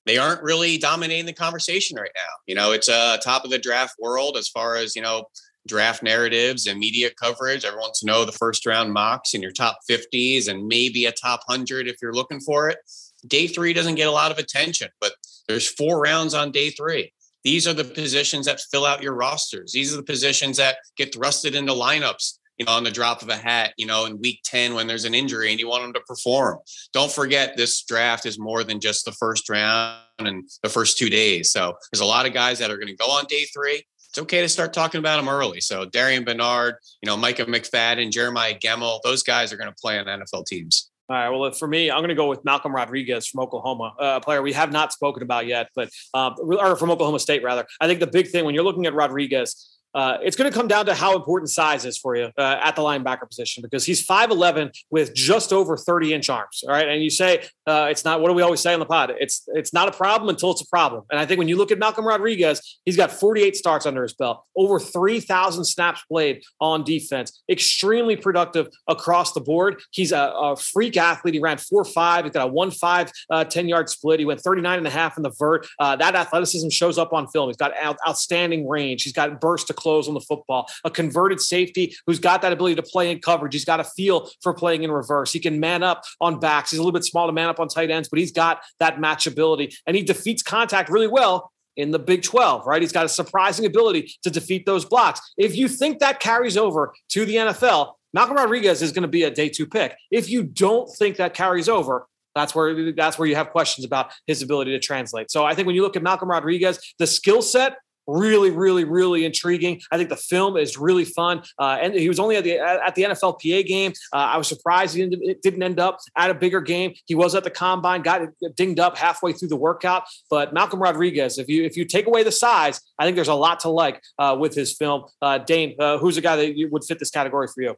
they 0.06 0.18
aren't 0.18 0.42
really 0.42 0.78
dominating 0.78 1.26
the 1.26 1.32
conversation 1.32 1.96
right 1.96 2.11
now. 2.14 2.32
You 2.46 2.54
know, 2.54 2.72
it's 2.72 2.88
a 2.88 2.94
uh, 2.94 3.16
top 3.18 3.44
of 3.44 3.50
the 3.50 3.58
draft 3.58 3.94
world 3.98 4.37
as 4.37 4.48
far 4.48 4.76
as 4.76 4.96
you 4.96 5.02
know 5.02 5.26
draft 5.68 6.02
narratives 6.02 6.66
and 6.66 6.78
media 6.78 7.11
coverage. 7.22 7.64
Everyone 7.64 7.84
wants 7.84 8.00
to 8.00 8.06
know 8.06 8.24
the 8.24 8.32
first 8.32 8.66
round 8.66 8.92
mocks 8.92 9.34
in 9.34 9.42
your 9.42 9.52
top 9.52 9.78
50s 9.88 10.48
and 10.48 10.66
maybe 10.66 11.04
a 11.04 11.12
top 11.12 11.42
100 11.46 11.87
if 11.87 11.96
you're 12.02 12.14
looking 12.14 12.40
for 12.40 12.68
it. 12.68 12.78
Day 13.26 13.46
three 13.46 13.72
doesn't 13.72 13.96
get 13.96 14.09
a 14.09 14.12
lot 14.12 14.31
of 14.31 14.38
attention, 14.38 14.88
but 15.00 15.12
there's 15.48 15.68
four 15.68 16.00
rounds 16.00 16.35
on 16.35 16.50
day 16.50 16.70
three. 16.70 17.12
These 17.44 17.66
are 17.66 17.72
the 17.72 17.85
positions 17.85 18.46
that 18.46 18.61
fill 18.70 18.85
out 18.85 19.02
your 19.02 19.14
rosters. 19.14 19.72
These 19.72 19.92
are 19.92 19.96
the 19.96 20.02
positions 20.02 20.57
that 20.57 20.78
get 20.96 21.12
thrusted 21.12 21.54
into 21.54 21.72
lineups 21.72 22.38
you 22.59 22.66
know, 22.66 22.72
on 22.72 22.85
the 22.85 22.90
drop 22.90 23.22
of 23.22 23.28
a 23.28 23.37
hat, 23.37 23.72
you 23.76 23.87
know, 23.87 24.04
in 24.04 24.20
week 24.20 24.40
10 24.44 24.74
when 24.74 24.87
there's 24.87 25.04
an 25.04 25.14
injury 25.14 25.50
and 25.50 25.61
you 25.61 25.68
want 25.68 25.85
them 25.85 25.92
to 25.92 26.00
perform. 26.00 26.59
Don't 26.92 27.11
forget 27.11 27.57
this 27.57 27.83
draft 27.85 28.26
is 28.26 28.38
more 28.38 28.64
than 28.64 28.81
just 28.81 29.04
the 29.04 29.12
first 29.12 29.48
round 29.48 30.00
and 30.18 30.48
the 30.62 30.68
first 30.68 30.98
two 30.98 31.09
days. 31.09 31.52
So 31.52 31.74
there's 31.92 32.00
a 32.00 32.04
lot 32.04 32.26
of 32.26 32.35
guys 32.35 32.59
that 32.59 32.70
are 32.70 32.76
going 32.76 32.88
to 32.88 32.96
go 32.96 33.07
on 33.07 33.26
day 33.26 33.44
three. 33.44 33.85
It's 34.09 34.18
okay 34.18 34.40
to 34.40 34.48
start 34.48 34.72
talking 34.72 34.98
about 34.98 35.18
them 35.18 35.28
early. 35.28 35.61
So 35.61 35.85
Darian 35.85 36.24
Bernard, 36.24 36.76
you 37.02 37.07
know, 37.07 37.16
Micah 37.16 37.44
McFadden, 37.44 38.11
Jeremiah 38.11 38.59
Gemmel, 38.59 39.00
those 39.04 39.22
guys 39.22 39.52
are 39.52 39.57
going 39.57 39.70
to 39.70 39.76
play 39.81 39.98
on 39.98 40.07
NFL 40.07 40.46
teams. 40.46 40.90
All 41.10 41.16
right. 41.16 41.28
Well, 41.30 41.50
for 41.52 41.66
me, 41.66 41.90
I'm 41.90 42.00
going 42.00 42.10
to 42.10 42.14
go 42.14 42.28
with 42.28 42.44
Malcolm 42.44 42.74
Rodriguez 42.74 43.26
from 43.26 43.40
Oklahoma, 43.40 43.94
a 43.98 44.20
player 44.20 44.42
we 44.42 44.52
have 44.52 44.70
not 44.70 44.92
spoken 44.92 45.22
about 45.22 45.46
yet, 45.46 45.70
but 45.74 45.88
uh, 46.12 46.34
or 46.38 46.76
from 46.76 46.90
Oklahoma 46.90 47.18
State 47.18 47.42
rather. 47.42 47.66
I 47.80 47.86
think 47.86 48.00
the 48.00 48.06
big 48.06 48.28
thing 48.28 48.44
when 48.44 48.54
you're 48.54 48.64
looking 48.64 48.84
at 48.84 48.92
Rodriguez 48.92 49.77
uh, 49.94 50.18
it's 50.22 50.37
going 50.37 50.51
to 50.51 50.57
come 50.57 50.68
down 50.68 50.87
to 50.87 50.94
how 50.94 51.16
important 51.16 51.51
size 51.51 51.85
is 51.85 51.98
for 51.98 52.16
you 52.16 52.31
uh, 52.38 52.61
at 52.62 52.77
the 52.77 52.83
linebacker 52.83 53.27
position 53.29 53.62
because 53.62 53.85
he's 53.85 54.07
5'11 54.07 54.70
with 54.90 55.14
just 55.14 55.53
over 55.53 55.77
30 55.77 56.14
inch 56.14 56.29
arms. 56.29 56.62
All 56.66 56.72
right. 56.72 56.88
And 56.88 57.03
you 57.03 57.11
say 57.11 57.44
uh, 57.66 57.88
it's 57.90 58.05
not, 58.05 58.20
what 58.20 58.29
do 58.29 58.35
we 58.35 58.42
always 58.42 58.61
say 58.61 58.72
on 58.72 58.81
the 58.81 58.87
pod? 58.87 59.14
It's 59.18 59.48
it's 59.48 59.72
not 59.72 59.88
a 59.88 59.92
problem 59.92 60.29
until 60.29 60.51
it's 60.51 60.62
a 60.62 60.66
problem. 60.66 61.05
And 61.11 61.18
I 61.18 61.27
think 61.27 61.38
when 61.38 61.48
you 61.48 61.57
look 61.57 61.70
at 61.70 61.79
Malcolm 61.79 62.07
Rodriguez, 62.07 62.81
he's 62.85 62.96
got 62.96 63.11
48 63.11 63.57
starts 63.57 63.87
under 63.87 64.03
his 64.03 64.14
belt, 64.14 64.44
over 64.57 64.79
3,000 64.79 65.64
snaps 65.64 66.03
played 66.11 66.42
on 66.61 66.85
defense, 66.85 67.42
extremely 67.51 68.16
productive 68.16 68.68
across 68.87 69.33
the 69.33 69.40
board. 69.40 69.81
He's 69.90 70.12
a, 70.12 70.33
a 70.37 70.57
freak 70.57 70.96
athlete. 70.96 71.35
He 71.35 71.40
ran 71.40 71.59
4 71.59 71.85
5. 71.85 72.24
He's 72.24 72.33
got 72.33 72.48
a 72.48 72.53
1 72.53 72.70
5 72.70 73.12
uh, 73.31 73.44
10 73.44 73.68
yard 73.68 73.88
split. 73.88 74.20
He 74.20 74.27
went 74.27 74.40
39 74.40 74.79
and 74.79 74.87
a 74.87 74.90
half 74.90 75.16
in 75.16 75.22
the 75.22 75.33
vert. 75.38 75.66
Uh, 75.79 75.96
that 75.96 76.14
athleticism 76.14 76.68
shows 76.68 76.98
up 76.98 77.12
on 77.12 77.27
film. 77.29 77.48
He's 77.48 77.57
got 77.57 77.77
out, 77.77 77.96
outstanding 78.07 78.68
range. 78.68 79.03
He's 79.03 79.12
got 79.12 79.40
burst 79.40 79.70
close 79.78 80.08
on 80.08 80.14
the 80.14 80.20
football, 80.20 80.68
a 80.84 80.90
converted 80.90 81.40
safety 81.40 81.94
who's 82.06 82.18
got 82.18 82.42
that 82.42 82.52
ability 82.52 82.74
to 82.74 82.82
play 82.82 83.10
in 83.10 83.20
coverage. 83.20 83.54
He's 83.54 83.64
got 83.64 83.80
a 83.80 83.84
feel 83.84 84.28
for 84.42 84.52
playing 84.52 84.82
in 84.82 84.90
reverse. 84.90 85.32
He 85.32 85.40
can 85.40 85.60
man 85.60 85.82
up 85.82 86.02
on 86.20 86.40
backs. 86.40 86.70
He's 86.70 86.78
a 86.78 86.82
little 86.82 86.92
bit 86.92 87.04
small 87.04 87.26
to 87.26 87.32
man 87.32 87.48
up 87.48 87.60
on 87.60 87.68
tight 87.68 87.90
ends, 87.90 88.08
but 88.08 88.18
he's 88.18 88.32
got 88.32 88.60
that 88.80 88.96
matchability 88.96 89.74
and 89.86 89.96
he 89.96 90.02
defeats 90.02 90.42
contact 90.42 90.90
really 90.90 91.08
well 91.08 91.52
in 91.76 91.92
the 91.92 91.98
Big 91.98 92.22
12, 92.22 92.66
right? 92.66 92.82
He's 92.82 92.92
got 92.92 93.06
a 93.06 93.08
surprising 93.08 93.64
ability 93.64 94.12
to 94.24 94.30
defeat 94.30 94.66
those 94.66 94.84
blocks. 94.84 95.20
If 95.38 95.56
you 95.56 95.68
think 95.68 96.00
that 96.00 96.18
carries 96.18 96.56
over 96.56 96.92
to 97.10 97.24
the 97.24 97.36
NFL, 97.36 97.92
Malcolm 98.12 98.36
Rodriguez 98.36 98.82
is 98.82 98.90
going 98.90 99.02
to 99.02 99.08
be 99.08 99.22
a 99.22 99.30
day 99.30 99.48
two 99.48 99.66
pick. 99.66 99.96
If 100.10 100.28
you 100.28 100.42
don't 100.42 100.90
think 100.96 101.16
that 101.16 101.34
carries 101.34 101.68
over, 101.68 102.06
that's 102.34 102.54
where 102.54 102.92
that's 102.92 103.18
where 103.18 103.28
you 103.28 103.34
have 103.36 103.50
questions 103.50 103.84
about 103.84 104.12
his 104.26 104.42
ability 104.42 104.72
to 104.72 104.78
translate. 104.78 105.30
So 105.30 105.44
I 105.44 105.54
think 105.54 105.66
when 105.66 105.74
you 105.74 105.82
look 105.82 105.96
at 105.96 106.02
Malcolm 106.02 106.30
Rodriguez, 106.30 106.78
the 106.98 107.06
skill 107.06 107.42
set 107.42 107.76
really, 108.08 108.50
really, 108.50 108.84
really 108.84 109.24
intriguing. 109.24 109.80
I 109.92 109.98
think 109.98 110.08
the 110.08 110.16
film 110.16 110.56
is 110.56 110.76
really 110.78 111.04
fun. 111.04 111.42
Uh, 111.58 111.78
and 111.80 111.94
he 111.94 112.08
was 112.08 112.18
only 112.18 112.36
at 112.36 112.44
the 112.44 112.58
at 112.58 112.94
the 112.94 113.02
NFLPA 113.04 113.66
game. 113.66 113.92
Uh, 114.12 114.16
I 114.16 114.36
was 114.38 114.48
surprised 114.48 114.96
he 114.96 115.06
didn't, 115.06 115.62
end 115.62 115.80
up 115.80 115.98
at 116.16 116.30
a 116.30 116.34
bigger 116.34 116.60
game. 116.60 116.94
He 117.06 117.14
was 117.14 117.34
at 117.34 117.44
the 117.44 117.50
combine, 117.50 118.02
got 118.02 118.22
dinged 118.54 118.78
up 118.78 118.96
halfway 118.96 119.32
through 119.32 119.48
the 119.48 119.56
workout. 119.56 120.04
But 120.30 120.54
Malcolm 120.54 120.80
Rodriguez, 120.80 121.36
if 121.36 121.48
you 121.48 121.64
if 121.64 121.76
you 121.76 121.84
take 121.84 122.06
away 122.06 122.22
the 122.22 122.32
size, 122.32 122.80
I 122.98 123.04
think 123.04 123.16
there's 123.16 123.28
a 123.28 123.34
lot 123.34 123.60
to 123.60 123.68
like 123.68 124.02
uh, 124.18 124.36
with 124.38 124.54
his 124.54 124.74
film. 124.74 125.04
Uh, 125.20 125.38
Dane, 125.38 125.74
uh, 125.78 125.98
who's 125.98 126.16
a 126.16 126.20
guy 126.20 126.36
that 126.36 126.68
would 126.70 126.84
fit 126.84 126.98
this 126.98 127.10
category 127.10 127.48
for 127.52 127.62
you? 127.62 127.76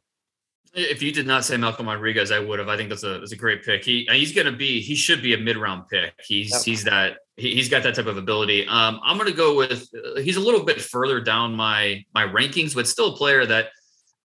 If 0.73 1.01
you 1.01 1.11
did 1.11 1.27
not 1.27 1.43
say 1.43 1.57
Malcolm 1.57 1.87
Rodriguez, 1.87 2.31
I 2.31 2.39
would 2.39 2.59
have. 2.59 2.69
I 2.69 2.77
think 2.77 2.89
that's 2.89 3.03
a 3.03 3.19
that's 3.19 3.33
a 3.33 3.37
great 3.37 3.63
pick. 3.63 3.83
He 3.83 4.07
he's 4.09 4.33
going 4.33 4.45
to 4.45 4.53
be 4.53 4.79
he 4.79 4.95
should 4.95 5.21
be 5.21 5.33
a 5.33 5.37
mid 5.37 5.57
round 5.57 5.89
pick. 5.89 6.13
He's 6.25 6.63
he's 6.63 6.85
that 6.85 7.17
he, 7.35 7.57
has 7.57 7.67
got 7.67 7.83
that 7.83 7.95
type 7.95 8.05
of 8.05 8.17
ability. 8.17 8.65
Um, 8.67 9.01
I'm 9.03 9.17
going 9.17 9.29
to 9.29 9.35
go 9.35 9.55
with 9.55 9.89
uh, 9.93 10.21
he's 10.21 10.37
a 10.37 10.39
little 10.39 10.63
bit 10.63 10.79
further 10.79 11.19
down 11.19 11.55
my 11.55 12.05
my 12.13 12.25
rankings, 12.25 12.73
but 12.73 12.87
still 12.87 13.13
a 13.13 13.17
player 13.17 13.45
that 13.45 13.67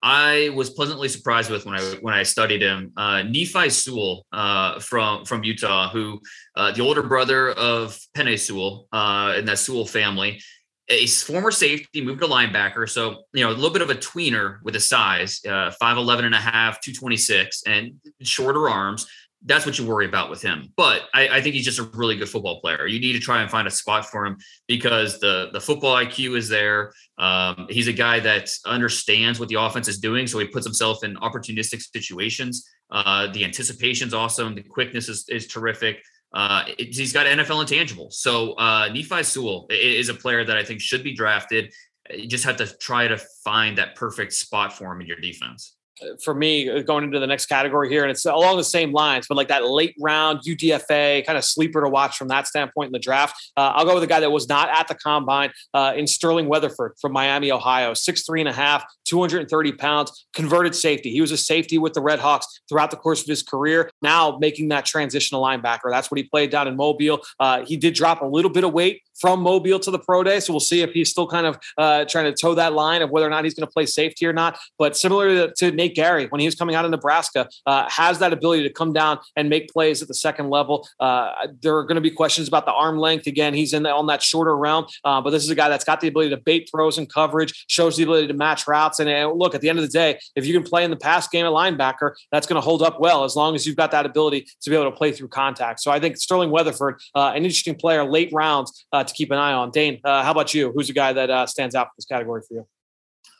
I 0.02 0.50
was 0.54 0.70
pleasantly 0.70 1.08
surprised 1.08 1.50
with 1.50 1.66
when 1.66 1.74
I 1.74 1.82
when 2.00 2.14
I 2.14 2.22
studied 2.22 2.62
him. 2.62 2.92
Uh, 2.96 3.22
Nephi 3.22 3.70
Sewell 3.70 4.24
uh, 4.32 4.78
from 4.78 5.24
from 5.24 5.42
Utah, 5.42 5.88
who 5.88 6.20
uh, 6.54 6.70
the 6.70 6.82
older 6.82 7.02
brother 7.02 7.50
of 7.50 7.98
Penei 8.16 8.38
Sewell 8.38 8.86
uh, 8.92 9.34
in 9.36 9.46
that 9.46 9.58
Sewell 9.58 9.84
family 9.84 10.40
a 10.88 11.06
former 11.06 11.50
safety 11.50 12.04
moved 12.04 12.20
to 12.20 12.26
linebacker. 12.26 12.88
So, 12.88 13.24
you 13.32 13.44
know, 13.44 13.50
a 13.50 13.54
little 13.54 13.70
bit 13.70 13.82
of 13.82 13.90
a 13.90 13.94
tweener 13.94 14.58
with 14.62 14.76
a 14.76 14.80
size, 14.80 15.40
uh, 15.46 15.72
5'11 15.80 16.24
and 16.24 16.34
a 16.34 16.38
half, 16.38 16.80
226, 16.80 17.64
and 17.66 17.94
shorter 18.22 18.68
arms. 18.68 19.06
That's 19.44 19.66
what 19.66 19.78
you 19.78 19.86
worry 19.86 20.06
about 20.06 20.30
with 20.30 20.42
him. 20.42 20.72
But 20.76 21.02
I, 21.14 21.28
I, 21.28 21.40
think 21.40 21.54
he's 21.54 21.64
just 21.64 21.78
a 21.78 21.84
really 21.84 22.16
good 22.16 22.28
football 22.28 22.60
player. 22.60 22.86
You 22.86 22.98
need 22.98 23.12
to 23.12 23.20
try 23.20 23.42
and 23.42 23.50
find 23.50 23.68
a 23.68 23.70
spot 23.70 24.06
for 24.06 24.26
him 24.26 24.38
because 24.66 25.20
the, 25.20 25.50
the 25.52 25.60
football 25.60 25.94
IQ 25.94 26.36
is 26.36 26.48
there. 26.48 26.92
Um, 27.18 27.66
he's 27.68 27.86
a 27.86 27.92
guy 27.92 28.18
that 28.20 28.48
understands 28.64 29.38
what 29.38 29.48
the 29.48 29.60
offense 29.60 29.88
is 29.88 29.98
doing. 29.98 30.26
So 30.26 30.38
he 30.38 30.46
puts 30.46 30.66
himself 30.66 31.04
in 31.04 31.14
opportunistic 31.16 31.82
situations. 31.82 32.68
Uh, 32.90 33.30
the 33.32 33.44
anticipation's 33.44 34.14
awesome. 34.14 34.54
The 34.54 34.62
quickness 34.62 35.08
is, 35.08 35.28
is 35.28 35.46
terrific. 35.46 36.02
Uh, 36.32 36.64
he's 36.78 37.12
got 37.12 37.26
NFL 37.26 37.64
intangibles. 37.64 38.14
So 38.14 38.52
uh, 38.54 38.88
Nephi 38.92 39.22
Sewell 39.22 39.66
is 39.70 40.08
a 40.08 40.14
player 40.14 40.44
that 40.44 40.56
I 40.56 40.64
think 40.64 40.80
should 40.80 41.02
be 41.02 41.14
drafted. 41.14 41.72
You 42.10 42.26
just 42.26 42.44
have 42.44 42.56
to 42.58 42.66
try 42.78 43.08
to 43.08 43.16
find 43.44 43.78
that 43.78 43.94
perfect 43.94 44.32
spot 44.32 44.72
for 44.72 44.92
him 44.92 45.00
in 45.00 45.06
your 45.06 45.18
defense 45.18 45.75
for 46.22 46.34
me 46.34 46.68
uh, 46.68 46.82
going 46.82 47.04
into 47.04 47.18
the 47.18 47.26
next 47.26 47.46
category 47.46 47.88
here, 47.88 48.02
and 48.02 48.10
it's 48.10 48.24
along 48.24 48.56
the 48.56 48.64
same 48.64 48.92
lines, 48.92 49.26
but 49.28 49.36
like 49.36 49.48
that 49.48 49.64
late 49.64 49.94
round 50.00 50.40
UDFA 50.46 51.24
kind 51.26 51.38
of 51.38 51.44
sleeper 51.44 51.82
to 51.82 51.88
watch 51.88 52.16
from 52.16 52.28
that 52.28 52.46
standpoint 52.46 52.88
in 52.88 52.92
the 52.92 52.98
draft. 52.98 53.34
Uh, 53.56 53.72
I'll 53.74 53.84
go 53.84 53.94
with 53.94 54.02
a 54.02 54.06
guy 54.06 54.20
that 54.20 54.30
was 54.30 54.48
not 54.48 54.68
at 54.68 54.88
the 54.88 54.94
combine 54.94 55.52
uh, 55.74 55.92
in 55.96 56.06
Sterling 56.06 56.48
Weatherford 56.48 56.94
from 57.00 57.12
Miami, 57.12 57.50
Ohio, 57.50 57.94
six 57.94 58.24
three 58.24 58.40
and 58.40 58.48
a 58.48 58.52
half, 58.52 58.84
230 59.06 59.72
pounds, 59.72 60.26
converted 60.34 60.74
safety. 60.74 61.10
He 61.10 61.20
was 61.20 61.32
a 61.32 61.36
safety 61.36 61.78
with 61.78 61.94
the 61.94 62.00
Red 62.00 62.18
Hawks 62.18 62.46
throughout 62.68 62.90
the 62.90 62.96
course 62.96 63.22
of 63.22 63.28
his 63.28 63.42
career. 63.42 63.90
Now 64.02 64.38
making 64.40 64.68
that 64.68 64.84
transitional 64.84 65.42
linebacker. 65.42 65.90
That's 65.90 66.10
what 66.10 66.18
he 66.18 66.24
played 66.24 66.50
down 66.50 66.68
in 66.68 66.76
Mobile. 66.76 67.20
Uh, 67.40 67.64
he 67.64 67.76
did 67.76 67.94
drop 67.94 68.22
a 68.22 68.26
little 68.26 68.50
bit 68.50 68.64
of 68.64 68.72
weight 68.72 69.02
from 69.20 69.40
Mobile 69.40 69.78
to 69.80 69.90
the 69.90 69.98
pro 69.98 70.22
day. 70.22 70.40
So 70.40 70.52
we'll 70.52 70.60
see 70.60 70.82
if 70.82 70.92
he's 70.92 71.10
still 71.10 71.26
kind 71.26 71.46
of 71.46 71.58
uh, 71.78 72.04
trying 72.04 72.26
to 72.26 72.32
toe 72.32 72.54
that 72.54 72.72
line 72.72 73.02
of 73.02 73.10
whether 73.10 73.26
or 73.26 73.30
not 73.30 73.44
he's 73.44 73.54
going 73.54 73.66
to 73.66 73.72
play 73.72 73.86
safety 73.86 74.26
or 74.26 74.32
not. 74.32 74.58
But 74.78 74.96
similar 74.96 75.48
to, 75.48 75.54
to 75.54 75.72
Nate 75.86 75.94
Gerry, 75.94 76.26
when 76.26 76.40
he 76.40 76.46
was 76.46 76.54
coming 76.54 76.74
out 76.74 76.84
of 76.84 76.90
Nebraska, 76.90 77.48
uh, 77.64 77.88
has 77.88 78.18
that 78.18 78.32
ability 78.32 78.64
to 78.64 78.72
come 78.72 78.92
down 78.92 79.18
and 79.36 79.48
make 79.48 79.68
plays 79.68 80.02
at 80.02 80.08
the 80.08 80.14
second 80.14 80.50
level. 80.50 80.88
Uh, 80.98 81.46
there 81.60 81.76
are 81.76 81.84
going 81.84 81.96
to 81.96 82.00
be 82.00 82.10
questions 82.10 82.48
about 82.48 82.66
the 82.66 82.72
arm 82.72 82.98
length. 82.98 83.26
Again, 83.26 83.54
he's 83.54 83.72
in 83.72 83.84
the, 83.84 83.90
on 83.90 84.06
that 84.06 84.22
shorter 84.22 84.56
realm, 84.56 84.86
uh, 85.04 85.20
but 85.20 85.30
this 85.30 85.44
is 85.44 85.50
a 85.50 85.54
guy 85.54 85.68
that's 85.68 85.84
got 85.84 86.00
the 86.00 86.08
ability 86.08 86.30
to 86.30 86.36
bait 86.36 86.68
throws 86.70 86.98
and 86.98 87.08
coverage, 87.08 87.64
shows 87.68 87.96
the 87.96 88.02
ability 88.02 88.26
to 88.28 88.34
match 88.34 88.66
routes. 88.66 88.98
And 88.98 89.08
uh, 89.08 89.32
look, 89.32 89.54
at 89.54 89.60
the 89.60 89.68
end 89.68 89.78
of 89.78 89.84
the 89.84 89.90
day, 89.90 90.18
if 90.34 90.46
you 90.46 90.52
can 90.52 90.62
play 90.62 90.84
in 90.84 90.90
the 90.90 90.96
pass 90.96 91.28
game 91.28 91.46
at 91.46 91.52
linebacker, 91.52 92.14
that's 92.32 92.46
going 92.46 92.60
to 92.60 92.64
hold 92.64 92.82
up 92.82 93.00
well 93.00 93.24
as 93.24 93.36
long 93.36 93.54
as 93.54 93.66
you've 93.66 93.76
got 93.76 93.90
that 93.92 94.06
ability 94.06 94.46
to 94.62 94.70
be 94.70 94.76
able 94.76 94.90
to 94.90 94.96
play 94.96 95.12
through 95.12 95.28
contact. 95.28 95.80
So 95.80 95.90
I 95.90 96.00
think 96.00 96.16
Sterling 96.16 96.50
Weatherford, 96.50 97.00
uh, 97.14 97.32
an 97.34 97.44
interesting 97.44 97.76
player, 97.76 98.04
late 98.04 98.30
rounds 98.32 98.86
to 98.92 99.04
keep 99.14 99.30
an 99.30 99.38
eye 99.38 99.52
on. 99.52 99.70
Dane, 99.70 100.00
uh, 100.04 100.22
how 100.22 100.30
about 100.30 100.54
you? 100.54 100.72
Who's 100.72 100.90
a 100.90 100.94
guy 100.94 101.12
that 101.12 101.30
uh, 101.30 101.46
stands 101.46 101.74
out 101.74 101.88
for 101.88 101.92
this 101.98 102.06
category 102.06 102.42
for 102.46 102.54
you? 102.54 102.66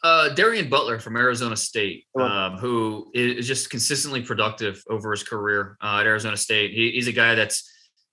Uh, 0.06 0.28
Darien 0.28 0.68
Butler 0.68 1.00
from 1.00 1.16
Arizona 1.16 1.56
State, 1.56 2.04
um, 2.16 2.58
who 2.58 3.10
is 3.12 3.44
just 3.44 3.70
consistently 3.70 4.22
productive 4.22 4.80
over 4.88 5.10
his 5.10 5.24
career 5.24 5.76
uh, 5.82 5.98
at 5.98 6.06
Arizona 6.06 6.36
State. 6.36 6.70
He, 6.70 6.92
he's 6.92 7.08
a 7.08 7.12
guy 7.12 7.34
that's, 7.34 7.68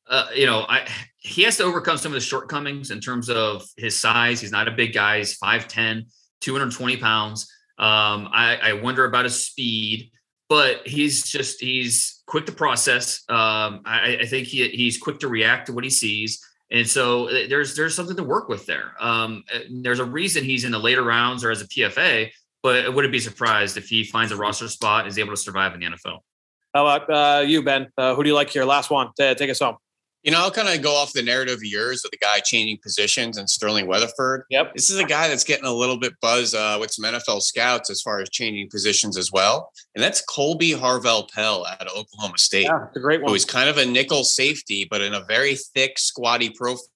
uh, 0.09 0.25
you 0.35 0.47
know, 0.47 0.65
I, 0.67 0.87
he 1.17 1.43
has 1.43 1.57
to 1.57 1.63
overcome 1.63 1.97
some 1.97 2.11
of 2.11 2.15
the 2.15 2.19
shortcomings 2.19 2.89
in 2.89 2.99
terms 2.99 3.29
of 3.29 3.63
his 3.77 3.95
size. 3.99 4.41
He's 4.41 4.51
not 4.51 4.67
a 4.67 4.71
big 4.71 4.91
guy. 4.91 5.19
He's 5.19 5.37
5'10, 5.37 6.07
220 6.41 6.97
pounds. 6.97 7.43
Um, 7.77 8.27
I, 8.33 8.57
I, 8.63 8.73
wonder 8.73 9.05
about 9.05 9.25
his 9.25 9.45
speed, 9.45 10.09
but 10.49 10.87
he's 10.87 11.21
just, 11.21 11.61
he's 11.61 12.23
quick 12.25 12.47
to 12.47 12.53
process. 12.53 13.23
Um, 13.29 13.81
I, 13.85 14.17
I, 14.21 14.25
think 14.25 14.47
he, 14.47 14.67
he's 14.69 14.97
quick 14.97 15.19
to 15.19 15.27
react 15.27 15.67
to 15.67 15.73
what 15.73 15.83
he 15.83 15.91
sees. 15.91 16.43
And 16.73 16.89
so 16.89 17.29
uh, 17.29 17.47
there's 17.47 17.75
there's 17.75 17.95
something 17.95 18.17
to 18.17 18.23
work 18.23 18.49
with 18.49 18.65
there. 18.65 18.93
Um, 18.99 19.43
uh, 19.53 19.59
there's 19.69 19.99
a 19.99 20.05
reason 20.05 20.43
he's 20.43 20.65
in 20.65 20.71
the 20.71 20.79
later 20.79 21.03
rounds 21.03 21.43
or 21.43 21.51
as 21.51 21.61
a 21.61 21.67
PFA, 21.67 22.31
but 22.63 22.85
I 22.85 22.89
wouldn't 22.89 23.11
be 23.11 23.19
surprised 23.19 23.77
if 23.77 23.87
he 23.87 24.03
finds 24.03 24.31
a 24.31 24.35
roster 24.35 24.67
spot 24.67 25.01
and 25.01 25.09
is 25.09 25.19
able 25.19 25.31
to 25.31 25.37
survive 25.37 25.75
in 25.75 25.79
the 25.79 25.85
NFL. 25.85 26.19
How 26.73 26.87
about 26.87 27.09
uh, 27.09 27.41
you, 27.41 27.61
Ben? 27.61 27.89
Uh, 27.95 28.15
who 28.15 28.23
do 28.23 28.29
you 28.29 28.35
like 28.35 28.49
here? 28.49 28.65
Last 28.65 28.89
one. 28.89 29.11
take 29.17 29.49
us 29.49 29.59
home. 29.59 29.77
You 30.23 30.31
know, 30.31 30.39
I'll 30.39 30.51
kind 30.51 30.69
of 30.69 30.81
go 30.81 30.95
off 30.95 31.11
the 31.11 31.21
narrative 31.21 31.55
of 31.55 31.63
yours 31.65 32.05
of 32.05 32.11
the 32.11 32.17
guy 32.17 32.39
changing 32.39 32.77
positions 32.81 33.37
and 33.37 33.49
Sterling 33.49 33.87
Weatherford. 33.87 34.45
Yep. 34.49 34.73
This 34.73 34.89
is 34.89 34.97
a 34.97 35.03
guy 35.03 35.27
that's 35.27 35.43
getting 35.43 35.65
a 35.65 35.73
little 35.73 35.97
bit 35.97 36.13
buzz 36.21 36.55
uh, 36.55 36.77
with 36.79 36.91
some 36.91 37.03
NFL 37.03 37.41
scouts 37.41 37.89
as 37.89 38.01
far 38.01 38.21
as 38.21 38.29
changing 38.29 38.69
positions 38.69 39.17
as 39.17 39.33
well. 39.33 39.69
And 39.95 40.03
that's 40.03 40.23
Kolby 40.25 40.77
Harvell-Peel 40.77 41.65
out 41.69 41.81
of 41.81 41.97
Oklahoma 41.97 42.37
State. 42.37 42.63
Yeah, 42.63 42.85
it's 42.87 42.95
a 42.95 43.01
great 43.01 43.21
one. 43.21 43.31
Who 43.31 43.35
is 43.35 43.43
kind 43.43 43.69
of 43.69 43.77
a 43.77 43.85
nickel 43.85 44.23
safety, 44.23 44.87
but 44.89 45.01
in 45.01 45.13
a 45.13 45.25
very 45.25 45.55
thick, 45.55 45.99
squatty 45.99 46.49
profile. 46.51 46.87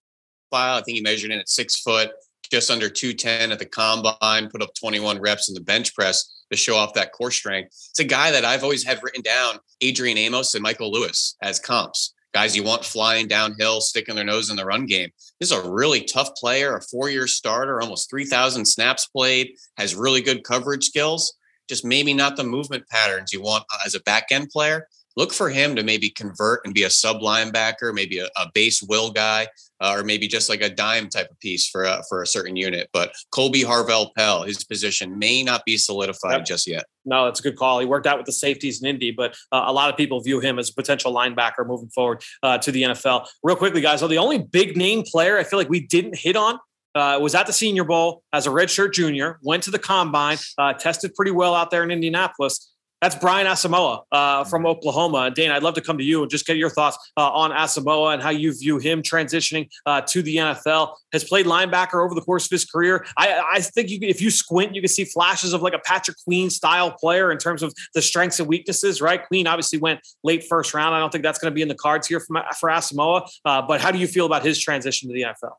I 0.54 0.82
think 0.82 0.96
he 0.96 1.02
measured 1.02 1.32
in 1.32 1.40
at 1.40 1.50
six 1.50 1.82
foot, 1.82 2.12
just 2.50 2.72
under 2.72 2.90
210 2.90 3.52
at 3.52 3.60
the 3.60 3.66
combine, 3.66 4.50
put 4.50 4.62
up 4.62 4.74
21 4.80 5.20
reps 5.20 5.50
in 5.50 5.54
the 5.54 5.60
bench 5.60 5.94
press 5.94 6.46
to 6.50 6.58
show 6.58 6.78
off 6.78 6.94
that 6.94 7.12
core 7.12 7.32
strength. 7.32 7.68
It's 7.90 8.00
a 8.00 8.06
guy 8.06 8.32
that 8.32 8.46
I've 8.46 8.64
always 8.64 8.86
had 8.86 9.02
written 9.04 9.22
down 9.22 9.60
Adrian 9.82 10.18
Amos 10.18 10.54
and 10.54 10.64
Michael 10.64 10.94
Lewis 10.94 11.36
as 11.42 11.60
comps 11.60 12.14
guys 12.34 12.56
you 12.56 12.64
want 12.64 12.86
flying 12.86 13.28
downhill, 13.28 13.82
sticking 13.82 14.16
their 14.16 14.24
nose 14.24 14.50
in 14.50 14.56
the 14.56 14.66
run 14.66 14.86
game. 14.86 15.10
This 15.40 15.52
is 15.52 15.58
a 15.58 15.70
really 15.70 16.02
tough 16.02 16.36
player, 16.36 16.76
a 16.76 16.82
four 16.82 17.10
year 17.10 17.28
starter, 17.28 17.82
almost 17.82 18.10
3,000 18.10 18.66
snaps 18.66 19.08
played, 19.08 19.52
has 19.78 19.96
really 19.96 20.22
good 20.22 20.44
coverage 20.44 20.86
skills. 20.86 21.34
just 21.68 21.84
maybe 21.84 22.14
not 22.14 22.38
the 22.38 22.44
movement 22.44 22.88
patterns 22.90 23.34
you 23.34 23.42
want 23.42 23.64
uh, 23.74 23.78
as 23.86 23.96
a 23.96 24.00
back 24.02 24.28
end 24.32 24.50
player 24.50 24.88
look 25.18 25.34
for 25.34 25.50
him 25.50 25.76
to 25.76 25.84
maybe 25.84 26.10
convert 26.10 26.62
and 26.64 26.74
be 26.74 26.84
a 26.84 26.90
sub 26.90 27.18
linebacker, 27.18 27.94
maybe 27.94 28.20
a, 28.20 28.28
a 28.38 28.50
base 28.54 28.82
will 28.84 29.12
guy, 29.12 29.48
uh, 29.82 29.96
or 29.98 30.04
maybe 30.04 30.28
just 30.28 30.48
like 30.48 30.62
a 30.62 30.70
dime 30.70 31.10
type 31.10 31.30
of 31.30 31.40
piece 31.40 31.68
for 31.68 31.84
a, 31.84 32.04
for 32.08 32.22
a 32.22 32.28
certain 32.28 32.56
unit. 32.56 32.88
But 32.94 33.14
Kolby 33.34 33.64
Harvell-Peel, 33.64 34.44
his 34.44 34.64
position 34.64 35.18
may 35.18 35.44
not 35.44 35.66
be 35.66 35.76
solidified 35.78 36.38
yep. 36.38 36.46
just 36.46 36.68
yet. 36.68 36.86
No, 37.04 37.26
that's 37.26 37.40
a 37.40 37.44
good 37.44 37.58
call. 37.58 37.80
He 37.80 37.86
worked 37.86 38.06
out 38.06 38.18
with 38.18 38.28
the 38.28 38.32
safeties 38.32 38.82
in 38.82 38.88
Indy, 38.88 39.12
but 39.12 39.36
uh, 39.52 39.64
a 39.66 39.74
lot 39.74 39.90
of 39.90 39.98
people 39.98 40.22
view 40.22 40.40
him 40.40 40.60
as 40.60 40.70
a 40.70 40.74
potential 40.74 41.14
linebacker 41.14 41.66
moving 41.66 41.90
forward 41.90 42.22
uh, 42.44 42.58
to 42.60 42.72
the 42.72 42.84
NFL. 42.84 43.28
Real 43.44 43.56
quickly, 43.56 43.82
guys, 43.82 44.00
so 44.00 44.08
the 44.08 44.20
only 44.20 44.38
big 44.38 44.78
name 44.78 45.04
player 45.04 45.38
I 45.38 45.44
feel 45.44 45.58
like 45.58 45.70
we 45.70 45.80
didn't 45.80 46.18
hit 46.18 46.36
on 46.36 46.60
uh, 46.96 47.20
was 47.20 47.36
at 47.36 47.48
the 47.48 47.54
Senior 47.54 47.84
Bowl 47.84 48.24
as 48.34 48.48
a 48.48 48.50
redshirt 48.50 48.94
junior, 48.94 49.40
went 49.42 49.64
to 49.64 49.72
the 49.72 49.80
combine, 49.80 50.38
uh, 50.58 50.74
tested 50.74 51.14
pretty 51.16 51.32
well 51.32 51.54
out 51.54 51.72
there 51.72 51.84
in 51.84 51.92
Indianapolis. 51.92 52.74
That's 53.02 53.16
Brian 53.16 53.46
Asamoah 53.46 54.02
uh, 54.12 54.44
from 54.46 54.66
Oklahoma. 54.66 55.30
Dane, 55.30 55.52
I'd 55.52 55.62
love 55.62 55.76
to 55.76 55.82
come 55.82 56.00
to 56.00 56.04
you 56.04 56.24
and 56.24 56.32
just 56.32 56.48
get 56.48 56.58
your 56.58 56.70
thoughts 56.70 56.98
uh, 57.16 57.30
on 57.30 57.52
Asamoah 57.52 58.16
and 58.16 58.24
how 58.24 58.32
you 58.32 58.58
view 58.58 58.80
him 58.80 59.04
transitioning 59.04 59.70
uh, 59.86 60.02
to 60.02 60.24
the 60.24 60.38
NFL. 60.38 60.96
Has 61.14 61.24
played 61.24 61.46
linebacker 61.46 62.04
over 62.04 62.16
the 62.16 62.22
course 62.22 62.46
of 62.46 62.52
his 62.52 62.66
career. 62.66 63.06
I, 63.16 63.44
I 63.54 63.62
think 63.62 63.90
you, 63.90 64.00
if 64.02 64.20
you 64.22 64.32
squint, 64.32 64.74
you 64.74 64.82
can 64.82 64.90
see 64.90 65.06
flashes 65.06 65.54
of 65.54 65.62
like 65.62 65.74
a 65.74 65.80
Patrick 65.80 66.18
Queen 66.24 66.50
style 66.50 66.92
player 66.92 67.32
in 67.32 67.38
terms 67.38 67.62
of 67.62 67.74
the 67.94 68.02
strengths 68.02 68.40
and 68.40 68.50
weaknesses. 68.50 69.00
Right? 69.00 69.26
Queen 69.28 69.46
obviously 69.46 69.78
went 69.78 70.00
late 70.24 70.46
first 70.50 70.74
round. 70.74 70.96
I 70.96 71.00
don't 71.00 71.12
think 71.12 71.24
that's 71.24 71.40
going 71.40 71.52
to 71.52 71.56
be 71.56 71.62
in 71.62 71.68
the 71.68 71.76
cards 71.76 72.08
here 72.08 72.20
for, 72.20 72.44
for 72.60 72.70
Asamoah. 72.70 73.30
Uh, 73.46 73.62
but 73.62 73.80
how 73.80 73.92
do 73.92 74.00
you 74.00 74.08
feel 74.08 74.26
about 74.26 74.44
his 74.44 74.60
transition 74.60 75.08
to 75.10 75.14
the 75.14 75.22
NFL? 75.22 75.54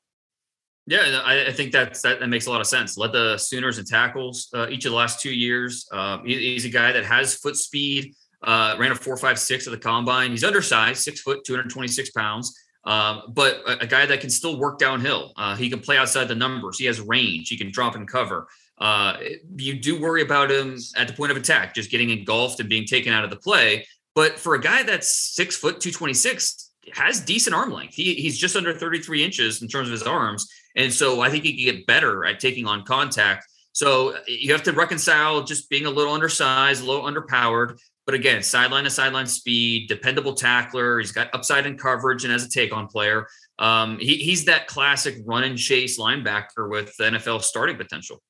Yeah, 0.89 1.21
I, 1.23 1.49
I 1.49 1.53
think 1.53 1.71
that's, 1.71 2.01
that, 2.01 2.19
that 2.19 2.29
makes 2.29 2.47
a 2.47 2.51
lot 2.51 2.63
of 2.63 2.67
sense. 2.67 2.97
Led 2.97 3.13
the 3.13 3.37
Sooners 3.37 3.79
in 3.79 3.85
tackles 3.85 4.49
uh, 4.55 4.69
each 4.71 4.87
of 4.87 4.93
the 4.93 4.97
last 4.97 5.21
two 5.21 5.31
years. 5.31 5.87
Uh, 5.93 6.23
he, 6.23 6.53
he's 6.53 6.65
a 6.65 6.71
guy 6.71 6.93
that 6.93 7.05
has 7.05 7.35
foot 7.35 7.57
speed. 7.57 8.15
Uh, 8.43 8.75
ran 8.79 8.93
a 8.93 8.95
four 8.95 9.17
five 9.17 9.39
six 9.39 9.67
at 9.67 9.71
the 9.73 9.79
combine. 9.79 10.31
He's 10.31 10.45
undersized, 10.45 11.03
six 11.03 11.21
foot, 11.21 11.45
two 11.45 11.55
hundred 11.55 11.71
twenty 11.71 11.89
six 11.89 12.11
pounds. 12.11 12.57
Um, 12.85 13.25
but 13.29 13.61
a, 13.67 13.81
a, 13.81 13.87
guy 13.87 14.07
that 14.07 14.21
can 14.21 14.31
still 14.31 14.59
work 14.59 14.79
downhill. 14.79 15.33
Uh, 15.37 15.57
he 15.57 15.69
can 15.69 15.81
play 15.81 15.99
outside 15.99 16.27
the 16.29 16.37
numbers. 16.37 16.79
He 16.79 16.87
has 16.87 17.01
range. 17.01 17.49
He 17.49 17.59
can 17.59 17.71
drop 17.71 17.97
and 17.97 18.09
cover. 18.09 18.47
Uh, 18.79 19.19
you 19.57 19.79
do 19.79 20.01
worry 20.01 20.23
about 20.23 20.51
him 20.51 20.79
at 20.97 21.09
the 21.09 21.13
point 21.13 21.33
of 21.33 21.37
attack, 21.37 21.75
just 21.75 21.91
getting 21.91 22.11
engulfed 22.11 22.61
and 22.61 22.69
being 22.69 22.87
taken 22.87 23.13
out 23.13 23.25
of 23.25 23.31
the 23.31 23.37
play. 23.37 23.85
But 24.15 24.39
for 24.39 24.55
a 24.55 24.61
guy 24.61 24.85
that's 24.85 25.35
six 25.35 25.57
foot, 25.57 25.81
two 25.81 25.91
twenty 25.91 26.15
six, 26.15 26.69
has 26.93 27.21
decent 27.21 27.55
arm 27.55 27.73
length. 27.73 27.95
He, 27.95 28.15
he's 28.15 28.39
just 28.39 28.57
under 28.57 28.73
33 28.73 29.25
inches 29.25 29.63
in 29.63 29.69
terms 29.69 29.89
of 29.89 29.93
his 29.93 30.03
arms. 30.03 30.49
And 30.79 30.93
so 30.93 31.21
I 31.21 31.29
think 31.29 31.45
he 31.45 31.53
can 31.53 31.77
get 31.77 31.87
better 31.87 32.25
at 32.25 32.41
taking 32.41 32.67
on 32.67 32.85
contact. 32.85 33.47
So 33.73 34.17
you 34.27 34.53
have 34.53 34.63
to 34.63 34.73
reconcile 34.73 35.45
just 35.45 35.69
being 35.69 35.87
a 35.87 35.91
little 35.91 36.15
undersized, 36.15 36.83
a 36.83 36.87
little 36.87 37.03
underpowered. 37.03 37.79
But 38.07 38.15
again, 38.15 38.43
sideline 38.43 38.85
to 38.85 38.91
sideline 38.91 39.27
speed, 39.27 39.89
dependable 39.89 40.33
tackler. 40.33 40.99
He's 40.99 41.13
got 41.13 41.35
upside 41.35 41.67
in 41.67 41.77
coverage 41.77 42.25
and 42.25 42.33
as 42.33 42.45
a 42.45 42.49
take 42.49 42.73
on 42.73 42.87
player. 42.87 43.27
Um, 43.59 43.99
he, 43.99 44.17
he's 44.17 44.47
that 44.47 44.67
classic 44.69 45.17
run 45.27 45.45
and 45.45 45.59
chase 45.59 45.99
linebacker 45.99 46.71
with 46.71 46.95
NFL 46.99 47.43
starting 47.43 47.77
potential 47.77 48.23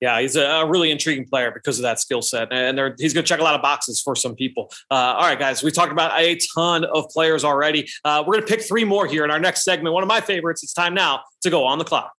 yeah, 0.00 0.20
he's 0.20 0.36
a, 0.36 0.66
really 0.66 0.90
intriguing 0.90 1.26
player 1.26 1.50
because 1.50 1.78
of 1.78 1.84
that 1.84 2.00
skill 2.00 2.20
set, 2.20 2.52
and 2.52 2.78
he's 2.98 3.14
going 3.14 3.24
to 3.24 3.28
check 3.28 3.40
a 3.40 3.42
lot 3.42 3.54
of 3.54 3.62
boxes 3.62 4.00
for 4.00 4.16
some 4.16 4.34
people. 4.34 4.70
Uh, 4.90 4.94
all 4.94 5.22
right, 5.22 5.38
guys, 5.38 5.62
we 5.62 5.70
talked 5.70 5.92
about 5.92 6.18
a 6.18 6.38
ton 6.54 6.84
of 6.84 7.08
players 7.10 7.44
already. 7.44 7.88
Uh, 8.04 8.22
we're 8.26 8.34
going 8.34 8.46
to 8.46 8.52
pick 8.52 8.62
three 8.62 8.84
more 8.84 9.06
here 9.06 9.24
in 9.24 9.30
our 9.30 9.38
next 9.38 9.62
segment. 9.62 9.94
One 9.94 10.02
of 10.02 10.08
my 10.08 10.20
favorites. 10.20 10.62
It's 10.62 10.72
time 10.72 10.94
now 10.94 11.20
to 11.42 11.50
go 11.50 11.64
on 11.64 11.78
the 11.78 11.84
clock. 11.84 12.12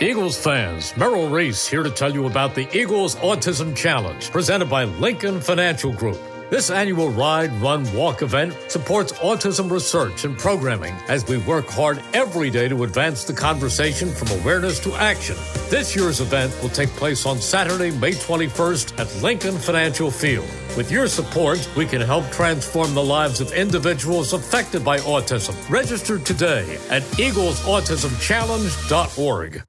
Eagles 0.00 0.38
fans, 0.38 0.96
Merrill 0.96 1.28
Reese 1.28 1.68
here 1.68 1.82
to 1.82 1.90
tell 1.90 2.12
you 2.14 2.26
about 2.26 2.54
the 2.54 2.66
Eagles 2.74 3.16
Autism 3.16 3.76
Challenge, 3.76 4.30
presented 4.30 4.70
by 4.70 4.84
Lincoln 4.84 5.40
Financial 5.42 5.92
Group. 5.92 6.18
This 6.50 6.68
annual 6.68 7.08
Ride, 7.10 7.52
Run, 7.62 7.90
Walk 7.94 8.20
event 8.22 8.56
supports 8.66 9.12
autism 9.12 9.70
research 9.70 10.24
and 10.24 10.36
programming 10.36 10.92
as 11.06 11.24
we 11.28 11.38
work 11.38 11.68
hard 11.68 12.02
every 12.12 12.50
day 12.50 12.66
to 12.66 12.82
advance 12.82 13.22
the 13.22 13.32
conversation 13.32 14.10
from 14.10 14.36
awareness 14.40 14.80
to 14.80 14.92
action. 14.96 15.36
This 15.68 15.94
year's 15.94 16.20
event 16.20 16.52
will 16.60 16.70
take 16.70 16.88
place 16.90 17.24
on 17.24 17.40
Saturday, 17.40 17.92
May 17.92 18.14
21st 18.14 18.98
at 18.98 19.22
Lincoln 19.22 19.58
Financial 19.58 20.10
Field. 20.10 20.48
With 20.76 20.90
your 20.90 21.06
support, 21.06 21.70
we 21.76 21.86
can 21.86 22.00
help 22.00 22.28
transform 22.32 22.94
the 22.94 23.04
lives 23.04 23.40
of 23.40 23.52
individuals 23.52 24.32
affected 24.32 24.84
by 24.84 24.98
autism. 24.98 25.54
Register 25.70 26.18
today 26.18 26.80
at 26.90 27.02
eaglesautismchallenge.org. 27.12 29.62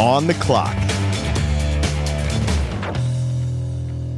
On 0.00 0.26
the 0.26 0.34
clock. 0.34 0.85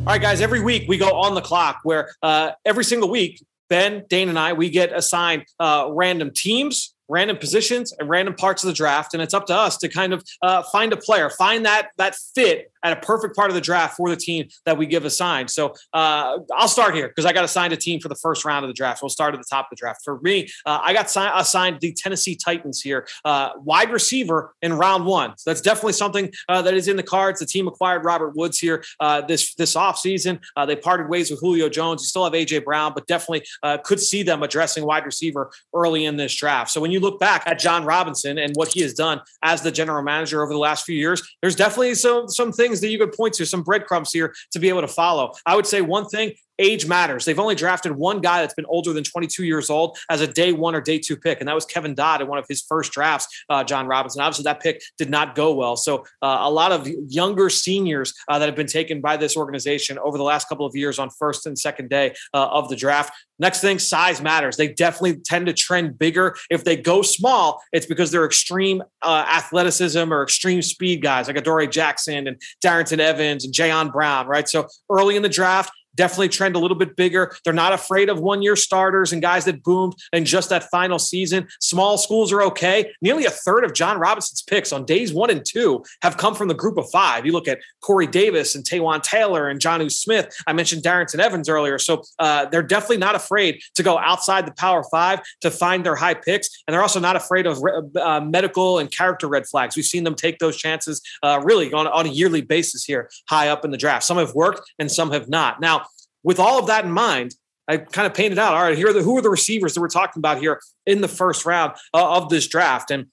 All 0.09 0.14
right, 0.14 0.22
guys, 0.22 0.40
every 0.40 0.61
week 0.61 0.86
we 0.88 0.96
go 0.96 1.20
on 1.20 1.34
the 1.34 1.42
clock 1.42 1.80
where 1.82 2.14
uh, 2.22 2.52
every 2.64 2.82
single 2.82 3.11
week, 3.11 3.44
Ben, 3.68 4.06
Dane, 4.09 4.30
and 4.30 4.38
I, 4.38 4.54
we 4.54 4.70
get 4.70 4.90
assigned 4.90 5.44
uh, 5.61 5.90
random 5.92 6.30
teams 6.34 6.94
random 7.09 7.36
positions 7.36 7.92
and 7.98 8.09
random 8.09 8.34
parts 8.34 8.62
of 8.62 8.68
the 8.68 8.74
draft. 8.74 9.14
And 9.14 9.22
it's 9.22 9.34
up 9.34 9.46
to 9.46 9.56
us 9.56 9.78
to 9.78 9.88
kind 9.88 10.12
of 10.12 10.22
uh, 10.42 10.62
find 10.70 10.92
a 10.92 10.96
player 10.96 11.30
find 11.30 11.64
that 11.64 11.88
that 11.96 12.14
fit 12.34 12.70
at 12.83 12.93
a 12.93 13.01
perfect 13.01 13.37
part 13.37 13.51
of 13.51 13.55
the 13.55 13.61
draft 13.61 13.97
for 13.97 14.09
the 14.09 14.16
team 14.16 14.47
that 14.64 14.76
we 14.76 14.87
give 14.87 15.05
assigned 15.05 15.51
so 15.51 15.74
uh, 15.93 16.39
i'll 16.57 16.68
start 16.68 16.95
here 16.95 17.09
because 17.09 17.24
i 17.24 17.33
got 17.33 17.45
assigned 17.45 17.72
a 17.72 17.76
team 17.76 18.01
for 18.01 18.09
the 18.09 18.14
first 18.16 18.45
round 18.45 18.64
of 18.64 18.68
the 18.68 18.74
draft. 18.74 19.03
We'll 19.03 19.09
start 19.09 19.35
at 19.35 19.41
the 19.41 19.47
top 19.49 19.66
of 19.66 19.70
the 19.70 19.76
draft. 19.76 20.01
For 20.05 20.20
me 20.20 20.49
uh, 20.66 20.81
i 20.83 20.93
got 20.93 21.11
si- 21.11 21.20
assigned 21.35 21.81
the 21.81 21.93
tennessee 21.93 22.37
titans 22.37 22.81
here 22.81 23.07
uh, 23.24 23.51
wide 23.57 23.91
receiver 23.91 24.55
in 24.62 24.72
round 24.74 25.07
one. 25.07 25.35
So 25.37 25.51
that's 25.51 25.61
definitely 25.61 25.95
something 25.95 26.33
uh, 26.49 26.62
that 26.62 26.74
is 26.74 26.89
in 26.89 26.97
the 26.97 27.03
cards. 27.03 27.41
The 27.41 27.47
team 27.47 27.68
acquired 27.68 28.05
robert 28.05 28.37
woods 28.37 28.59
here 28.59 28.85
uh, 29.01 29.22
this 29.22 29.55
this 29.55 29.74
offseason. 29.74 30.41
They 30.66 30.76
parted 30.76 31.09
ways 31.09 31.31
with 31.31 31.41
julio 31.41 31.68
jones. 31.68 32.03
You 32.03 32.07
still 32.07 32.24
have 32.24 32.33
aj 32.33 32.64
brown 32.64 32.93
but 32.95 33.07
definitely 33.07 33.45
could 33.85 34.01
see 34.01 34.22
them 34.22 34.43
addressing 34.43 34.85
wide 34.85 35.05
receiver 35.05 35.51
early 35.74 36.05
in 36.05 36.16
this 36.16 36.35
draft. 36.35 36.70
So 36.70 36.81
when 36.81 36.91
you 36.91 37.01
look 37.01 37.18
back 37.18 37.43
at 37.47 37.59
Jon 37.59 37.85
Robinson 37.85 38.39
and 38.39 38.53
what 38.55 38.68
he 38.68 38.83
has 38.83 38.95
done 38.95 39.20
as 39.43 39.62
the 39.62 39.70
general 39.70 40.03
manager 40.03 40.43
over 40.43 40.53
the 40.53 40.59
last 40.59 40.85
few 40.85 40.97
years, 40.97 41.22
there's 41.41 41.57
definitely 41.57 41.95
some 41.95 42.29
some 42.29 42.53
things 42.53 42.67
that 42.80 42.88
you 42.88 42.98
could 42.98 43.12
point 43.12 43.34
to, 43.34 43.46
some 43.46 43.62
breadcrumbs 43.62 44.12
here 44.12 44.34
to 44.52 44.58
be 44.58 44.68
able 44.68 44.80
to 44.80 44.88
follow. 44.88 45.32
I 45.46 45.56
would 45.56 45.66
say 45.66 45.80
one 45.80 46.06
thing 46.06 46.32
age 46.59 46.86
matters. 46.86 47.24
They've 47.24 47.38
only 47.38 47.54
drafted 47.54 47.92
one 47.92 48.20
guy 48.20 48.40
that's 48.40 48.54
been 48.54 48.66
older 48.66 48.92
than 48.92 49.04
22 49.04 49.44
years 49.44 49.70
old 49.70 49.98
as 50.11 50.20
a 50.20 50.26
day 50.26 50.52
one 50.52 50.74
or 50.74 50.80
day 50.80 50.98
two 50.98 51.16
pick, 51.16 51.40
and 51.40 51.48
that 51.48 51.54
was 51.54 51.64
Kevin 51.64 51.94
Dodd 51.94 52.20
in 52.20 52.28
one 52.28 52.38
of 52.38 52.46
his 52.48 52.62
first 52.62 52.92
drafts. 52.92 53.44
Uh, 53.48 53.64
Jon 53.64 53.86
Robinson. 53.86 54.20
Obviously, 54.20 54.44
that 54.44 54.61
pick 54.61 54.82
did 54.96 55.11
not 55.11 55.34
go 55.34 55.54
well. 55.54 55.76
So 55.76 56.04
uh, 56.22 56.38
a 56.40 56.50
lot 56.50 56.72
of 56.72 56.88
younger 57.09 57.50
seniors 57.50 58.14
uh, 58.28 58.38
that 58.38 58.46
have 58.46 58.56
been 58.56 58.66
taken 58.66 59.00
by 59.00 59.16
this 59.16 59.36
organization 59.36 59.98
over 59.98 60.18
the 60.18 60.24
last 60.24 60.48
couple 60.48 60.66
of 60.66 60.74
years 60.74 60.98
on 60.98 61.11
first 61.11 61.46
and 61.46 61.59
second 61.59 61.90
day 61.90 62.14
uh, 62.34 62.48
of 62.48 62.68
the 62.68 62.76
draft. 62.76 63.12
Next 63.38 63.61
thing, 63.61 63.78
size 63.78 64.20
matters. 64.20 64.56
They 64.56 64.68
definitely 64.68 65.16
tend 65.16 65.46
to 65.46 65.52
trend 65.52 65.98
bigger. 65.98 66.36
If 66.50 66.64
they 66.64 66.76
go 66.76 67.02
small, 67.02 67.62
it's 67.72 67.86
because 67.86 68.11
they're 68.11 68.24
extreme 68.26 68.82
uh, 69.02 69.24
athleticism 69.28 70.12
or 70.12 70.24
extreme 70.24 70.61
speed 70.62 71.02
guys 71.02 71.28
like 71.28 71.36
Adoree' 71.36 71.68
Jackson 71.68 72.26
and 72.26 72.40
Darrynton 72.64 72.98
Evans 72.98 73.44
and 73.44 73.54
Jayon 73.54 73.92
Brown, 73.92 74.26
right? 74.26 74.48
So 74.48 74.66
early 74.90 75.14
in 75.14 75.22
the 75.22 75.28
draft, 75.28 75.72
definitely 75.95 76.28
trend 76.28 76.57
a 76.57 76.59
little 76.59 76.76
bit 76.76 76.97
bigger. 76.97 77.34
They're 77.45 77.53
not 77.53 77.72
afraid 77.72 78.09
of 78.09 78.20
one 78.20 78.43
year 78.43 78.57
starters 78.57 79.12
and 79.12 79.20
guys 79.20 79.45
that 79.47 79.62
boomed 79.62 79.95
in 80.12 80.24
just 80.24 80.49
that 80.51 80.64
final 80.70 80.99
season. 80.99 81.49
Small 81.61 81.99
schools 81.99 82.32
are 82.32 82.43
okay. 82.43 82.93
Nearly 83.03 83.24
a 83.24 83.30
third 83.30 83.64
of 83.64 83.74
Jon 83.74 83.99
Robinson's 83.99 84.43
picks 84.43 84.72
on 84.72 84.84
days 84.84 85.12
one 85.12 85.30
and 85.30 85.45
two 85.45 85.84
have 86.03 86.16
come 86.16 86.34
from 86.34 86.49
the 86.49 86.55
group 86.55 86.78
of 86.78 86.89
five. 86.91 87.26
You 87.26 87.32
look 87.32 87.49
at 87.49 87.59
Corey 87.80 88.07
Davis 88.07 88.55
and 88.55 88.64
Taywan 88.64 89.03
Taylor 89.03 89.49
and 89.49 89.61
Jonnu 89.61 89.91
Smith. 89.91 90.34
I 90.47 90.53
mentioned 90.53 90.82
Darrynton 90.82 91.18
Evans 91.18 91.49
earlier. 91.49 91.78
So 91.78 92.03
uh, 92.18 92.47
they're 92.47 92.62
definitely 92.62 92.99
not 92.99 93.14
afraid 93.14 93.61
to 93.74 93.82
go 93.82 93.99
outside 93.99 94.47
the 94.47 94.53
power 94.53 94.84
five 94.91 95.20
to 95.41 95.51
find 95.51 95.84
their 95.84 95.97
high 95.97 96.14
picks. 96.14 96.49
And 96.66 96.72
they're 96.72 96.82
also 96.82 97.01
not 97.01 97.16
afraid 97.16 97.47
of 97.47 97.62
uh, 98.01 98.20
medical 98.20 98.78
and 98.78 98.91
character 98.91 99.28
red 99.28 99.47
flags. 99.47 99.76
We've 99.76 99.84
seen 99.84 100.05
them 100.05 100.14
take 100.14 100.39
those 100.39 100.57
chances 100.57 101.03
uh, 101.22 101.41
really 101.43 101.72
on, 101.72 101.86
on 101.86 102.07
a 102.07 102.11
yearly 102.11 102.43
basis 102.43 102.84
here, 102.84 103.11
high 103.28 103.49
up 103.49 103.64
in 103.64 103.70
the 103.70 103.76
draft. 103.76 104.05
Some 104.05 104.18
have 104.18 104.34
worked 104.34 104.70
and 104.78 104.91
some 104.91 105.11
have 105.11 105.28
not. 105.28 105.61
Now, 105.61 105.86
with 106.29 106.39
all 106.39 106.59
of 106.59 106.66
that 106.66 106.85
in 106.85 106.93
mind, 106.93 107.35
I 107.66 107.79
kind 107.79 108.07
of 108.07 108.12
painted 108.12 108.39
out. 108.39 108.53
All 108.53 108.62
right, 108.62 108.76
here 108.76 108.91
are 108.91 108.93
the 108.93 109.01
who 109.01 109.16
are 109.16 109.22
the 109.22 109.31
receivers 109.31 109.72
that 109.72 109.81
we're 109.81 109.89
talking 109.89 110.20
about 110.20 110.39
here 110.39 110.61
in 110.85 111.01
the 111.01 111.09
first 111.09 111.47
round 111.47 111.72
uh, 111.95 112.16
of 112.16 112.29
this 112.29 112.47
draft. 112.47 112.91
And 112.91 113.07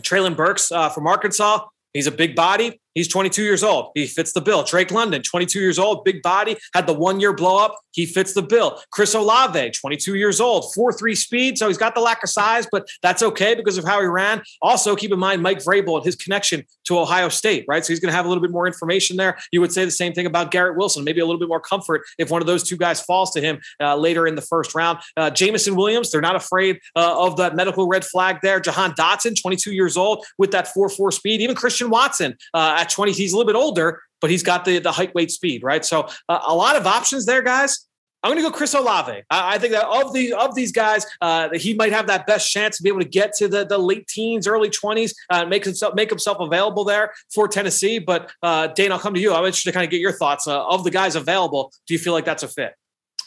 Treylon 0.00 0.36
Burks 0.36 0.70
uh, 0.70 0.88
from 0.88 1.08
Arkansas, 1.08 1.66
he's 1.92 2.06
a 2.06 2.12
big 2.12 2.36
body. 2.36 2.80
He's 2.96 3.06
22 3.06 3.42
years 3.42 3.62
old. 3.62 3.92
He 3.94 4.06
fits 4.06 4.32
the 4.32 4.40
bill. 4.40 4.64
Drake 4.64 4.90
London, 4.90 5.22
22 5.22 5.60
years 5.60 5.78
old, 5.78 6.02
big 6.02 6.22
body, 6.22 6.56
had 6.74 6.86
the 6.86 6.94
one 6.94 7.20
year 7.20 7.34
blow 7.34 7.58
up. 7.58 7.78
He 7.92 8.06
fits 8.06 8.32
the 8.32 8.42
bill. 8.42 8.80
Chris 8.90 9.14
Olave, 9.14 9.70
22 9.70 10.16
years 10.16 10.40
old, 10.40 10.74
4 10.74 10.92
3 10.92 11.14
speed. 11.14 11.58
So 11.58 11.68
he's 11.68 11.78
got 11.78 11.94
the 11.94 12.00
lack 12.00 12.24
of 12.24 12.30
size, 12.30 12.66
but 12.72 12.88
that's 13.02 13.22
okay 13.22 13.54
because 13.54 13.78
of 13.78 13.84
how 13.84 14.00
he 14.00 14.06
ran. 14.06 14.42
Also, 14.62 14.96
keep 14.96 15.12
in 15.12 15.18
mind 15.18 15.42
Mike 15.42 15.58
Vrabel 15.58 15.96
and 15.96 16.04
his 16.04 16.16
connection 16.16 16.64
to 16.86 16.98
Ohio 16.98 17.28
State, 17.28 17.64
right? 17.68 17.84
So 17.84 17.92
he's 17.92 18.00
going 18.00 18.10
to 18.10 18.16
have 18.16 18.24
a 18.24 18.28
little 18.28 18.42
bit 18.42 18.50
more 18.50 18.66
information 18.66 19.16
there. 19.16 19.38
You 19.52 19.60
would 19.60 19.72
say 19.72 19.84
the 19.84 19.90
same 19.90 20.14
thing 20.14 20.26
about 20.26 20.50
Garrett 20.50 20.76
Wilson, 20.76 21.04
maybe 21.04 21.20
a 21.20 21.26
little 21.26 21.38
bit 21.38 21.48
more 21.48 21.60
comfort 21.60 22.02
if 22.18 22.30
one 22.30 22.40
of 22.40 22.46
those 22.46 22.62
two 22.62 22.76
guys 22.76 23.00
falls 23.00 23.30
to 23.32 23.40
him 23.40 23.60
uh, 23.80 23.96
later 23.96 24.26
in 24.26 24.34
the 24.34 24.42
first 24.42 24.74
round. 24.74 24.98
Uh, 25.16 25.30
Jameson 25.30 25.76
Williams, 25.76 26.10
they're 26.10 26.20
not 26.20 26.36
afraid 26.36 26.80
uh, 26.96 27.26
of 27.26 27.36
that 27.36 27.54
medical 27.54 27.86
red 27.86 28.04
flag 28.04 28.38
there. 28.42 28.58
Jahan 28.60 28.92
Dotson, 28.92 29.38
22 29.40 29.72
years 29.72 29.96
old, 29.96 30.24
with 30.38 30.50
that 30.52 30.68
4 30.68 30.88
4 30.88 31.10
speed. 31.12 31.40
Even 31.40 31.54
Christian 31.54 31.90
Watson 31.90 32.36
uh, 32.54 32.85
at 32.86 32.92
20, 32.92 33.12
he's 33.12 33.32
a 33.32 33.36
little 33.36 33.52
bit 33.52 33.58
older, 33.58 34.02
but 34.20 34.30
he's 34.30 34.42
got 34.42 34.64
the, 34.64 34.78
the 34.78 34.92
height, 34.92 35.14
weight, 35.14 35.30
speed, 35.30 35.62
right? 35.62 35.84
So 35.84 36.08
uh, 36.28 36.40
a 36.46 36.54
lot 36.54 36.76
of 36.76 36.86
options 36.86 37.26
there, 37.26 37.42
guys. 37.42 37.86
I'm 38.22 38.32
going 38.32 38.42
to 38.42 38.50
go 38.50 38.56
Chris 38.56 38.74
Olave. 38.74 39.22
I, 39.30 39.54
I 39.54 39.58
think 39.58 39.72
that 39.72 39.86
of 39.86 40.12
these 40.12 40.32
of 40.32 40.54
these 40.54 40.72
guys, 40.72 41.06
uh, 41.20 41.50
he 41.52 41.74
might 41.74 41.92
have 41.92 42.08
that 42.08 42.26
best 42.26 42.50
chance 42.50 42.76
to 42.76 42.82
be 42.82 42.88
able 42.88 43.00
to 43.00 43.08
get 43.08 43.32
to 43.34 43.46
the, 43.46 43.64
the 43.64 43.78
late 43.78 44.08
teens, 44.08 44.48
early 44.48 44.68
20s, 44.68 45.12
uh, 45.30 45.44
make 45.44 45.64
himself 45.64 45.94
make 45.94 46.10
himself 46.10 46.38
available 46.40 46.82
there 46.82 47.12
for 47.32 47.46
Tennessee. 47.46 48.00
But 48.00 48.32
uh, 48.42 48.68
Dane, 48.68 48.90
I'll 48.90 48.98
come 48.98 49.14
to 49.14 49.20
you. 49.20 49.32
I'm 49.32 49.44
interested 49.44 49.70
to 49.70 49.74
kind 49.74 49.84
of 49.84 49.90
get 49.90 50.00
your 50.00 50.12
thoughts 50.12 50.48
uh, 50.48 50.66
of 50.66 50.82
the 50.82 50.90
guys 50.90 51.14
available. 51.14 51.72
Do 51.86 51.94
you 51.94 52.00
feel 52.00 52.14
like 52.14 52.24
that's 52.24 52.42
a 52.42 52.48
fit? 52.48 52.74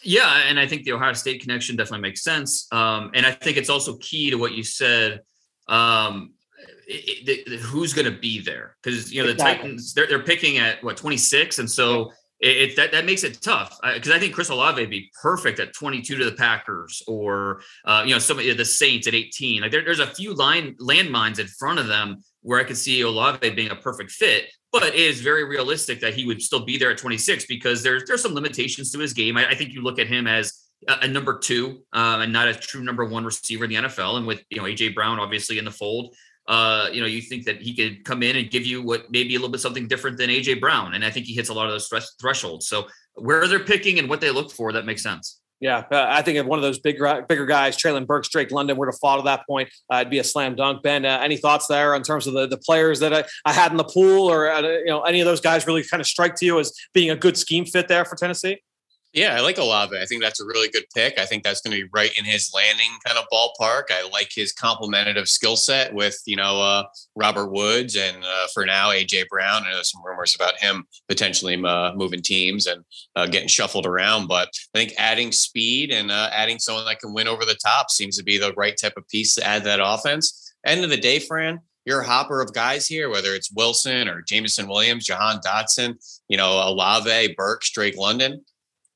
Yeah, 0.04 0.44
and 0.48 0.60
I 0.60 0.68
think 0.68 0.84
the 0.84 0.94
Ohio 0.94 1.14
State 1.14 1.42
connection 1.42 1.76
definitely 1.76 2.02
makes 2.02 2.22
sense. 2.22 2.68
Um, 2.72 3.12
and 3.14 3.26
I 3.26 3.32
think 3.32 3.58
it's 3.58 3.70
also 3.70 3.98
key 3.98 4.32
to 4.32 4.38
what 4.38 4.54
you 4.54 4.64
said. 4.64 5.22
Um, 5.68 6.34
it, 6.88 7.48
it, 7.48 7.60
who's 7.60 7.94
going 7.94 8.12
to 8.12 8.20
be 8.20 8.40
there? 8.42 8.76
Because 8.82 9.12
you 9.14 9.24
know 9.24 9.30
exactly. 9.30 9.54
the 9.54 9.58
Titans 9.58 9.94
they're 9.94 10.08
they're 10.08 10.24
picking 10.24 10.58
at 10.58 10.84
what 10.84 10.98
26, 10.98 11.60
and 11.60 11.70
so 11.70 12.12
it, 12.40 12.58
it 12.58 12.76
that 12.76 12.92
that 12.92 13.06
makes 13.06 13.24
it 13.24 13.42
tough. 13.42 13.78
Because 13.82 14.12
I, 14.12 14.16
I, 14.16 14.20
think 14.20 14.34
Chris 14.34 14.50
Olave 14.50 14.82
would 14.82 14.90
be 14.90 15.12
perfect 15.22 15.60
at 15.60 15.74
22 15.74 16.18
to 16.18 16.26
the 16.26 16.32
Packers, 16.32 17.04
or 17.08 17.62
uh, 17.86 18.04
you 18.06 18.14
know 18.14 18.20
some 18.20 18.40
of 18.40 18.46
the 18.58 18.66
Saints 18.66 19.08
at 19.08 19.14
18. 19.14 19.62
Like 19.62 19.72
there, 19.72 19.84
there's 19.84 20.00
a 20.00 20.08
few 20.08 20.34
line 20.34 20.76
landmines 20.80 21.40
in 21.40 21.48
front 21.48 21.80
of 21.80 21.88
them 21.88 22.24
where 22.42 22.60
I 22.60 22.64
could 22.64 22.78
see 22.78 23.02
Olave 23.02 23.50
being 23.52 23.72
a 23.72 23.76
perfect 23.76 24.12
fit. 24.12 24.52
But 24.72 24.84
it 24.84 24.96
is 24.96 25.22
very 25.22 25.46
realistic 25.46 26.00
that 26.02 26.14
he 26.14 26.26
would 26.26 26.42
still 26.42 26.64
be 26.64 26.78
there 26.78 26.92
at 26.92 26.98
26 26.98 27.46
because 27.46 27.84
there's 27.84 28.04
there's 28.06 28.22
some 28.22 28.36
limitations 28.36 28.92
to 28.92 29.00
his 29.00 29.14
game. 29.14 29.38
I, 29.38 29.50
I 29.50 29.56
think 29.56 29.74
you 29.74 29.82
look 29.82 30.00
at 30.00 30.08
him 30.08 30.28
as 30.28 30.70
a, 30.88 31.08
number 31.08 31.40
two 31.40 31.84
um, 31.94 32.22
and 32.22 32.32
not 32.32 32.48
a 32.48 32.54
true 32.54 32.84
number 32.84 33.06
one 33.06 33.26
receiver 33.26 33.66
in 33.66 33.70
the 33.70 33.76
NFL. 33.78 34.18
And 34.18 34.28
with 34.28 34.44
you 34.50 34.58
know 34.58 34.64
AJ 34.64 34.96
Brown 34.96 35.20
obviously 35.20 35.58
in 35.58 35.66
the 35.66 35.72
fold, 35.72 36.16
uh, 36.50 36.90
you 36.92 37.00
know, 37.00 37.06
you 37.06 37.22
think 37.22 37.46
that 37.46 37.62
he 37.62 37.76
could 37.76 38.04
come 38.04 38.24
in 38.24 38.36
and 38.36 38.50
give 38.50 38.66
you 38.66 38.82
what 38.82 39.10
maybe 39.12 39.36
a 39.36 39.38
little 39.38 39.52
bit 39.52 39.62
something 39.62 39.88
different 39.88 40.18
than 40.18 40.32
AJ 40.32 40.60
Brown, 40.60 40.96
and 40.96 41.06
I 41.06 41.12
think 41.12 41.28
he 41.28 41.36
hits 41.36 41.50
a 41.50 41.54
lot 41.54 41.68
of 41.68 41.72
those 41.72 41.88
th- 41.88 42.04
thresholds. 42.20 42.68
So 42.68 42.88
where 43.14 43.48
they're 43.48 43.60
picking 43.60 44.00
and 44.00 44.10
what 44.10 44.20
they 44.20 44.32
look 44.32 44.52
for, 44.52 44.74
that 44.74 44.86
makes 44.86 45.04
sense. 45.04 45.40
Yeah, 45.62 45.84
uh, 45.92 46.08
I 46.10 46.22
think 46.22 46.38
if 46.38 46.46
one 46.46 46.58
of 46.58 46.64
those 46.64 46.80
bigger 46.80 47.24
bigger 47.28 47.46
guys, 47.46 47.78
Treylon 47.78 48.08
Burks, 48.08 48.30
Drake 48.30 48.50
London, 48.50 48.78
were 48.78 48.90
to 48.90 48.98
fall 48.98 49.18
to 49.18 49.24
that 49.24 49.46
point, 49.46 49.70
uh, 49.94 49.98
it'd 49.98 50.10
be 50.10 50.20
a 50.20 50.24
slam 50.24 50.56
dunk. 50.56 50.82
Ben, 50.82 51.06
uh, 51.06 51.20
any 51.22 51.38
thoughts 51.38 51.68
there 51.68 51.94
in 51.96 52.02
terms 52.02 52.26
of 52.26 52.34
the, 52.34 52.48
the 52.48 52.58
players 52.58 53.00
that 53.02 53.14
I, 53.14 53.26
I 53.46 53.54
had 53.54 53.70
in 53.72 53.78
the 53.78 53.84
pool, 53.84 54.32
or 54.32 54.50
uh, 54.50 54.62
you 54.62 54.86
know, 54.86 55.02
any 55.02 55.20
of 55.20 55.26
those 55.26 55.42
guys 55.42 55.68
really 55.68 55.84
kind 55.84 56.02
of 56.02 56.08
strike 56.08 56.36
to 56.36 56.46
you 56.46 56.60
as 56.60 56.74
being 56.94 57.12
a 57.12 57.16
good 57.16 57.38
scheme 57.38 57.66
fit 57.66 57.88
there 57.88 58.06
for 58.06 58.16
Tennessee? 58.16 58.60
Yeah, 59.12 59.36
I 59.36 59.40
like 59.40 59.58
Olave. 59.58 59.98
I 59.98 60.06
think 60.06 60.22
that's 60.22 60.40
a 60.40 60.46
really 60.46 60.70
good 60.70 60.84
pick. 60.94 61.18
I 61.18 61.26
think 61.26 61.44
that's 61.44 61.62
going 61.62 61.76
to 61.76 61.84
be 61.84 61.90
right 61.92 62.16
in 62.16 62.26
his 62.26 62.52
landing 62.54 62.92
kind 63.04 63.18
of 63.18 63.26
ballpark. 63.34 63.86
I 63.90 64.08
like 64.08 64.32
his 64.32 64.54
complementative 64.54 65.28
skill 65.28 65.56
set 65.56 65.92
with, 65.96 66.22
you 66.28 66.36
know, 66.36 66.62
uh, 66.62 66.84
Robert 67.16 67.52
Woods 67.52 67.96
and 67.96 68.24
uh, 68.24 68.48
for 68.54 68.68
now, 68.68 68.90
AJ 68.90 69.28
Brown. 69.28 69.64
I 69.66 69.72
know 69.72 69.82
some 69.82 70.04
rumors 70.06 70.36
about 70.36 70.60
him 70.60 70.86
potentially 71.08 71.60
uh, 71.66 71.94
moving 71.96 72.22
teams 72.22 72.68
and 72.68 72.84
uh, 73.16 73.26
getting 73.26 73.48
shuffled 73.48 73.88
around. 73.88 74.28
But 74.28 74.50
I 74.76 74.78
think 74.78 74.94
adding 75.00 75.32
speed 75.32 75.92
and 75.92 76.12
uh, 76.12 76.30
adding 76.32 76.60
someone 76.60 76.86
that 76.86 77.00
can 77.00 77.12
win 77.12 77.28
over 77.28 77.46
the 77.46 77.58
top 77.66 77.90
seems 77.90 78.16
to 78.18 78.24
be 78.24 78.38
the 78.38 78.54
right 78.54 78.78
type 78.78 78.94
of 78.96 79.08
piece 79.08 79.34
to 79.36 79.48
add 79.48 79.64
that 79.64 79.80
offense. 79.82 80.54
End 80.68 80.84
of 80.84 80.92
the 80.92 80.98
day, 80.98 81.18
Fran, 81.18 81.62
you're 81.84 82.02
a 82.02 82.08
hopper 82.08 82.42
of 82.42 82.54
guys 82.54 82.86
here, 82.86 83.10
whether 83.10 83.34
it's 83.34 83.52
Wilson 83.52 84.08
or 84.08 84.22
Jameson 84.22 84.68
Williams, 84.68 85.06
Jahan 85.06 85.40
Dotson, 85.40 85.96
you 86.28 86.38
know, 86.38 86.62
Olave, 86.64 87.34
Burks, 87.36 87.72
Drake 87.72 87.98
London 87.98 88.46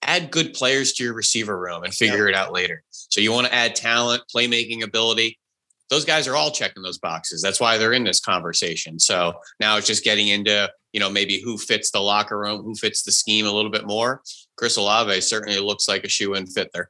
add 0.09 0.31
good 0.31 0.53
players 0.53 0.93
to 0.93 1.03
your 1.03 1.13
receiver 1.13 1.57
room 1.57 1.83
and 1.83 1.93
figure 1.93 2.27
it 2.27 2.35
out 2.35 2.53
later. 2.53 2.83
So 2.91 3.21
you 3.21 3.31
want 3.31 3.47
to 3.47 3.53
add 3.53 3.75
talent, 3.75 4.23
playmaking 4.33 4.83
ability. 4.83 5.39
Those 5.89 6.05
guys 6.05 6.27
are 6.27 6.35
all 6.35 6.51
checking 6.51 6.81
those 6.81 6.97
boxes. 6.97 7.41
That's 7.41 7.59
why 7.59 7.77
they're 7.77 7.93
in 7.93 8.03
this 8.03 8.19
conversation. 8.19 8.99
So 8.99 9.33
now 9.59 9.77
it's 9.77 9.85
just 9.85 10.03
getting 10.03 10.29
into, 10.29 10.69
you 10.91 10.99
know, 10.99 11.09
maybe 11.09 11.39
who 11.41 11.57
fits 11.57 11.91
the 11.91 11.99
locker 11.99 12.39
room, 12.39 12.63
who 12.63 12.73
fits 12.75 13.03
the 13.03 13.11
scheme 13.11 13.45
a 13.45 13.51
little 13.51 13.71
bit 13.71 13.85
more. 13.85 14.21
Chris 14.57 14.77
Olave 14.77 15.21
certainly 15.21 15.59
looks 15.59 15.87
like 15.87 16.03
a 16.03 16.09
shoe 16.09 16.33
in 16.33 16.47
fit 16.47 16.69
there. 16.73 16.89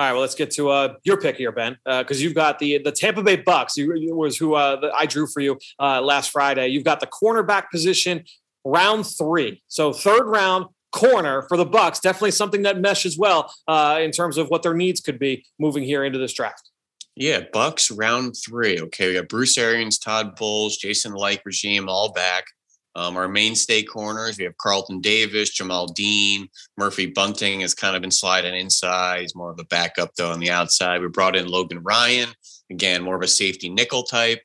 All 0.00 0.06
right, 0.06 0.12
well, 0.12 0.20
let's 0.20 0.36
get 0.36 0.52
to 0.52 0.68
uh, 0.68 0.94
your 1.02 1.16
pick 1.16 1.36
here, 1.38 1.50
Ben, 1.50 1.76
because 1.84 2.20
uh, 2.20 2.22
you've 2.22 2.34
got 2.34 2.60
the 2.60 2.78
the 2.78 2.92
Tampa 2.92 3.20
Bay 3.20 3.34
Bucks. 3.34 3.76
You, 3.76 3.96
you 3.96 4.14
was 4.14 4.36
who 4.36 4.54
uh, 4.54 4.78
the, 4.78 4.92
I 4.92 5.06
drew 5.06 5.26
for 5.26 5.40
you 5.40 5.58
uh, 5.80 6.00
last 6.00 6.30
Friday. 6.30 6.68
You've 6.68 6.84
got 6.84 7.00
the 7.00 7.08
cornerback 7.08 7.64
position, 7.72 8.22
round 8.64 9.08
three. 9.08 9.60
So 9.66 9.92
third 9.92 10.28
round, 10.28 10.66
corner 10.92 11.42
for 11.42 11.56
the 11.56 11.64
Bucks. 11.64 12.00
Definitely 12.00 12.32
something 12.32 12.62
that 12.62 12.80
meshes 12.80 13.18
well 13.18 13.52
uh, 13.66 13.98
in 14.00 14.10
terms 14.10 14.38
of 14.38 14.48
what 14.48 14.62
their 14.62 14.74
needs 14.74 15.00
could 15.00 15.18
be 15.18 15.44
moving 15.58 15.84
here 15.84 16.04
into 16.04 16.18
this 16.18 16.32
draft. 16.32 16.70
Yeah, 17.16 17.40
Bucks 17.52 17.90
round 17.90 18.36
three. 18.36 18.80
Okay, 18.80 19.08
we 19.08 19.14
got 19.14 19.28
Bruce 19.28 19.58
Arians, 19.58 19.98
Todd 19.98 20.36
Bowles, 20.36 20.76
Jason 20.76 21.14
Licht 21.14 21.42
regime 21.44 21.88
all 21.88 22.12
back. 22.12 22.44
Um, 22.94 23.16
our 23.16 23.28
mainstay 23.28 23.82
corners, 23.82 24.38
we 24.38 24.44
have 24.44 24.56
Carlton 24.56 25.00
Davis, 25.00 25.56
Jamel 25.56 25.94
Dean, 25.94 26.48
Murphy 26.76 27.06
Bunting 27.06 27.60
has 27.60 27.74
kind 27.74 27.94
of 27.94 28.02
been 28.02 28.10
sliding 28.10 28.54
inside. 28.54 29.20
He's 29.20 29.34
more 29.36 29.50
of 29.50 29.58
a 29.60 29.64
backup 29.64 30.14
though 30.16 30.32
on 30.32 30.40
the 30.40 30.50
outside. 30.50 31.00
We 31.00 31.08
brought 31.08 31.36
in 31.36 31.46
Logan 31.46 31.82
Ryan, 31.82 32.30
again, 32.70 33.02
more 33.02 33.16
of 33.16 33.22
a 33.22 33.28
safety 33.28 33.68
nickel 33.68 34.02
type. 34.02 34.40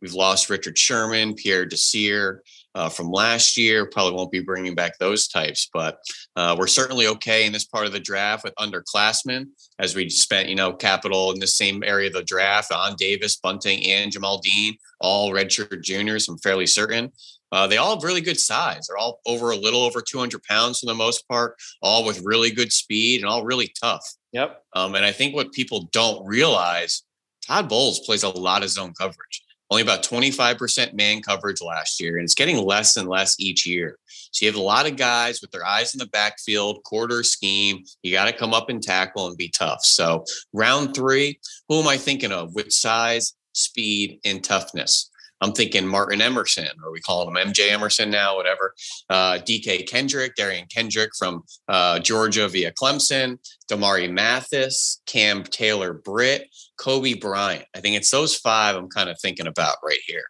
We've 0.00 0.14
lost 0.14 0.50
Richard 0.50 0.76
Sherman, 0.76 1.34
Pierre 1.34 1.64
Desir 1.64 2.42
uh, 2.74 2.88
from 2.88 3.10
last 3.10 3.56
year. 3.56 3.86
Probably 3.86 4.14
won't 4.14 4.30
be 4.30 4.40
bringing 4.40 4.74
back 4.74 4.98
those 4.98 5.28
types, 5.28 5.68
but 5.72 5.98
uh, 6.36 6.56
we're 6.58 6.66
certainly 6.66 7.06
okay 7.08 7.46
in 7.46 7.52
this 7.52 7.64
part 7.64 7.86
of 7.86 7.92
the 7.92 8.00
draft 8.00 8.44
with 8.44 8.54
underclassmen 8.56 9.46
as 9.78 9.94
we 9.94 10.08
spent, 10.08 10.48
you 10.48 10.54
know, 10.54 10.72
capital 10.72 11.32
in 11.32 11.40
the 11.40 11.46
same 11.46 11.82
area 11.84 12.08
of 12.08 12.14
the 12.14 12.22
draft 12.22 12.72
on 12.72 12.96
Davis, 12.96 13.36
Bunting, 13.36 13.84
and 13.84 14.12
Jamel 14.12 14.40
Dean, 14.42 14.76
all 15.00 15.30
redshirt 15.30 15.82
juniors. 15.82 16.28
I'm 16.28 16.38
fairly 16.38 16.66
certain. 16.66 17.12
Uh, 17.50 17.66
they 17.66 17.76
all 17.76 17.94
have 17.94 18.04
really 18.04 18.22
good 18.22 18.40
size. 18.40 18.86
They're 18.86 18.96
all 18.96 19.20
over 19.26 19.50
a 19.50 19.56
little 19.56 19.82
over 19.82 20.00
200 20.00 20.42
pounds 20.44 20.80
for 20.80 20.86
the 20.86 20.94
most 20.94 21.28
part, 21.28 21.56
all 21.82 22.04
with 22.04 22.22
really 22.24 22.50
good 22.50 22.72
speed 22.72 23.20
and 23.20 23.28
all 23.28 23.44
really 23.44 23.70
tough. 23.78 24.04
Yep. 24.32 24.62
Um, 24.72 24.94
and 24.94 25.04
I 25.04 25.12
think 25.12 25.34
what 25.34 25.52
people 25.52 25.90
don't 25.92 26.26
realize, 26.26 27.02
Todd 27.46 27.68
Bowles 27.68 28.00
plays 28.00 28.22
a 28.22 28.30
lot 28.30 28.62
of 28.62 28.70
zone 28.70 28.94
coverage 28.98 29.42
only 29.72 29.82
about 29.82 30.02
25% 30.02 30.92
man 30.92 31.22
coverage 31.22 31.62
last 31.62 31.98
year, 31.98 32.16
and 32.16 32.24
it's 32.24 32.34
getting 32.34 32.58
less 32.58 32.98
and 32.98 33.08
less 33.08 33.40
each 33.40 33.66
year. 33.66 33.98
So 34.30 34.44
you 34.44 34.52
have 34.52 34.60
a 34.60 34.62
lot 34.62 34.86
of 34.86 34.98
guys 34.98 35.40
with 35.40 35.50
their 35.50 35.64
eyes 35.64 35.94
in 35.94 35.98
the 35.98 36.06
backfield, 36.08 36.82
quarter 36.84 37.22
scheme. 37.22 37.82
You 38.02 38.12
got 38.12 38.26
to 38.26 38.34
come 38.34 38.52
up 38.52 38.68
and 38.68 38.82
tackle 38.82 39.28
and 39.28 39.36
be 39.36 39.48
tough. 39.48 39.82
So 39.82 40.26
round 40.52 40.94
three, 40.94 41.40
who 41.70 41.80
am 41.80 41.88
I 41.88 41.96
thinking 41.96 42.32
of 42.32 42.54
with 42.54 42.70
size, 42.70 43.32
speed, 43.54 44.20
and 44.26 44.44
toughness? 44.44 45.10
I'm 45.40 45.52
thinking 45.52 45.86
Martin 45.88 46.20
Emerson, 46.20 46.68
or 46.84 46.92
we 46.92 47.00
call 47.00 47.26
him 47.26 47.34
MJ 47.34 47.70
Emerson 47.70 48.10
now, 48.10 48.36
whatever. 48.36 48.74
Uh, 49.10 49.38
DK 49.38 49.88
Kendrick, 49.88 50.36
Derion 50.36 50.70
Kendrick 50.70 51.10
from 51.18 51.42
uh, 51.66 51.98
Georgia 51.98 52.46
via 52.46 52.72
Clemson, 52.72 53.38
Damari 53.72 54.10
Mathis, 54.10 55.00
Cam 55.06 55.44
Taylor 55.44 55.94
Britt, 55.94 56.48
Coby 56.78 57.18
Bryant. 57.18 57.64
I 57.74 57.80
think 57.80 57.96
it's 57.96 58.10
those 58.10 58.36
five 58.36 58.76
I'm 58.76 58.88
kind 58.88 59.08
of 59.08 59.18
thinking 59.18 59.46
about 59.46 59.76
right 59.82 59.98
here. 60.06 60.24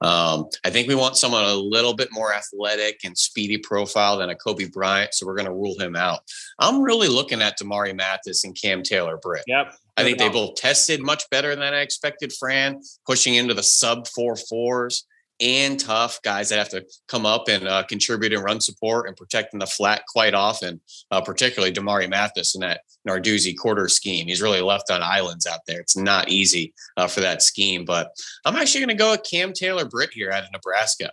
Um, 0.00 0.46
I 0.64 0.70
think 0.70 0.86
we 0.86 0.94
want 0.94 1.16
someone 1.16 1.44
a 1.44 1.54
little 1.54 1.94
bit 1.94 2.10
more 2.12 2.32
athletic 2.32 3.00
and 3.04 3.18
speedy 3.18 3.58
profile 3.58 4.18
than 4.18 4.30
a 4.30 4.34
Coby 4.36 4.72
Bryant, 4.72 5.12
so 5.12 5.26
we're 5.26 5.34
going 5.34 5.46
to 5.46 5.52
rule 5.52 5.78
him 5.78 5.96
out. 5.96 6.20
I'm 6.60 6.82
really 6.82 7.08
looking 7.08 7.42
at 7.42 7.58
Damari 7.58 7.96
Mathis 7.96 8.44
and 8.44 8.56
Cam 8.60 8.82
Taylor 8.82 9.16
Britt. 9.16 9.44
Yep. 9.48 9.74
I 9.96 10.02
think 10.02 10.18
they 10.18 10.28
both 10.28 10.56
tested 10.56 11.00
much 11.02 11.28
better 11.30 11.54
than 11.54 11.74
I 11.74 11.80
expected, 11.80 12.32
Fran, 12.32 12.80
pushing 13.06 13.34
into 13.34 13.54
the 13.54 13.62
sub 13.62 14.06
four 14.08 14.36
fours 14.36 15.04
and 15.40 15.78
tough 15.80 16.20
guys 16.22 16.48
that 16.48 16.58
have 16.58 16.68
to 16.70 16.84
come 17.08 17.26
up 17.26 17.48
and 17.48 17.66
uh, 17.66 17.82
contribute 17.84 18.32
and 18.32 18.44
run 18.44 18.60
support 18.60 19.08
and 19.08 19.16
protecting 19.16 19.58
the 19.58 19.66
flat 19.66 20.02
quite 20.08 20.34
often, 20.34 20.80
uh, 21.10 21.20
particularly 21.20 21.74
Damari 21.74 22.08
Mathis 22.08 22.54
in 22.54 22.60
that 22.60 22.82
Narduzzi 23.08 23.56
quarter 23.56 23.88
scheme. 23.88 24.26
He's 24.26 24.42
really 24.42 24.60
left 24.60 24.90
on 24.90 25.02
islands 25.02 25.46
out 25.46 25.60
there. 25.66 25.80
It's 25.80 25.96
not 25.96 26.28
easy 26.28 26.72
uh, 26.96 27.08
for 27.08 27.20
that 27.20 27.42
scheme, 27.42 27.84
but 27.84 28.10
I'm 28.44 28.56
actually 28.56 28.80
going 28.80 28.96
to 28.96 29.02
go 29.02 29.10
with 29.10 29.28
Cam 29.28 29.52
Taylor 29.52 29.84
Britt 29.84 30.10
here 30.12 30.30
out 30.30 30.44
of 30.44 30.52
Nebraska. 30.52 31.10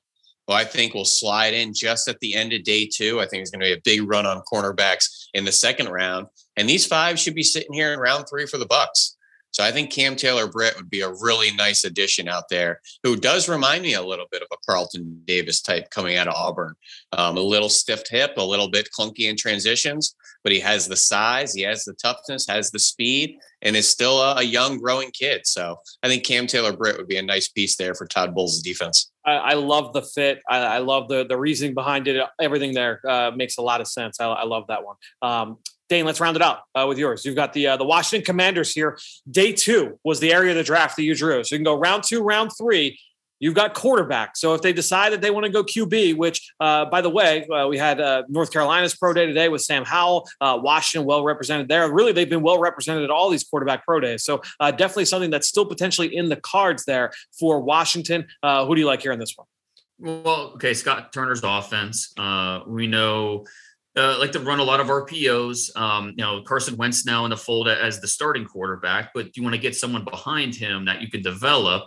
Who 0.47 0.53
I 0.53 0.65
think 0.65 0.93
will 0.93 1.05
slide 1.05 1.53
in 1.53 1.72
just 1.74 2.07
at 2.07 2.19
the 2.19 2.34
end 2.34 2.51
of 2.51 2.63
day 2.63 2.89
two. 2.91 3.19
I 3.19 3.28
think 3.28 3.41
it's 3.41 3.51
going 3.51 3.61
to 3.61 3.67
be 3.67 3.74
a 3.74 3.82
big 3.84 4.09
run 4.09 4.26
on 4.26 4.41
cornerbacks 4.51 5.28
in 5.34 5.45
the 5.45 5.51
second 5.51 5.89
round. 5.89 6.28
And 6.57 6.67
these 6.67 6.86
five 6.86 7.19
should 7.19 7.36
be 7.36 7.43
sitting 7.43 7.74
here 7.74 7.93
in 7.93 7.99
round 7.99 8.26
three 8.28 8.47
for 8.47 8.57
the 8.57 8.65
Bucks. 8.65 9.17
So 9.52 9.64
I 9.64 9.72
think 9.72 9.91
Cam 9.91 10.16
Taylor 10.16 10.47
Britt 10.47 10.76
would 10.78 10.89
be 10.89 11.02
a 11.02 11.12
really 11.22 11.52
nice 11.56 11.84
addition 11.84 12.28
out 12.28 12.45
there, 12.49 12.82
who 13.04 13.16
does 13.16 13.49
remind 13.49 13.84
me 13.84 13.93
a 13.93 14.02
little 14.02 14.28
bit 14.32 14.41
of 14.41 14.47
a 14.52 14.58
Carlton 14.66 15.22
Davis 15.26 15.62
type 15.62 15.89
coming 15.89 16.18
out 16.18 16.28
of 16.28 16.36
Auburn. 16.36 16.74
Um, 17.12 17.38
a 17.38 17.41
little 17.41 17.70
stiff 17.70 18.04
hip, 18.10 18.34
a 18.38 18.43
little 18.43 18.70
bit 18.70 18.89
clunky 18.97 19.30
in 19.30 19.36
transitions, 19.36 20.16
but 20.43 20.52
he 20.52 20.60
has 20.60 20.88
the 20.88 20.95
size, 20.95 21.54
he 21.54 21.62
has 21.64 21.84
the 21.84 21.93
toughness, 21.93 22.47
has 22.47 22.72
the 22.72 22.80
speed, 22.80 23.38
and 23.62 23.76
is 23.76 23.89
still 23.89 24.22
a, 24.22 24.38
a 24.38 24.43
young, 24.43 24.80
growing 24.80 25.12
kid. 25.12 25.45
So 25.45 25.78
I 26.02 26.08
think 26.08 26.26
Cam 26.26 26.47
Taylor 26.47 26.76
Britt 26.76 26.97
would 26.97 27.08
be 27.08 27.18
a 27.18 27.22
nice 27.22 27.47
piece 27.47 27.76
there 27.76 27.93
for 27.93 28.08
Todd 28.08 28.34
Bowles' 28.34 28.62
defense. 28.62 29.12
I, 29.26 29.34
I 29.34 29.54
love 29.54 29.93
the 29.93 30.02
fit. 30.02 30.41
I, 30.49 30.58
I, 30.60 30.78
love 30.80 31.08
the 31.08 31.26
the 31.28 31.38
reasoning 31.38 31.76
behind 31.76 32.08
it. 32.08 32.26
Everything 32.39 32.74
there 32.74 33.02
uh, 33.08 33.32
makes 33.36 33.58
a 33.58 33.62
lot 33.62 33.82
of 33.82 33.88
sense. 33.88 34.20
I, 34.20 34.26
I 34.26 34.45
love 34.45 34.66
that 34.68 34.84
one. 34.84 34.95
Um, 35.22 35.58
Dane, 35.92 36.06
let's 36.06 36.22
round 36.22 36.38
it 36.38 36.42
out 36.42 36.60
uh, 36.74 36.86
with 36.88 36.98
yours. 36.98 37.26
You've 37.26 37.36
got 37.36 37.52
the 37.52 37.68
uh, 37.68 37.76
the 37.76 37.84
Washington 37.84 38.26
Commanders 38.26 38.72
here. 38.72 38.98
Day 39.30 39.52
two 39.52 40.00
was 40.06 40.22
the 40.22 40.32
area 40.32 40.52
of 40.52 40.56
the 40.56 40.64
draft 40.64 40.96
that 40.96 41.04
you 41.04 41.14
drew. 41.14 41.44
So 41.44 41.54
you 41.54 41.60
can 41.60 41.66
go 41.66 41.78
round 41.78 42.04
two, 42.08 42.24
round 42.24 42.52
three. 42.58 42.98
You've 43.42 43.56
got 43.56 43.74
quarterback. 43.74 44.38
So 44.38 44.54
if 44.54 44.62
they 44.62 44.72
decide 44.72 45.12
that 45.12 45.20
they 45.20 45.32
want 45.32 45.48
to 45.48 45.52
go 45.52 45.66
QB, 45.66 46.16
which, 46.16 46.50
uh, 46.62 46.86
by 46.86 47.02
the 47.02 47.10
way, 47.10 47.46
uh, 47.48 47.68
we 47.68 47.78
had 47.78 48.00
uh, 48.00 48.24
North 48.30 48.54
Carolina's 48.54 48.96
pro 48.96 49.12
day 49.12 49.26
today 49.26 49.50
with 49.50 49.64
Sam 49.64 49.84
Howell, 49.84 50.30
uh, 50.39 50.60
Washington 50.62 51.06
well 51.06 51.26
represented 51.26 51.68
there. 51.68 51.92
Really, 51.92 52.14
they've 52.14 52.30
been 52.30 52.44
well 52.44 52.58
represented 52.60 53.04
at 53.04 53.10
all 53.10 53.30
these 53.30 53.44
quarterback 53.44 53.84
pro 53.84 54.00
days. 54.00 54.24
So 54.24 54.42
uh, 54.62 54.72
definitely 54.72 55.06
something 55.06 55.30
that's 55.30 55.50
still 55.50 55.66
potentially 55.66 56.16
in 56.16 56.30
the 56.30 56.38
cards 56.38 56.86
there 56.86 57.12
for 57.38 57.60
Washington. 57.60 58.28
Uh, 58.42 58.66
who 58.66 58.76
do 58.76 58.80
you 58.80 58.88
like 58.88 59.02
here 59.02 59.12
in 59.12 59.20
this 59.20 59.36
one? 59.36 59.48
Well, 60.00 60.54
okay, 60.56 60.74
Scott 60.74 61.12
Turner's 61.12 61.42
offense. 61.44 62.14
we 62.66 62.88
know 62.88 63.44
uh, 63.96 64.18
like 64.20 64.32
to 64.32 64.39
run 64.39 64.60
a 64.60 64.64
lot 64.64 64.80
of 64.80 64.88
RPOs. 64.88 65.76
Um, 65.76 66.10
you 66.10 66.24
know, 66.24 66.42
Carson 66.44 66.78
Wentz 66.78 67.06
now 67.06 67.26
in 67.26 67.32
the 67.32 67.38
fold 67.38 67.68
as 67.68 68.00
the 68.00 68.08
starting 68.08 68.46
quarterback, 68.46 69.12
but 69.14 69.36
you 69.36 69.44
want 69.44 69.56
to 69.56 69.62
get 69.62 69.76
someone 69.76 70.06
behind 70.06 70.56
him 70.56 70.86
that 70.86 71.02
you 71.02 71.10
can 71.10 71.22
develop. 71.22 71.84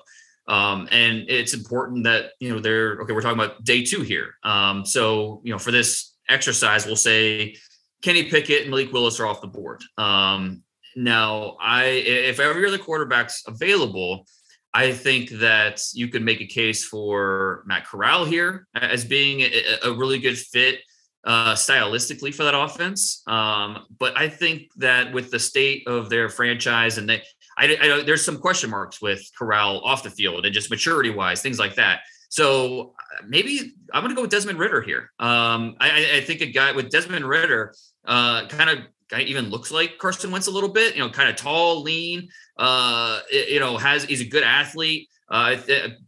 Um, 0.47 0.89
and 0.91 1.25
it's 1.29 1.55
important 1.55 2.05
that 2.05 2.33
you 2.41 2.51
know 2.51 2.61
they're 2.61 3.01
okay. 3.01 3.15
We're 3.15 3.23
talking 3.23 3.43
about 3.43 3.65
day 3.65 3.83
two 3.83 4.03
here. 4.03 4.35
Um, 4.43 4.85
so 4.85 5.41
you 5.45 5.53
know, 5.53 5.59
for 5.59 5.71
this 5.71 6.15
exercise, 6.29 6.85
we'll 6.85 6.97
say 6.97 7.57
Kenny 8.03 8.25
Pickett 8.25 8.63
and 8.63 8.71
Malik 8.71 8.93
Willis 8.93 9.19
are 9.21 9.27
off 9.27 9.41
the 9.41 9.47
board. 9.47 9.83
Um, 9.97 10.63
now, 10.97 11.57
I 11.61 11.85
if 11.85 12.39
every 12.39 12.67
other 12.67 12.77
quarterback's 12.77 13.43
available, 13.47 14.27
I 14.75 14.93
think 14.93 15.31
that 15.31 15.81
you 15.95 16.09
could 16.09 16.23
make 16.23 16.43
a 16.43 16.47
case 16.47 16.85
for 16.85 17.65
Matt 17.67 17.87
Corral 17.87 18.27
here 18.27 18.67
as 18.75 19.07
being 19.07 19.41
a, 19.41 19.79
a 19.85 19.93
really 19.95 20.19
good 20.19 20.37
fit 20.37 20.81
uh, 21.25 21.55
stylistically 21.55 22.35
for 22.35 22.45
that 22.45 22.55
offense. 22.55 23.23
Um, 23.27 23.87
but 23.99 24.17
I 24.17 24.29
think 24.29 24.71
that 24.77 25.13
with 25.13 25.31
the 25.31 25.39
state 25.39 25.87
of 25.87 26.11
their 26.11 26.29
franchise 26.29 26.99
and 26.99 27.09
they, 27.09 27.23
I, 27.57 27.77
I, 27.81 28.03
there's 28.03 28.25
some 28.25 28.39
question 28.39 28.71
marks 28.71 29.01
with 29.01 29.23
Corral 29.39 29.81
off 29.81 30.03
the 30.03 30.11
field 30.11 30.45
and 30.45 30.55
just 30.55 30.71
maturity 30.71 31.11
wise, 31.11 31.41
things 31.41 31.59
like 31.59 31.77
that. 31.77 32.01
So 32.29 32.95
uh, 32.99 33.25
maybe 33.29 33.75
I'm 33.93 34.03
going 34.03 34.11
to 34.11 34.17
go 34.17 34.23
with 34.23 34.31
Desmond 34.31 34.59
Ridder 34.59 34.83
here. 34.83 35.13
Um, 35.19 35.77
I, 35.81 36.17
I, 36.17 36.21
think 36.23 36.41
a 36.41 36.47
guy 36.47 36.73
with 36.73 36.91
Desmond 36.91 37.25
Ridder 37.25 37.75
uh, 38.05 38.49
kind 38.49 38.71
of 38.71 38.79
even 39.21 39.51
looks 39.51 39.71
like 39.71 39.99
Carson 39.99 40.31
Wentz 40.31 40.49
a 40.49 40.51
little 40.51 40.69
bit, 40.69 40.95
you 40.97 41.01
know, 41.01 41.11
kind 41.11 41.29
of 41.29 41.37
tall, 41.37 41.83
lean, 41.83 42.29
uh, 42.59 43.21
you 43.31 43.61
know, 43.61 43.77
has, 43.77 44.05
he's 44.05 44.21
a 44.21 44.27
good 44.27 44.43
athlete. 44.43 45.09
Uh, 45.31 45.57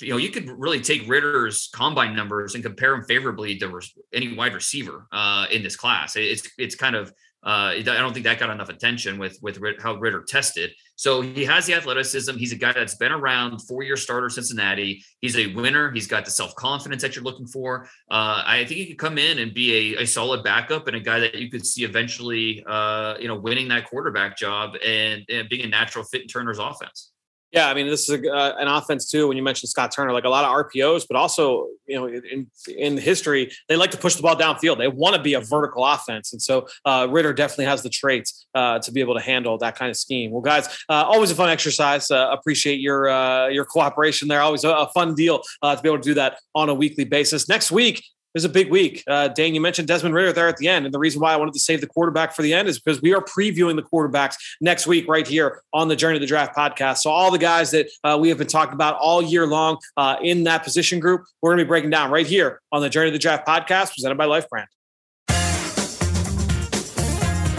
you 0.00 0.10
know, 0.10 0.16
you 0.18 0.28
could 0.28 0.48
really 0.48 0.80
take 0.80 1.08
Ridder's 1.08 1.68
combine 1.72 2.14
numbers 2.14 2.54
and 2.54 2.62
compare 2.62 2.90
them 2.90 3.04
favorably 3.04 3.56
to 3.58 3.80
any 4.12 4.34
wide 4.34 4.54
receiver 4.54 5.06
uh, 5.12 5.46
in 5.50 5.62
this 5.62 5.76
class. 5.76 6.16
It's 6.16 6.48
it's 6.58 6.74
kind 6.74 6.94
of 6.94 7.12
uh, 7.46 7.74
I 7.76 7.82
don't 7.82 8.12
think 8.12 8.24
that 8.24 8.40
got 8.40 8.50
enough 8.50 8.70
attention 8.70 9.18
with 9.18 9.38
with 9.40 9.58
how 9.80 9.94
Ridder 9.94 10.24
tested. 10.26 10.72
So 10.96 11.20
he 11.20 11.44
has 11.44 11.64
the 11.64 11.74
athleticism. 11.74 12.36
He's 12.36 12.52
a 12.52 12.56
guy 12.56 12.72
that's 12.72 12.96
been 12.96 13.12
around, 13.12 13.60
four 13.60 13.84
year 13.84 13.96
starter 13.96 14.28
Cincinnati. 14.28 15.04
He's 15.20 15.36
a 15.36 15.54
winner. 15.54 15.92
He's 15.92 16.08
got 16.08 16.24
the 16.24 16.30
self 16.32 16.56
confidence 16.56 17.02
that 17.02 17.14
you're 17.14 17.24
looking 17.24 17.46
for. 17.46 17.84
Uh, 18.10 18.42
I 18.44 18.64
think 18.66 18.80
he 18.80 18.86
could 18.86 18.98
come 18.98 19.16
in 19.16 19.38
and 19.38 19.54
be 19.54 19.94
a, 19.94 20.02
a, 20.02 20.06
solid 20.06 20.42
backup 20.42 20.88
and 20.88 20.96
a 20.96 21.00
guy 21.00 21.20
that 21.20 21.36
you 21.36 21.48
could 21.48 21.64
see 21.64 21.84
eventually, 21.84 22.64
uh, 22.66 23.14
you 23.20 23.28
know, 23.28 23.36
winning 23.36 23.68
that 23.68 23.88
quarterback 23.88 24.36
job 24.36 24.74
and, 24.84 25.22
and 25.28 25.48
being 25.48 25.64
a 25.64 25.68
natural 25.68 26.04
fit 26.04 26.22
in 26.22 26.28
Turner's 26.28 26.58
offense. 26.58 27.12
Yeah, 27.52 27.68
I 27.68 27.74
mean, 27.74 27.86
this 27.86 28.08
is 28.08 28.20
a, 28.20 28.32
uh, 28.32 28.56
an 28.58 28.66
offense 28.66 29.08
too. 29.08 29.28
When 29.28 29.36
you 29.36 29.42
mentioned 29.42 29.70
Scott 29.70 29.92
Turner, 29.92 30.12
like 30.12 30.24
a 30.24 30.28
lot 30.28 30.44
of 30.44 30.50
RPOs, 30.50 31.06
but 31.08 31.16
also, 31.16 31.68
you 31.86 31.96
know, 31.96 32.06
in 32.06 32.48
in 32.68 32.98
history, 32.98 33.52
they 33.68 33.76
like 33.76 33.92
to 33.92 33.96
push 33.96 34.16
the 34.16 34.22
ball 34.22 34.36
downfield. 34.36 34.78
They 34.78 34.88
want 34.88 35.14
to 35.14 35.22
be 35.22 35.34
a 35.34 35.40
vertical 35.40 35.84
offense, 35.84 36.32
and 36.32 36.42
so 36.42 36.66
uh, 36.84 37.06
Ridder 37.08 37.32
definitely 37.32 37.66
has 37.66 37.82
the 37.82 37.88
traits 37.88 38.46
uh, 38.54 38.80
to 38.80 38.92
be 38.92 39.00
able 39.00 39.14
to 39.14 39.20
handle 39.20 39.56
that 39.58 39.76
kind 39.76 39.90
of 39.90 39.96
scheme. 39.96 40.32
Well, 40.32 40.42
guys, 40.42 40.66
uh, 40.88 41.04
always 41.04 41.30
a 41.30 41.36
fun 41.36 41.48
exercise. 41.48 42.10
Uh, 42.10 42.28
appreciate 42.32 42.80
your 42.80 43.08
uh, 43.08 43.46
your 43.48 43.64
cooperation 43.64 44.26
there. 44.26 44.40
Always 44.40 44.64
a, 44.64 44.70
a 44.70 44.88
fun 44.92 45.14
deal 45.14 45.42
to 45.62 45.80
be 45.82 45.88
able 45.88 45.98
to 45.98 46.08
do 46.08 46.14
that 46.14 46.38
on 46.54 46.68
a 46.68 46.74
weekly 46.74 47.04
basis. 47.04 47.48
Next 47.48 47.70
week, 47.70 48.02
is 48.36 48.44
a 48.44 48.48
big 48.48 48.70
week. 48.70 49.02
Uh, 49.08 49.28
Dane, 49.28 49.54
you 49.54 49.60
mentioned 49.60 49.88
Desmond 49.88 50.14
Ridder 50.14 50.32
there 50.32 50.46
at 50.46 50.58
the 50.58 50.68
end. 50.68 50.84
And 50.84 50.94
the 50.94 50.98
reason 50.98 51.20
why 51.20 51.32
I 51.32 51.36
wanted 51.36 51.54
to 51.54 51.60
save 51.60 51.80
the 51.80 51.86
quarterback 51.86 52.34
for 52.34 52.42
the 52.42 52.52
end 52.52 52.68
is 52.68 52.78
because 52.78 53.00
we 53.00 53.14
are 53.14 53.22
previewing 53.22 53.76
the 53.76 53.82
quarterbacks 53.82 54.36
next 54.60 54.86
week 54.86 55.08
right 55.08 55.26
here 55.26 55.62
on 55.72 55.88
the 55.88 55.96
Journey 55.96 56.16
to 56.16 56.20
the 56.20 56.26
Draft 56.26 56.54
podcast. 56.54 56.98
So, 56.98 57.10
all 57.10 57.30
the 57.30 57.38
guys 57.38 57.70
that 57.70 57.88
uh, 58.04 58.18
we 58.20 58.28
have 58.28 58.38
been 58.38 58.46
talking 58.46 58.74
about 58.74 58.96
all 58.96 59.22
year 59.22 59.46
long 59.46 59.78
uh, 59.96 60.16
in 60.22 60.44
that 60.44 60.62
position 60.62 61.00
group, 61.00 61.24
we're 61.40 61.50
going 61.50 61.58
to 61.58 61.64
be 61.64 61.68
breaking 61.68 61.90
down 61.90 62.10
right 62.10 62.26
here 62.26 62.60
on 62.70 62.82
the 62.82 62.90
Journey 62.90 63.08
to 63.08 63.12
the 63.12 63.18
Draft 63.18 63.46
podcast 63.46 63.94
presented 63.94 64.18
by 64.18 64.26
Life 64.26 64.48
Brand. 64.48 64.68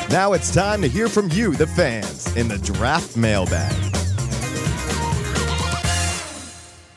Now 0.10 0.34
it's 0.34 0.54
time 0.54 0.82
to 0.84 0.88
hear 0.88 1.10
from 1.10 1.30
you, 1.32 1.54
the 1.56 1.68
fans, 1.68 2.34
in 2.38 2.48
the 2.48 2.58
draft 2.60 3.18
mailbag. 3.18 3.97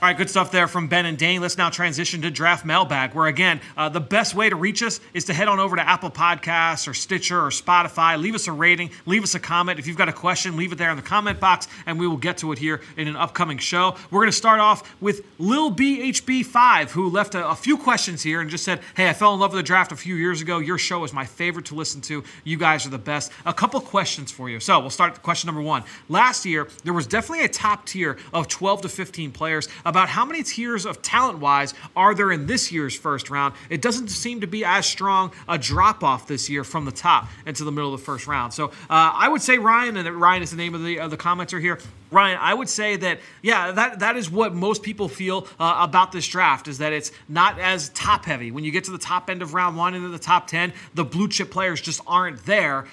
All 0.03 0.09
right, 0.09 0.17
good 0.17 0.31
stuff 0.31 0.51
there 0.51 0.67
from 0.67 0.89
Ben 0.89 1.05
and 1.05 1.19
Dane. 1.19 1.43
Let's 1.43 1.59
now 1.59 1.69
transition 1.69 2.23
to 2.23 2.31
Draft 2.31 2.65
Mailbag, 2.65 3.13
where 3.13 3.27
again, 3.27 3.61
uh, 3.77 3.91
the 3.91 4.01
best 4.01 4.35
way 4.35 4.49
to 4.49 4.57
reach 4.57 4.83
us 4.83 4.99
is 5.13 5.27
to 5.27 5.35
head 5.35 5.47
on 5.47 5.61
over 5.61 5.77
to 5.77 5.87
Apple 5.87 6.11
Podcasts 6.11 6.89
or 6.89 6.95
Stitcher 6.95 7.39
or 7.39 7.51
Spotify. 7.51 8.19
Leave 8.19 8.35
us 8.35 8.47
a 8.47 8.53
rating, 8.53 8.93
leave 9.05 9.23
us 9.23 9.35
a 9.35 9.39
comment. 9.39 9.79
If 9.79 9.87
you've 9.87 9.99
got 9.99 10.09
a 10.09 10.13
question, 10.15 10.57
leave 10.57 10.73
it 10.73 10.77
there 10.77 10.89
in 10.89 10.97
the 10.97 11.03
comment 11.03 11.39
box, 11.39 11.69
and 11.85 12.01
we 12.01 12.07
will 12.09 12.17
get 12.17 12.39
to 12.39 12.51
it 12.53 12.59
here 12.59 12.81
in 12.97 13.09
an 13.09 13.17
upcoming 13.17 13.59
show. 13.59 13.95
We're 14.11 14.21
going 14.21 14.31
to 14.31 14.37
start 14.37 14.59
off 14.59 14.91
with 15.03 15.23
Lil 15.39 15.71
BHB5, 15.71 16.93
who 16.93 17.11
left 17.11 17.35
a, 17.35 17.51
a, 17.51 17.55
few 17.55 17.77
questions 17.77 18.23
here 18.23 18.41
and 18.41 18.49
just 18.49 18.65
said, 18.65 18.81
Hey, 18.97 19.07
I 19.07 19.13
fell 19.13 19.35
in 19.35 19.41
love 19.41 19.53
with 19.53 19.59
the 19.59 19.63
draft 19.63 19.93
a 19.93 19.97
few 19.97 20.15
years 20.15 20.41
ago. 20.41 20.61
Your 20.61 20.79
show 20.79 21.05
is 21.05 21.13
my 21.13 21.27
favorite 21.27 21.67
to 21.67 21.75
listen 21.75 22.01
to. 22.03 22.25
You 22.45 22.57
guys 22.57 22.87
are 22.87 22.91
the 22.91 22.97
best. 22.97 23.33
A 23.45 23.53
couple 23.53 23.79
questions 23.83 24.31
for 24.33 24.49
you. 24.49 24.61
So 24.61 24.81
we'll 24.81 24.89
start 24.89 25.13
with 25.13 25.23
question 25.23 25.49
number 25.49 25.61
one. 25.61 25.85
Last 26.09 26.47
year, 26.47 26.69
there 26.85 26.95
was 26.95 27.07
definitely 27.07 27.45
a 27.45 27.51
top 27.51 27.85
tier 27.85 28.17
of 28.33 28.49
12 28.49 28.81
to 28.81 28.89
15 28.89 29.33
players 29.33 29.69
about 29.91 30.09
how 30.09 30.25
many 30.25 30.45
tiers 30.45 30.87
of 30.87 31.03
talent 31.03 31.41
wise 31.41 31.75
are 31.97 32.15
there 32.15 32.31
in 32.31 32.47
this 32.47 32.71
year's 32.71 32.97
first 32.97 33.29
round. 33.29 33.55
It 33.69 33.83
doesn't 33.83 34.07
seem 34.07 34.41
to 34.41 34.47
be 34.47 34.65
as 34.65 34.87
strong 34.87 35.33
a 35.49 35.59
drop 35.59 36.05
off 36.05 36.29
this 36.29 36.49
year 36.49 36.63
from 36.63 36.85
the 36.85 36.93
top 36.93 37.29
into 37.45 37.65
the 37.65 37.73
middle 37.73 37.93
of 37.93 37.99
the 37.99 38.05
first 38.07 38.29
round. 38.29 38.55
So 38.55 38.67
uh, 38.67 38.71
I 38.89 39.29
would 39.29 39.43
say 39.43 39.59
Ryan, 39.59 39.97
and 39.97 40.09
Ryan 40.09 40.45
is 40.45 40.53
the 40.53 40.57
name 40.57 40.77
of 40.77 40.85
the, 40.85 41.09
the 41.09 41.17
commenter 41.17 41.61
here. 41.61 41.81
Ryan, 42.13 42.39
I 42.41 42.55
would 42.55 42.69
say 42.69 42.97
that 42.97 43.19
yeah, 43.43 43.73
that 43.73 43.99
that 43.99 44.17
is 44.17 44.31
what 44.31 44.55
most 44.55 44.85
people 44.85 45.09
feel 45.09 45.49
uh, 45.59 45.79
about 45.81 46.13
this 46.13 46.27
draft 46.27 46.69
is 46.69 46.79
that 46.79 46.93
it's 46.93 47.11
not 47.29 47.59
as 47.59 47.89
top 47.91 48.25
heavy. 48.25 48.53
When 48.53 48.63
you 48.63 48.71
get 48.71 48.85
to 48.85 48.93
the 48.93 48.99
top 48.99 49.29
end 49.29 49.43
of 49.43 49.55
round 49.55 49.77
one 49.77 49.95
into 49.95 50.09
the 50.09 50.19
top 50.19 50.47
ten, 50.47 50.73
the 50.95 51.05
blue 51.05 51.29
chip 51.29 51.51
players 51.51 51.81
just 51.81 52.01
aren't 52.07 52.47
there 52.47 52.87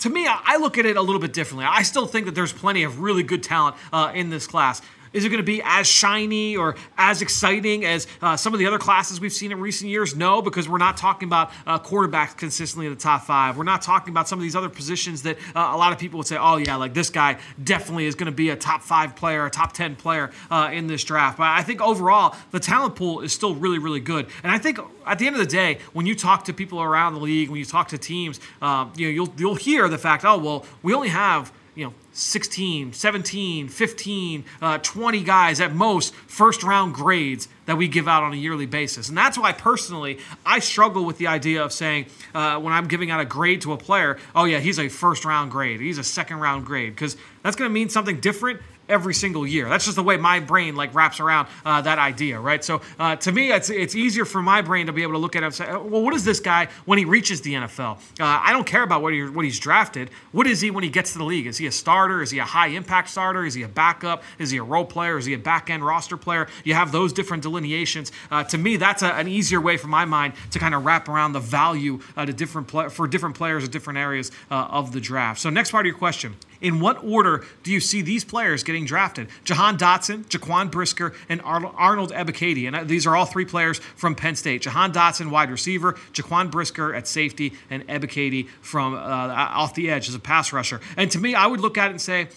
to 0.00 0.10
me, 0.10 0.26
I 0.28 0.56
look 0.56 0.76
at 0.76 0.86
it 0.86 0.96
a 0.96 1.02
little 1.02 1.20
bit 1.20 1.32
differently. 1.32 1.66
I 1.66 1.82
still 1.82 2.06
think 2.06 2.26
that 2.26 2.34
there's 2.34 2.52
plenty 2.52 2.82
of 2.82 3.00
really 3.00 3.22
good 3.22 3.42
talent 3.42 3.76
uh, 3.92 4.10
in 4.12 4.28
this 4.28 4.46
class. 4.46 4.82
Is 5.14 5.24
it 5.24 5.28
going 5.28 5.38
to 5.38 5.44
be 5.44 5.62
as 5.64 5.86
shiny 5.86 6.56
or 6.56 6.74
as 6.98 7.22
exciting 7.22 7.84
as 7.84 8.06
uh, 8.20 8.36
some 8.36 8.52
of 8.52 8.58
the 8.58 8.66
other 8.66 8.78
classes 8.78 9.20
we've 9.20 9.32
seen 9.32 9.52
in 9.52 9.60
recent 9.60 9.90
years? 9.90 10.14
No, 10.14 10.42
because 10.42 10.68
we're 10.68 10.78
not 10.78 10.96
talking 10.96 11.28
about 11.28 11.52
uh, 11.66 11.78
quarterbacks 11.78 12.36
consistently 12.36 12.86
in 12.86 12.92
the 12.92 12.98
top 12.98 13.22
five. 13.22 13.56
We're 13.56 13.62
not 13.62 13.80
talking 13.80 14.12
about 14.12 14.28
some 14.28 14.40
of 14.40 14.42
these 14.42 14.56
other 14.56 14.68
positions 14.68 15.22
that 15.22 15.38
uh, 15.54 15.70
a 15.72 15.76
lot 15.76 15.92
of 15.92 15.98
people 15.98 16.18
would 16.18 16.26
say, 16.26 16.36
oh, 16.36 16.56
yeah, 16.56 16.74
like 16.76 16.94
this 16.94 17.10
guy 17.10 17.38
definitely 17.62 18.06
is 18.06 18.16
going 18.16 18.26
to 18.26 18.32
be 18.32 18.50
a 18.50 18.56
top 18.56 18.82
five 18.82 19.14
player, 19.14 19.46
a 19.46 19.50
top 19.50 19.72
10 19.72 19.94
player 19.96 20.32
uh, 20.50 20.70
in 20.72 20.88
this 20.88 21.04
draft. 21.04 21.38
But 21.38 21.46
I 21.46 21.62
think 21.62 21.80
overall, 21.80 22.34
the 22.50 22.60
talent 22.60 22.96
pool 22.96 23.20
is 23.20 23.32
still 23.32 23.54
really, 23.54 23.78
really 23.78 24.00
good. 24.00 24.26
And 24.42 24.50
I 24.50 24.58
think 24.58 24.80
at 25.06 25.20
the 25.20 25.28
end 25.28 25.36
of 25.36 25.40
the 25.40 25.46
day, 25.46 25.78
when 25.92 26.06
you 26.06 26.16
talk 26.16 26.44
to 26.46 26.52
people 26.52 26.82
around 26.82 27.14
the 27.14 27.20
league, 27.20 27.50
when 27.50 27.60
you 27.60 27.64
talk 27.64 27.88
to 27.88 27.98
teams, 27.98 28.40
um, 28.60 28.92
you 28.96 29.06
know, 29.06 29.12
you'll, 29.12 29.32
you'll 29.36 29.54
hear 29.54 29.88
the 29.88 29.98
fact, 29.98 30.24
oh, 30.24 30.38
well, 30.38 30.66
we 30.82 30.92
only 30.92 31.08
have– 31.08 31.52
you 31.74 31.84
know 31.84 31.94
16 32.12 32.92
17 32.92 33.68
15 33.68 34.44
uh, 34.62 34.78
20 34.78 35.22
guys 35.22 35.60
at 35.60 35.74
most 35.74 36.14
first 36.14 36.62
round 36.62 36.94
grades 36.94 37.48
that 37.66 37.76
we 37.76 37.88
give 37.88 38.06
out 38.06 38.22
on 38.22 38.32
a 38.32 38.36
yearly 38.36 38.66
basis. 38.66 39.08
And 39.08 39.16
that's 39.16 39.38
why 39.38 39.52
personally 39.52 40.18
i 40.44 40.58
struggle 40.58 41.04
with 41.04 41.18
the 41.18 41.26
idea 41.26 41.64
of 41.64 41.72
saying 41.72 42.06
uh, 42.34 42.58
when 42.60 42.72
i'm 42.72 42.88
giving 42.88 43.10
out 43.10 43.20
a 43.20 43.24
grade 43.24 43.62
to 43.62 43.72
a 43.72 43.76
player 43.76 44.18
oh 44.34 44.44
yeah 44.44 44.58
he's 44.58 44.78
a 44.78 44.88
first 44.88 45.24
round 45.24 45.50
grade. 45.50 45.80
He's 45.80 45.98
a 45.98 46.04
second 46.04 46.38
round 46.38 46.66
grade. 46.66 46.94
Because 46.94 47.16
that's 47.42 47.56
going 47.56 47.68
to 47.68 47.72
mean 47.72 47.88
something 47.88 48.20
different 48.20 48.60
every 48.88 49.14
single 49.14 49.46
year. 49.46 49.68
That's 49.68 49.84
just 49.84 49.96
the 49.96 50.02
way 50.02 50.16
my 50.16 50.40
brain 50.40 50.76
like 50.76 50.94
wraps 50.94 51.20
around 51.20 51.48
uh, 51.64 51.80
that 51.82 51.98
idea, 51.98 52.38
right? 52.38 52.62
So 52.64 52.80
uh, 52.98 53.16
to 53.16 53.32
me, 53.32 53.52
it's 53.52 53.70
it's 53.70 53.94
easier 53.94 54.24
for 54.24 54.42
my 54.42 54.62
brain 54.62 54.86
to 54.86 54.92
be 54.92 55.02
able 55.02 55.12
to 55.12 55.18
look 55.18 55.36
at 55.36 55.42
it 55.42 55.46
and 55.46 55.54
say, 55.54 55.66
well, 55.72 56.02
what 56.02 56.14
is 56.14 56.24
this 56.24 56.40
guy 56.40 56.68
when 56.84 56.98
he 56.98 57.04
reaches 57.04 57.40
the 57.40 57.54
NFL? 57.54 57.96
Uh, 58.20 58.24
I 58.24 58.52
don't 58.52 58.66
care 58.66 58.82
about 58.82 59.02
what 59.02 59.12
he 59.12 59.24
what 59.24 59.44
he's 59.44 59.58
drafted. 59.58 60.10
What 60.32 60.46
is 60.46 60.60
he 60.60 60.70
when 60.70 60.84
he 60.84 60.90
gets 60.90 61.12
to 61.12 61.18
the 61.18 61.24
league? 61.24 61.46
Is 61.46 61.58
he 61.58 61.66
a 61.66 61.72
starter? 61.72 62.22
Is 62.22 62.30
he 62.30 62.38
a 62.38 62.44
high 62.44 62.68
impact 62.68 63.10
starter? 63.10 63.44
Is 63.44 63.54
he 63.54 63.62
a 63.62 63.68
backup? 63.68 64.22
Is 64.38 64.50
he 64.50 64.58
a 64.58 64.62
role 64.62 64.84
player? 64.84 65.18
Is 65.18 65.26
he 65.26 65.34
a 65.34 65.38
back 65.38 65.70
end 65.70 65.84
roster 65.84 66.16
player? 66.16 66.48
You 66.64 66.74
have 66.74 66.92
those 66.92 67.12
different 67.12 67.42
delineations. 67.42 68.12
Uh, 68.30 68.44
to 68.44 68.58
me, 68.58 68.76
that's 68.76 69.02
a, 69.02 69.12
an 69.14 69.28
easier 69.28 69.60
way 69.60 69.76
for 69.76 69.88
my 69.88 70.04
mind 70.04 70.34
to 70.50 70.58
kind 70.58 70.74
of 70.74 70.84
wrap 70.84 71.08
around 71.08 71.32
the 71.32 71.40
value 71.40 72.00
uh, 72.16 72.26
to 72.26 72.32
different 72.32 72.68
pl- 72.68 72.90
for 72.90 73.06
different 73.06 73.34
players 73.36 73.64
at 73.64 73.70
different 73.70 73.98
areas 73.98 74.30
uh, 74.50 74.54
of 74.70 74.92
the 74.92 75.00
draft. 75.00 75.40
So 75.40 75.50
next 75.50 75.70
part 75.70 75.86
of 75.86 75.88
your 75.88 75.98
question. 75.98 76.36
In 76.60 76.80
what 76.80 77.02
order 77.04 77.44
do 77.62 77.72
you 77.72 77.80
see 77.80 78.02
these 78.02 78.24
players 78.24 78.62
getting 78.62 78.84
drafted? 78.84 79.28
Jahan 79.44 79.76
Dotson, 79.76 80.24
Jaquan 80.26 80.70
Brisker, 80.70 81.12
and 81.28 81.40
Arnold 81.42 82.12
Ebiketie. 82.12 82.66
And 82.66 82.76
uh, 82.76 82.84
these 82.84 83.06
are 83.06 83.16
all 83.16 83.26
three 83.26 83.44
players 83.44 83.78
from 83.96 84.14
Penn 84.14 84.36
State. 84.36 84.62
Jahan 84.62 84.92
Dotson, 84.92 85.30
wide 85.30 85.50
receiver, 85.50 85.94
Jaquan 86.12 86.50
Brisker 86.50 86.94
at 86.94 87.06
safety, 87.06 87.52
and 87.70 87.86
Ebiketie 87.88 88.48
from 88.60 88.94
uh, 88.94 88.98
off 88.98 89.74
the 89.74 89.90
edge 89.90 90.08
as 90.08 90.14
a 90.14 90.20
pass 90.20 90.52
rusher. 90.52 90.80
And 90.96 91.10
to 91.10 91.18
me, 91.18 91.34
I 91.34 91.46
would 91.46 91.60
look 91.60 91.78
at 91.78 91.88
it 91.88 91.90
and 91.90 92.00
say, 92.00 92.28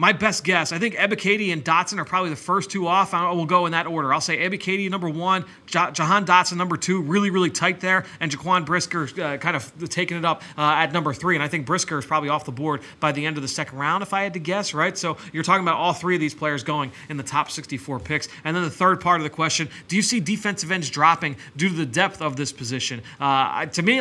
my 0.00 0.14
best 0.14 0.44
guess, 0.44 0.72
I 0.72 0.78
think 0.78 0.94
Ebiketie 0.94 1.52
and 1.52 1.62
Dotson 1.62 1.98
are 1.98 2.06
probably 2.06 2.30
the 2.30 2.36
first 2.36 2.70
two 2.70 2.86
off. 2.86 3.12
I 3.12 3.30
will 3.32 3.44
go 3.44 3.66
in 3.66 3.72
that 3.72 3.86
order. 3.86 4.14
I'll 4.14 4.20
say 4.22 4.38
Ebiketie 4.38 4.90
number 4.90 5.10
one, 5.10 5.44
Jahan 5.66 6.24
Dotson 6.24 6.56
number 6.56 6.78
two, 6.78 7.02
really, 7.02 7.28
really 7.28 7.50
tight 7.50 7.80
there, 7.80 8.06
and 8.18 8.32
Jaquan 8.32 8.64
Brisker 8.64 9.10
uh, 9.20 9.36
kind 9.36 9.56
of 9.56 9.90
taking 9.90 10.16
it 10.16 10.24
up 10.24 10.42
uh, 10.56 10.62
at 10.62 10.94
number 10.94 11.12
three. 11.12 11.36
And 11.36 11.42
I 11.42 11.48
think 11.48 11.66
Brisker 11.66 11.98
is 11.98 12.06
probably 12.06 12.30
off 12.30 12.46
the 12.46 12.50
board 12.50 12.80
by 12.98 13.12
the 13.12 13.26
end 13.26 13.36
of 13.36 13.42
the 13.42 13.48
second 13.48 13.76
round, 13.76 14.02
if 14.02 14.14
I 14.14 14.22
had 14.22 14.32
to 14.32 14.38
guess, 14.38 14.72
right? 14.72 14.96
So 14.96 15.18
you're 15.34 15.44
talking 15.44 15.64
about 15.64 15.76
all 15.76 15.92
three 15.92 16.14
of 16.14 16.20
these 16.22 16.34
players 16.34 16.64
going 16.64 16.92
in 17.10 17.18
the 17.18 17.22
top 17.22 17.50
64 17.50 18.00
picks. 18.00 18.26
And 18.44 18.56
then 18.56 18.62
the 18.62 18.70
third 18.70 19.02
part 19.02 19.20
of 19.20 19.24
the 19.24 19.30
question 19.30 19.68
do 19.88 19.96
you 19.96 20.02
see 20.02 20.18
defensive 20.18 20.72
ends 20.72 20.88
dropping 20.88 21.36
due 21.58 21.68
to 21.68 21.74
the 21.74 21.84
depth 21.84 22.22
of 22.22 22.36
this 22.36 22.52
position? 22.52 23.02
Uh, 23.20 23.66
to 23.66 23.82
me, 23.82 24.00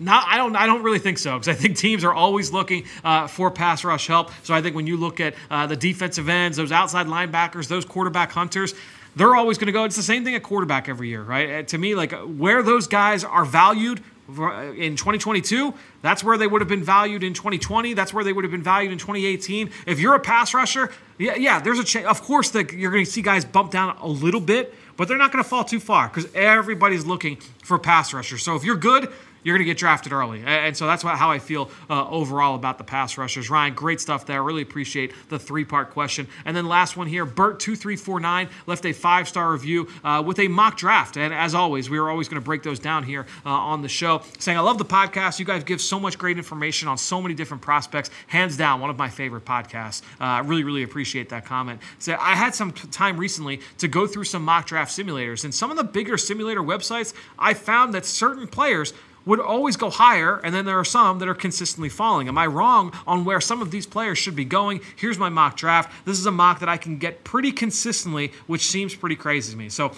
not, 0.00 0.26
I 0.26 0.36
don't. 0.36 0.56
I 0.56 0.66
don't 0.66 0.82
really 0.82 0.98
think 0.98 1.18
so 1.18 1.38
because 1.38 1.48
I 1.48 1.54
think 1.54 1.76
teams 1.76 2.02
are 2.02 2.12
always 2.12 2.52
looking 2.52 2.84
uh, 3.04 3.28
for 3.28 3.50
pass 3.50 3.84
rush 3.84 4.08
help. 4.08 4.30
So 4.42 4.52
I 4.52 4.60
think 4.60 4.74
when 4.74 4.86
you 4.86 4.96
look 4.96 5.20
at 5.20 5.34
uh, 5.50 5.66
the 5.66 5.76
defensive 5.76 6.28
ends, 6.28 6.56
those 6.56 6.72
outside 6.72 7.06
linebackers, 7.06 7.68
those 7.68 7.84
quarterback 7.84 8.32
hunters, 8.32 8.74
they're 9.14 9.36
always 9.36 9.56
going 9.56 9.66
to 9.66 9.72
go. 9.72 9.84
It's 9.84 9.96
the 9.96 10.02
same 10.02 10.24
thing 10.24 10.34
at 10.34 10.42
quarterback 10.42 10.88
every 10.88 11.08
year, 11.08 11.22
right? 11.22 11.50
Uh, 11.50 11.62
to 11.64 11.78
me, 11.78 11.94
like 11.94 12.12
where 12.12 12.62
those 12.62 12.88
guys 12.88 13.22
are 13.22 13.44
valued 13.44 14.02
uh, 14.28 14.72
in 14.72 14.96
2022, 14.96 15.74
that's 16.02 16.24
where 16.24 16.36
they 16.38 16.46
would 16.46 16.60
have 16.60 16.68
been 16.68 16.82
valued 16.82 17.22
in 17.22 17.34
2020. 17.34 17.94
That's 17.94 18.12
where 18.12 18.24
they 18.24 18.32
would 18.32 18.44
have 18.44 18.50
been 18.50 18.62
valued 18.62 18.90
in 18.90 18.98
2018. 18.98 19.70
If 19.86 20.00
you're 20.00 20.14
a 20.14 20.20
pass 20.20 20.54
rusher, 20.54 20.90
yeah, 21.18 21.36
yeah, 21.36 21.60
there's 21.60 21.78
a 21.78 21.84
chance. 21.84 22.06
Of 22.06 22.22
course, 22.22 22.50
that 22.50 22.72
you're 22.72 22.90
going 22.90 23.04
to 23.04 23.10
see 23.10 23.22
guys 23.22 23.44
bump 23.44 23.70
down 23.70 23.96
a 23.98 24.08
little 24.08 24.40
bit, 24.40 24.74
but 24.96 25.08
they're 25.08 25.18
not 25.18 25.30
going 25.30 25.44
to 25.44 25.48
fall 25.48 25.64
too 25.64 25.80
far 25.80 26.08
because 26.08 26.26
everybody's 26.34 27.04
looking 27.04 27.36
for 27.62 27.78
pass 27.78 28.12
rushers. 28.12 28.42
So 28.42 28.56
if 28.56 28.64
you're 28.64 28.76
good, 28.76 29.12
you're 29.44 29.54
going 29.54 29.64
to 29.64 29.70
get 29.70 29.78
drafted 29.78 30.12
early. 30.12 30.42
And 30.44 30.76
so 30.76 30.86
that's 30.86 31.04
what, 31.04 31.16
how 31.16 31.30
I 31.30 31.38
feel 31.38 31.70
uh, 31.88 32.08
overall 32.08 32.54
about 32.54 32.78
the 32.78 32.84
pass 32.84 33.16
rushers. 33.16 33.50
Ryan, 33.50 33.74
great 33.74 34.00
stuff 34.00 34.26
there. 34.26 34.42
Really 34.42 34.62
appreciate 34.62 35.12
the 35.28 35.38
three 35.38 35.64
part 35.64 35.90
question. 35.90 36.26
And 36.44 36.56
then 36.56 36.66
last 36.66 36.96
one 36.96 37.06
here 37.06 37.26
Bert2349 37.26 38.48
left 38.66 38.86
a 38.86 38.92
five 38.92 39.28
star 39.28 39.52
review 39.52 39.88
uh, 40.02 40.22
with 40.26 40.38
a 40.38 40.48
mock 40.48 40.76
draft. 40.76 41.16
And 41.16 41.32
as 41.32 41.54
always, 41.54 41.90
we 41.90 41.98
are 41.98 42.08
always 42.08 42.28
going 42.28 42.40
to 42.40 42.44
break 42.44 42.62
those 42.62 42.78
down 42.78 43.04
here 43.04 43.26
uh, 43.44 43.50
on 43.50 43.82
the 43.82 43.88
show, 43.88 44.22
saying, 44.38 44.56
I 44.56 44.62
love 44.62 44.78
the 44.78 44.84
podcast. 44.84 45.38
You 45.38 45.44
guys 45.44 45.62
give 45.62 45.80
so 45.80 46.00
much 46.00 46.18
great 46.18 46.38
information 46.38 46.88
on 46.88 46.96
so 46.96 47.20
many 47.20 47.34
different 47.34 47.62
prospects. 47.62 48.10
Hands 48.26 48.56
down, 48.56 48.80
one 48.80 48.90
of 48.90 48.96
my 48.96 49.10
favorite 49.10 49.44
podcasts. 49.44 50.02
I 50.18 50.38
uh, 50.38 50.42
really, 50.42 50.64
really 50.64 50.82
appreciate 50.82 51.28
that 51.28 51.44
comment. 51.44 51.80
So 51.98 52.16
I 52.18 52.34
had 52.34 52.54
some 52.54 52.72
time 52.72 53.18
recently 53.18 53.60
to 53.78 53.88
go 53.88 54.06
through 54.06 54.24
some 54.24 54.44
mock 54.44 54.66
draft 54.66 54.96
simulators. 54.96 55.44
And 55.44 55.54
some 55.54 55.70
of 55.70 55.76
the 55.76 55.84
bigger 55.84 56.16
simulator 56.16 56.62
websites, 56.62 57.12
I 57.38 57.54
found 57.54 57.94
that 57.94 58.06
certain 58.06 58.46
players 58.46 58.94
would 59.26 59.40
always 59.40 59.76
go 59.76 59.90
higher, 59.90 60.36
and 60.44 60.54
then 60.54 60.64
there 60.64 60.78
are 60.78 60.84
some 60.84 61.18
that 61.18 61.28
are 61.28 61.34
consistently 61.34 61.88
falling. 61.88 62.28
Am 62.28 62.36
I 62.36 62.46
wrong 62.46 62.92
on 63.06 63.24
where 63.24 63.40
some 63.40 63.62
of 63.62 63.70
these 63.70 63.86
players 63.86 64.18
should 64.18 64.36
be 64.36 64.44
going? 64.44 64.80
Here's 64.96 65.18
my 65.18 65.28
mock 65.28 65.56
draft. 65.56 65.90
This 66.04 66.18
is 66.18 66.26
a 66.26 66.30
mock 66.30 66.60
that 66.60 66.68
I 66.68 66.76
can 66.76 66.98
get 66.98 67.24
pretty 67.24 67.52
consistently, 67.52 68.32
which 68.46 68.66
seems 68.66 68.94
pretty 68.94 69.16
crazy 69.16 69.52
to 69.52 69.58
me. 69.58 69.68
So, 69.68 69.92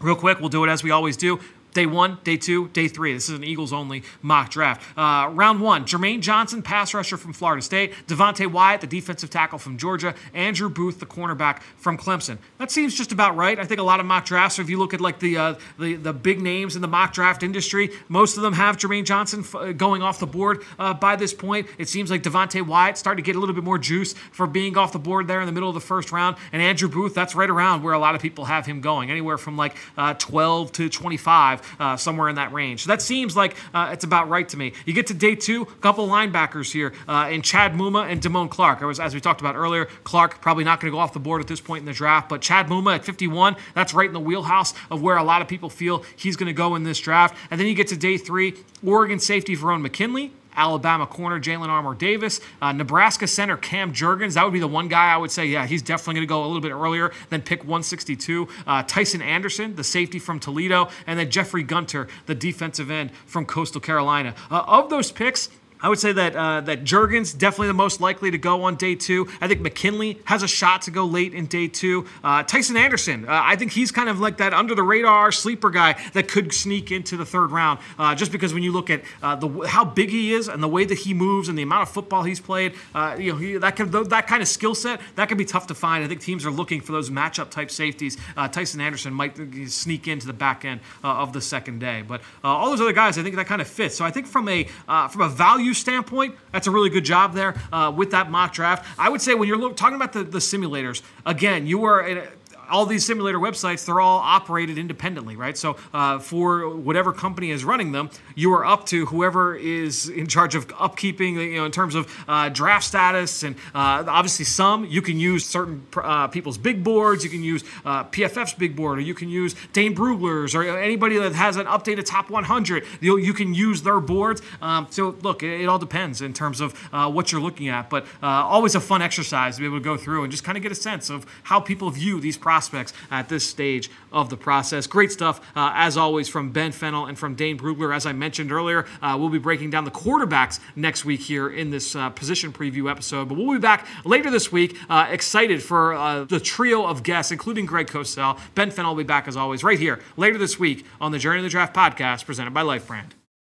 real 0.00 0.16
quick, 0.16 0.40
we'll 0.40 0.48
do 0.48 0.64
it 0.64 0.68
as 0.68 0.82
we 0.82 0.90
always 0.90 1.16
do. 1.16 1.38
Day 1.72 1.86
one, 1.86 2.18
day 2.24 2.36
two, 2.36 2.68
day 2.68 2.88
three. 2.88 3.12
This 3.14 3.28
is 3.28 3.36
an 3.36 3.44
Eagles 3.44 3.72
only 3.72 4.02
mock 4.22 4.50
draft. 4.50 4.82
Uh, 4.96 5.28
round 5.32 5.60
one, 5.60 5.84
Jermaine 5.84 6.20
Johnson, 6.20 6.62
pass 6.62 6.92
rusher 6.92 7.16
from 7.16 7.32
Florida 7.32 7.62
State. 7.62 7.92
Devonte 8.08 8.50
Wyatt, 8.50 8.80
the 8.80 8.86
defensive 8.86 9.30
tackle 9.30 9.58
from 9.58 9.78
Georgia. 9.78 10.14
Andrew 10.34 10.68
Booth, 10.68 10.98
the 10.98 11.06
cornerback 11.06 11.62
from 11.76 11.96
Clemson. 11.96 12.38
That 12.58 12.70
seems 12.70 12.94
just 12.94 13.12
about 13.12 13.36
right. 13.36 13.58
I 13.58 13.64
think 13.64 13.78
a 13.78 13.84
lot 13.84 14.00
of 14.00 14.06
mock 14.06 14.24
drafts, 14.24 14.58
if 14.58 14.68
you 14.68 14.78
look 14.78 14.94
at 14.94 15.00
like 15.00 15.20
the, 15.20 15.36
uh, 15.36 15.54
the, 15.78 15.94
the 15.94 16.12
big 16.12 16.40
names 16.40 16.74
in 16.74 16.82
the 16.82 16.88
mock 16.88 17.12
draft 17.12 17.42
industry, 17.42 17.90
most 18.08 18.36
of 18.36 18.42
them 18.42 18.54
have 18.54 18.76
Jermaine 18.76 19.04
Johnson 19.04 19.40
f- 19.40 19.54
uh, 19.54 19.72
going 19.72 20.02
off 20.02 20.18
the 20.18 20.26
board 20.26 20.64
uh, 20.78 20.92
by 20.92 21.14
this 21.14 21.32
point. 21.32 21.68
It 21.78 21.88
seems 21.88 22.10
like 22.10 22.22
Devonte 22.22 22.66
Wyatt 22.66 22.98
starting 22.98 23.22
to 23.22 23.26
get 23.26 23.36
a 23.36 23.38
little 23.38 23.54
bit 23.54 23.64
more 23.64 23.78
juice 23.78 24.12
for 24.12 24.46
being 24.46 24.76
off 24.76 24.92
the 24.92 24.98
board 24.98 25.28
there 25.28 25.40
in 25.40 25.46
the 25.46 25.52
middle 25.52 25.68
of 25.68 25.74
the 25.74 25.80
first 25.80 26.10
round. 26.10 26.36
And 26.52 26.60
Andrew 26.60 26.88
Booth, 26.88 27.14
that's 27.14 27.34
right 27.36 27.50
around 27.50 27.82
where 27.82 27.94
a 27.94 27.98
lot 27.98 28.14
of 28.16 28.20
people 28.20 28.46
have 28.46 28.66
him 28.66 28.80
going, 28.80 29.10
anywhere 29.10 29.38
from 29.38 29.56
like 29.56 29.76
uh, 29.96 30.14
12 30.14 30.72
to 30.72 30.88
25 30.88 31.59
uh, 31.78 31.96
somewhere 31.96 32.28
in 32.28 32.36
that 32.36 32.52
range. 32.52 32.84
So 32.84 32.88
that 32.88 33.02
seems 33.02 33.36
like 33.36 33.56
uh, 33.74 33.90
it's 33.92 34.04
about 34.04 34.28
right 34.28 34.48
to 34.48 34.56
me. 34.56 34.72
You 34.84 34.92
get 34.92 35.06
to 35.08 35.14
day 35.14 35.34
two, 35.34 35.62
a 35.62 35.66
couple 35.66 36.06
linebackers 36.08 36.72
here 36.72 36.92
uh, 37.08 37.28
in 37.30 37.42
Chad 37.42 37.74
Muma 37.74 38.10
and 38.10 38.20
Damone 38.20 38.50
Clark. 38.50 38.80
Was, 38.80 39.00
as 39.00 39.14
we 39.14 39.20
talked 39.20 39.40
about 39.40 39.56
earlier, 39.56 39.86
Clark 40.04 40.40
probably 40.40 40.64
not 40.64 40.80
going 40.80 40.90
to 40.90 40.96
go 40.96 40.98
off 40.98 41.12
the 41.12 41.20
board 41.20 41.40
at 41.40 41.46
this 41.46 41.60
point 41.60 41.80
in 41.80 41.86
the 41.86 41.92
draft, 41.92 42.28
but 42.28 42.40
Chad 42.40 42.66
Muma 42.66 42.96
at 42.96 43.04
51, 43.04 43.56
that's 43.74 43.94
right 43.94 44.08
in 44.08 44.14
the 44.14 44.20
wheelhouse 44.20 44.74
of 44.90 45.02
where 45.02 45.16
a 45.16 45.24
lot 45.24 45.42
of 45.42 45.48
people 45.48 45.70
feel 45.70 46.04
he's 46.16 46.36
going 46.36 46.46
to 46.46 46.52
go 46.52 46.74
in 46.74 46.82
this 46.82 46.98
draft. 46.98 47.36
And 47.50 47.60
then 47.60 47.66
you 47.66 47.74
get 47.74 47.88
to 47.88 47.96
day 47.96 48.16
three, 48.16 48.54
Oregon 48.84 49.18
safety 49.18 49.56
Verone 49.56 49.82
McKinley 49.82 50.32
Alabama 50.56 51.06
corner 51.06 51.40
Jalen 51.40 51.68
Armour 51.68 51.94
Davis, 51.94 52.40
uh, 52.60 52.72
Nebraska 52.72 53.26
center 53.26 53.56
Cam 53.56 53.92
Jurgens. 53.92 54.34
That 54.34 54.44
would 54.44 54.52
be 54.52 54.60
the 54.60 54.68
one 54.68 54.88
guy 54.88 55.12
I 55.12 55.16
would 55.16 55.30
say, 55.30 55.46
yeah, 55.46 55.66
he's 55.66 55.82
definitely 55.82 56.14
going 56.14 56.26
to 56.26 56.28
go 56.28 56.44
a 56.44 56.46
little 56.46 56.60
bit 56.60 56.72
earlier 56.72 57.12
than 57.28 57.42
pick 57.42 57.60
162. 57.60 58.48
Uh, 58.66 58.82
Tycen 58.82 59.22
Anderson, 59.22 59.76
the 59.76 59.84
safety 59.84 60.18
from 60.18 60.40
Toledo, 60.40 60.88
and 61.06 61.18
then 61.18 61.30
Jeffrey 61.30 61.62
Gunter, 61.62 62.08
the 62.26 62.34
defensive 62.34 62.90
end 62.90 63.12
from 63.26 63.46
Coastal 63.46 63.80
Carolina. 63.80 64.34
Uh, 64.50 64.64
of 64.66 64.90
those 64.90 65.12
picks, 65.12 65.48
I 65.82 65.88
would 65.88 65.98
say 65.98 66.12
that 66.12 66.36
uh, 66.36 66.60
that 66.62 66.84
Jurgens 66.84 67.36
definitely 67.36 67.68
the 67.68 67.74
most 67.74 68.00
likely 68.00 68.30
to 68.30 68.38
go 68.38 68.64
on 68.64 68.76
day 68.76 68.94
two. 68.94 69.28
I 69.40 69.48
think 69.48 69.60
McKinley 69.60 70.18
has 70.24 70.42
a 70.42 70.48
shot 70.48 70.82
to 70.82 70.90
go 70.90 71.04
late 71.04 71.34
in 71.34 71.46
day 71.46 71.68
two. 71.68 72.06
Uh, 72.22 72.42
Tycen 72.44 72.76
Anderson, 72.76 73.26
uh, 73.26 73.40
I 73.44 73.56
think 73.56 73.72
he's 73.72 73.90
kind 73.90 74.08
of 74.08 74.20
like 74.20 74.36
that 74.38 74.52
under 74.52 74.74
the 74.74 74.82
radar 74.82 75.32
sleeper 75.32 75.70
guy 75.70 75.96
that 76.12 76.28
could 76.28 76.52
sneak 76.52 76.90
into 76.90 77.16
the 77.16 77.24
third 77.24 77.50
round. 77.50 77.78
Uh, 77.98 78.14
just 78.14 78.32
because 78.32 78.52
when 78.52 78.62
you 78.62 78.72
look 78.72 78.90
at 78.90 79.02
uh, 79.22 79.36
the 79.36 79.48
how 79.66 79.84
big 79.84 80.10
he 80.10 80.34
is 80.34 80.48
and 80.48 80.62
the 80.62 80.68
way 80.68 80.84
that 80.84 80.98
he 80.98 81.14
moves 81.14 81.48
and 81.48 81.58
the 81.58 81.62
amount 81.62 81.82
of 81.82 81.88
football 81.88 82.22
he's 82.22 82.40
played, 82.40 82.74
uh, 82.94 83.16
you 83.18 83.32
know 83.32 83.38
he, 83.38 83.56
that 83.56 83.76
can, 83.76 83.90
that 83.90 84.26
kind 84.26 84.42
of 84.42 84.48
skill 84.48 84.74
set 84.74 85.00
that 85.16 85.28
can 85.28 85.38
be 85.38 85.44
tough 85.44 85.66
to 85.66 85.74
find. 85.74 86.04
I 86.04 86.08
think 86.08 86.20
teams 86.20 86.44
are 86.44 86.50
looking 86.50 86.80
for 86.80 86.92
those 86.92 87.10
matchup 87.10 87.50
type 87.50 87.70
safeties. 87.70 88.16
Tycen 88.36 88.80
Anderson 88.80 89.14
might 89.14 89.38
sneak 89.68 90.08
into 90.08 90.26
the 90.26 90.32
back 90.32 90.64
end 90.64 90.80
of 91.02 91.32
the 91.32 91.40
second 91.40 91.78
day, 91.78 92.02
but 92.06 92.20
all 92.44 92.70
those 92.70 92.80
other 92.80 92.92
guys, 92.92 93.16
I 93.18 93.22
think 93.22 93.36
that 93.36 93.46
kind 93.46 93.62
of 93.62 93.68
fits. 93.68 93.96
So 93.96 94.04
I 94.04 94.10
think 94.10 94.26
from 94.26 94.48
a 94.48 94.64
from 95.10 95.22
a 95.22 95.28
value 95.28 95.69
value 95.70 95.74
standpoint, 95.74 96.34
that's 96.52 96.66
a 96.66 96.70
really 96.70 96.90
good 96.90 97.04
job 97.04 97.34
there 97.34 97.54
uh, 97.72 97.92
with 97.94 98.10
that 98.10 98.30
mock 98.30 98.52
draft. 98.52 98.86
I 98.98 99.08
would 99.08 99.20
say 99.20 99.34
when 99.34 99.48
you're 99.48 99.72
talking 99.74 99.96
about 99.96 100.12
the, 100.12 100.24
the 100.24 100.38
simulators, 100.38 101.02
again, 101.24 101.66
you 101.66 101.84
are 101.84 102.28
all 102.70 102.86
these 102.86 103.04
simulator 103.04 103.38
websites, 103.38 103.84
they're 103.84 104.00
all 104.00 104.18
operated 104.18 104.78
independently, 104.78 105.36
right? 105.36 105.56
So 105.58 105.76
uh, 105.92 106.18
for 106.18 106.68
whatever 106.68 107.12
company 107.12 107.50
is 107.50 107.64
running 107.64 107.92
them, 107.92 108.10
you 108.34 108.52
are 108.54 108.64
up 108.64 108.86
to 108.86 109.06
whoever 109.06 109.54
is 109.56 110.08
in 110.08 110.26
charge 110.26 110.54
of 110.54 110.68
upkeeping, 110.68 111.34
you 111.34 111.56
know, 111.56 111.64
in 111.64 111.72
terms 111.72 111.94
of 111.94 112.12
uh, 112.28 112.48
draft 112.48 112.84
status. 112.84 113.42
And 113.42 113.56
uh, 113.74 114.04
obviously, 114.06 114.44
some 114.44 114.84
you 114.86 115.02
can 115.02 115.18
use 115.18 115.44
certain 115.44 115.86
uh, 115.96 116.28
people's 116.28 116.58
big 116.58 116.84
boards. 116.84 117.24
You 117.24 117.30
can 117.30 117.42
use 117.42 117.64
uh, 117.84 118.04
PFF's 118.04 118.54
big 118.54 118.76
board, 118.76 118.98
or 118.98 119.02
you 119.02 119.14
can 119.14 119.28
use 119.28 119.54
Dane 119.72 119.94
Brugler's, 119.94 120.54
or 120.54 120.62
anybody 120.62 121.18
that 121.18 121.34
has 121.34 121.56
an 121.56 121.66
updated 121.66 122.06
top 122.06 122.30
100. 122.30 122.84
You, 123.00 123.18
you 123.18 123.34
can 123.34 123.52
use 123.54 123.82
their 123.82 124.00
boards. 124.00 124.42
Um, 124.62 124.86
so 124.90 125.16
look, 125.22 125.42
it, 125.42 125.62
it, 125.62 125.68
all 125.68 125.78
depends 125.78 126.22
in 126.22 126.32
terms 126.32 126.60
of 126.60 126.74
uh, 126.92 127.10
what 127.10 127.32
you're 127.32 127.40
looking 127.40 127.68
at, 127.68 127.90
but 127.90 128.06
always 128.22 128.74
a 128.74 128.80
fun 128.80 129.02
exercise 129.02 129.56
to 129.56 129.60
be 129.60 129.66
able 129.66 129.78
to 129.78 129.84
go 129.84 129.96
through 129.96 130.22
and 130.22 130.30
just 130.30 130.44
kind 130.44 130.56
of 130.56 130.62
get 130.62 130.72
a 130.72 130.76
sense 130.76 131.10
of 131.10 131.26
how 131.44 131.60
people 131.60 131.90
view 131.90 132.20
these 132.20 132.36
processes 132.36 132.59
prospects 132.60 132.92
at 133.10 133.30
this 133.30 133.48
stage 133.48 133.90
of 134.12 134.28
the 134.28 134.36
process. 134.36 134.86
Great 134.86 135.10
stuff, 135.10 135.40
uh, 135.56 135.72
as 135.74 135.96
always, 135.96 136.28
from 136.28 136.50
Ben 136.50 136.72
Fennell 136.72 137.06
and 137.06 137.18
from 137.18 137.34
Dane 137.34 137.56
Brugler. 137.56 137.96
As 137.96 138.04
I 138.04 138.12
mentioned 138.12 138.52
earlier, 138.52 138.84
uh, 139.00 139.16
we'll 139.18 139.30
be 139.30 139.38
breaking 139.38 139.70
down 139.70 139.84
the 139.84 139.90
quarterbacks 139.90 140.60
next 140.76 141.06
week 141.06 141.20
here 141.20 141.48
in 141.48 141.70
this 141.70 141.96
uh, 141.96 142.10
position 142.10 142.52
preview 142.52 142.90
episode. 142.90 143.30
But 143.30 143.38
we'll 143.38 143.54
be 143.54 143.58
back 143.58 143.86
later 144.04 144.30
this 144.30 144.52
week. 144.52 144.76
Uh, 144.90 145.06
excited 145.10 145.62
for 145.62 145.94
uh, 145.94 146.24
the 146.24 146.38
trio 146.38 146.84
of 146.84 147.02
guests, 147.02 147.32
including 147.32 147.64
Greg 147.64 147.86
Cosell. 147.86 148.38
Ben 148.54 148.70
Fennell 148.70 148.94
will 148.94 149.02
be 149.02 149.06
back, 149.06 149.26
as 149.26 149.36
always, 149.36 149.64
right 149.64 149.78
here 149.78 150.00
later 150.18 150.36
this 150.36 150.58
week 150.58 150.84
on 151.00 151.12
the 151.12 151.18
Journey 151.18 151.38
of 151.38 151.44
the 151.44 151.48
Draft 151.48 151.74
podcast 151.74 152.26
presented 152.26 152.52
by 152.52 152.60
Life 152.60 152.86
Brand. 152.86 153.19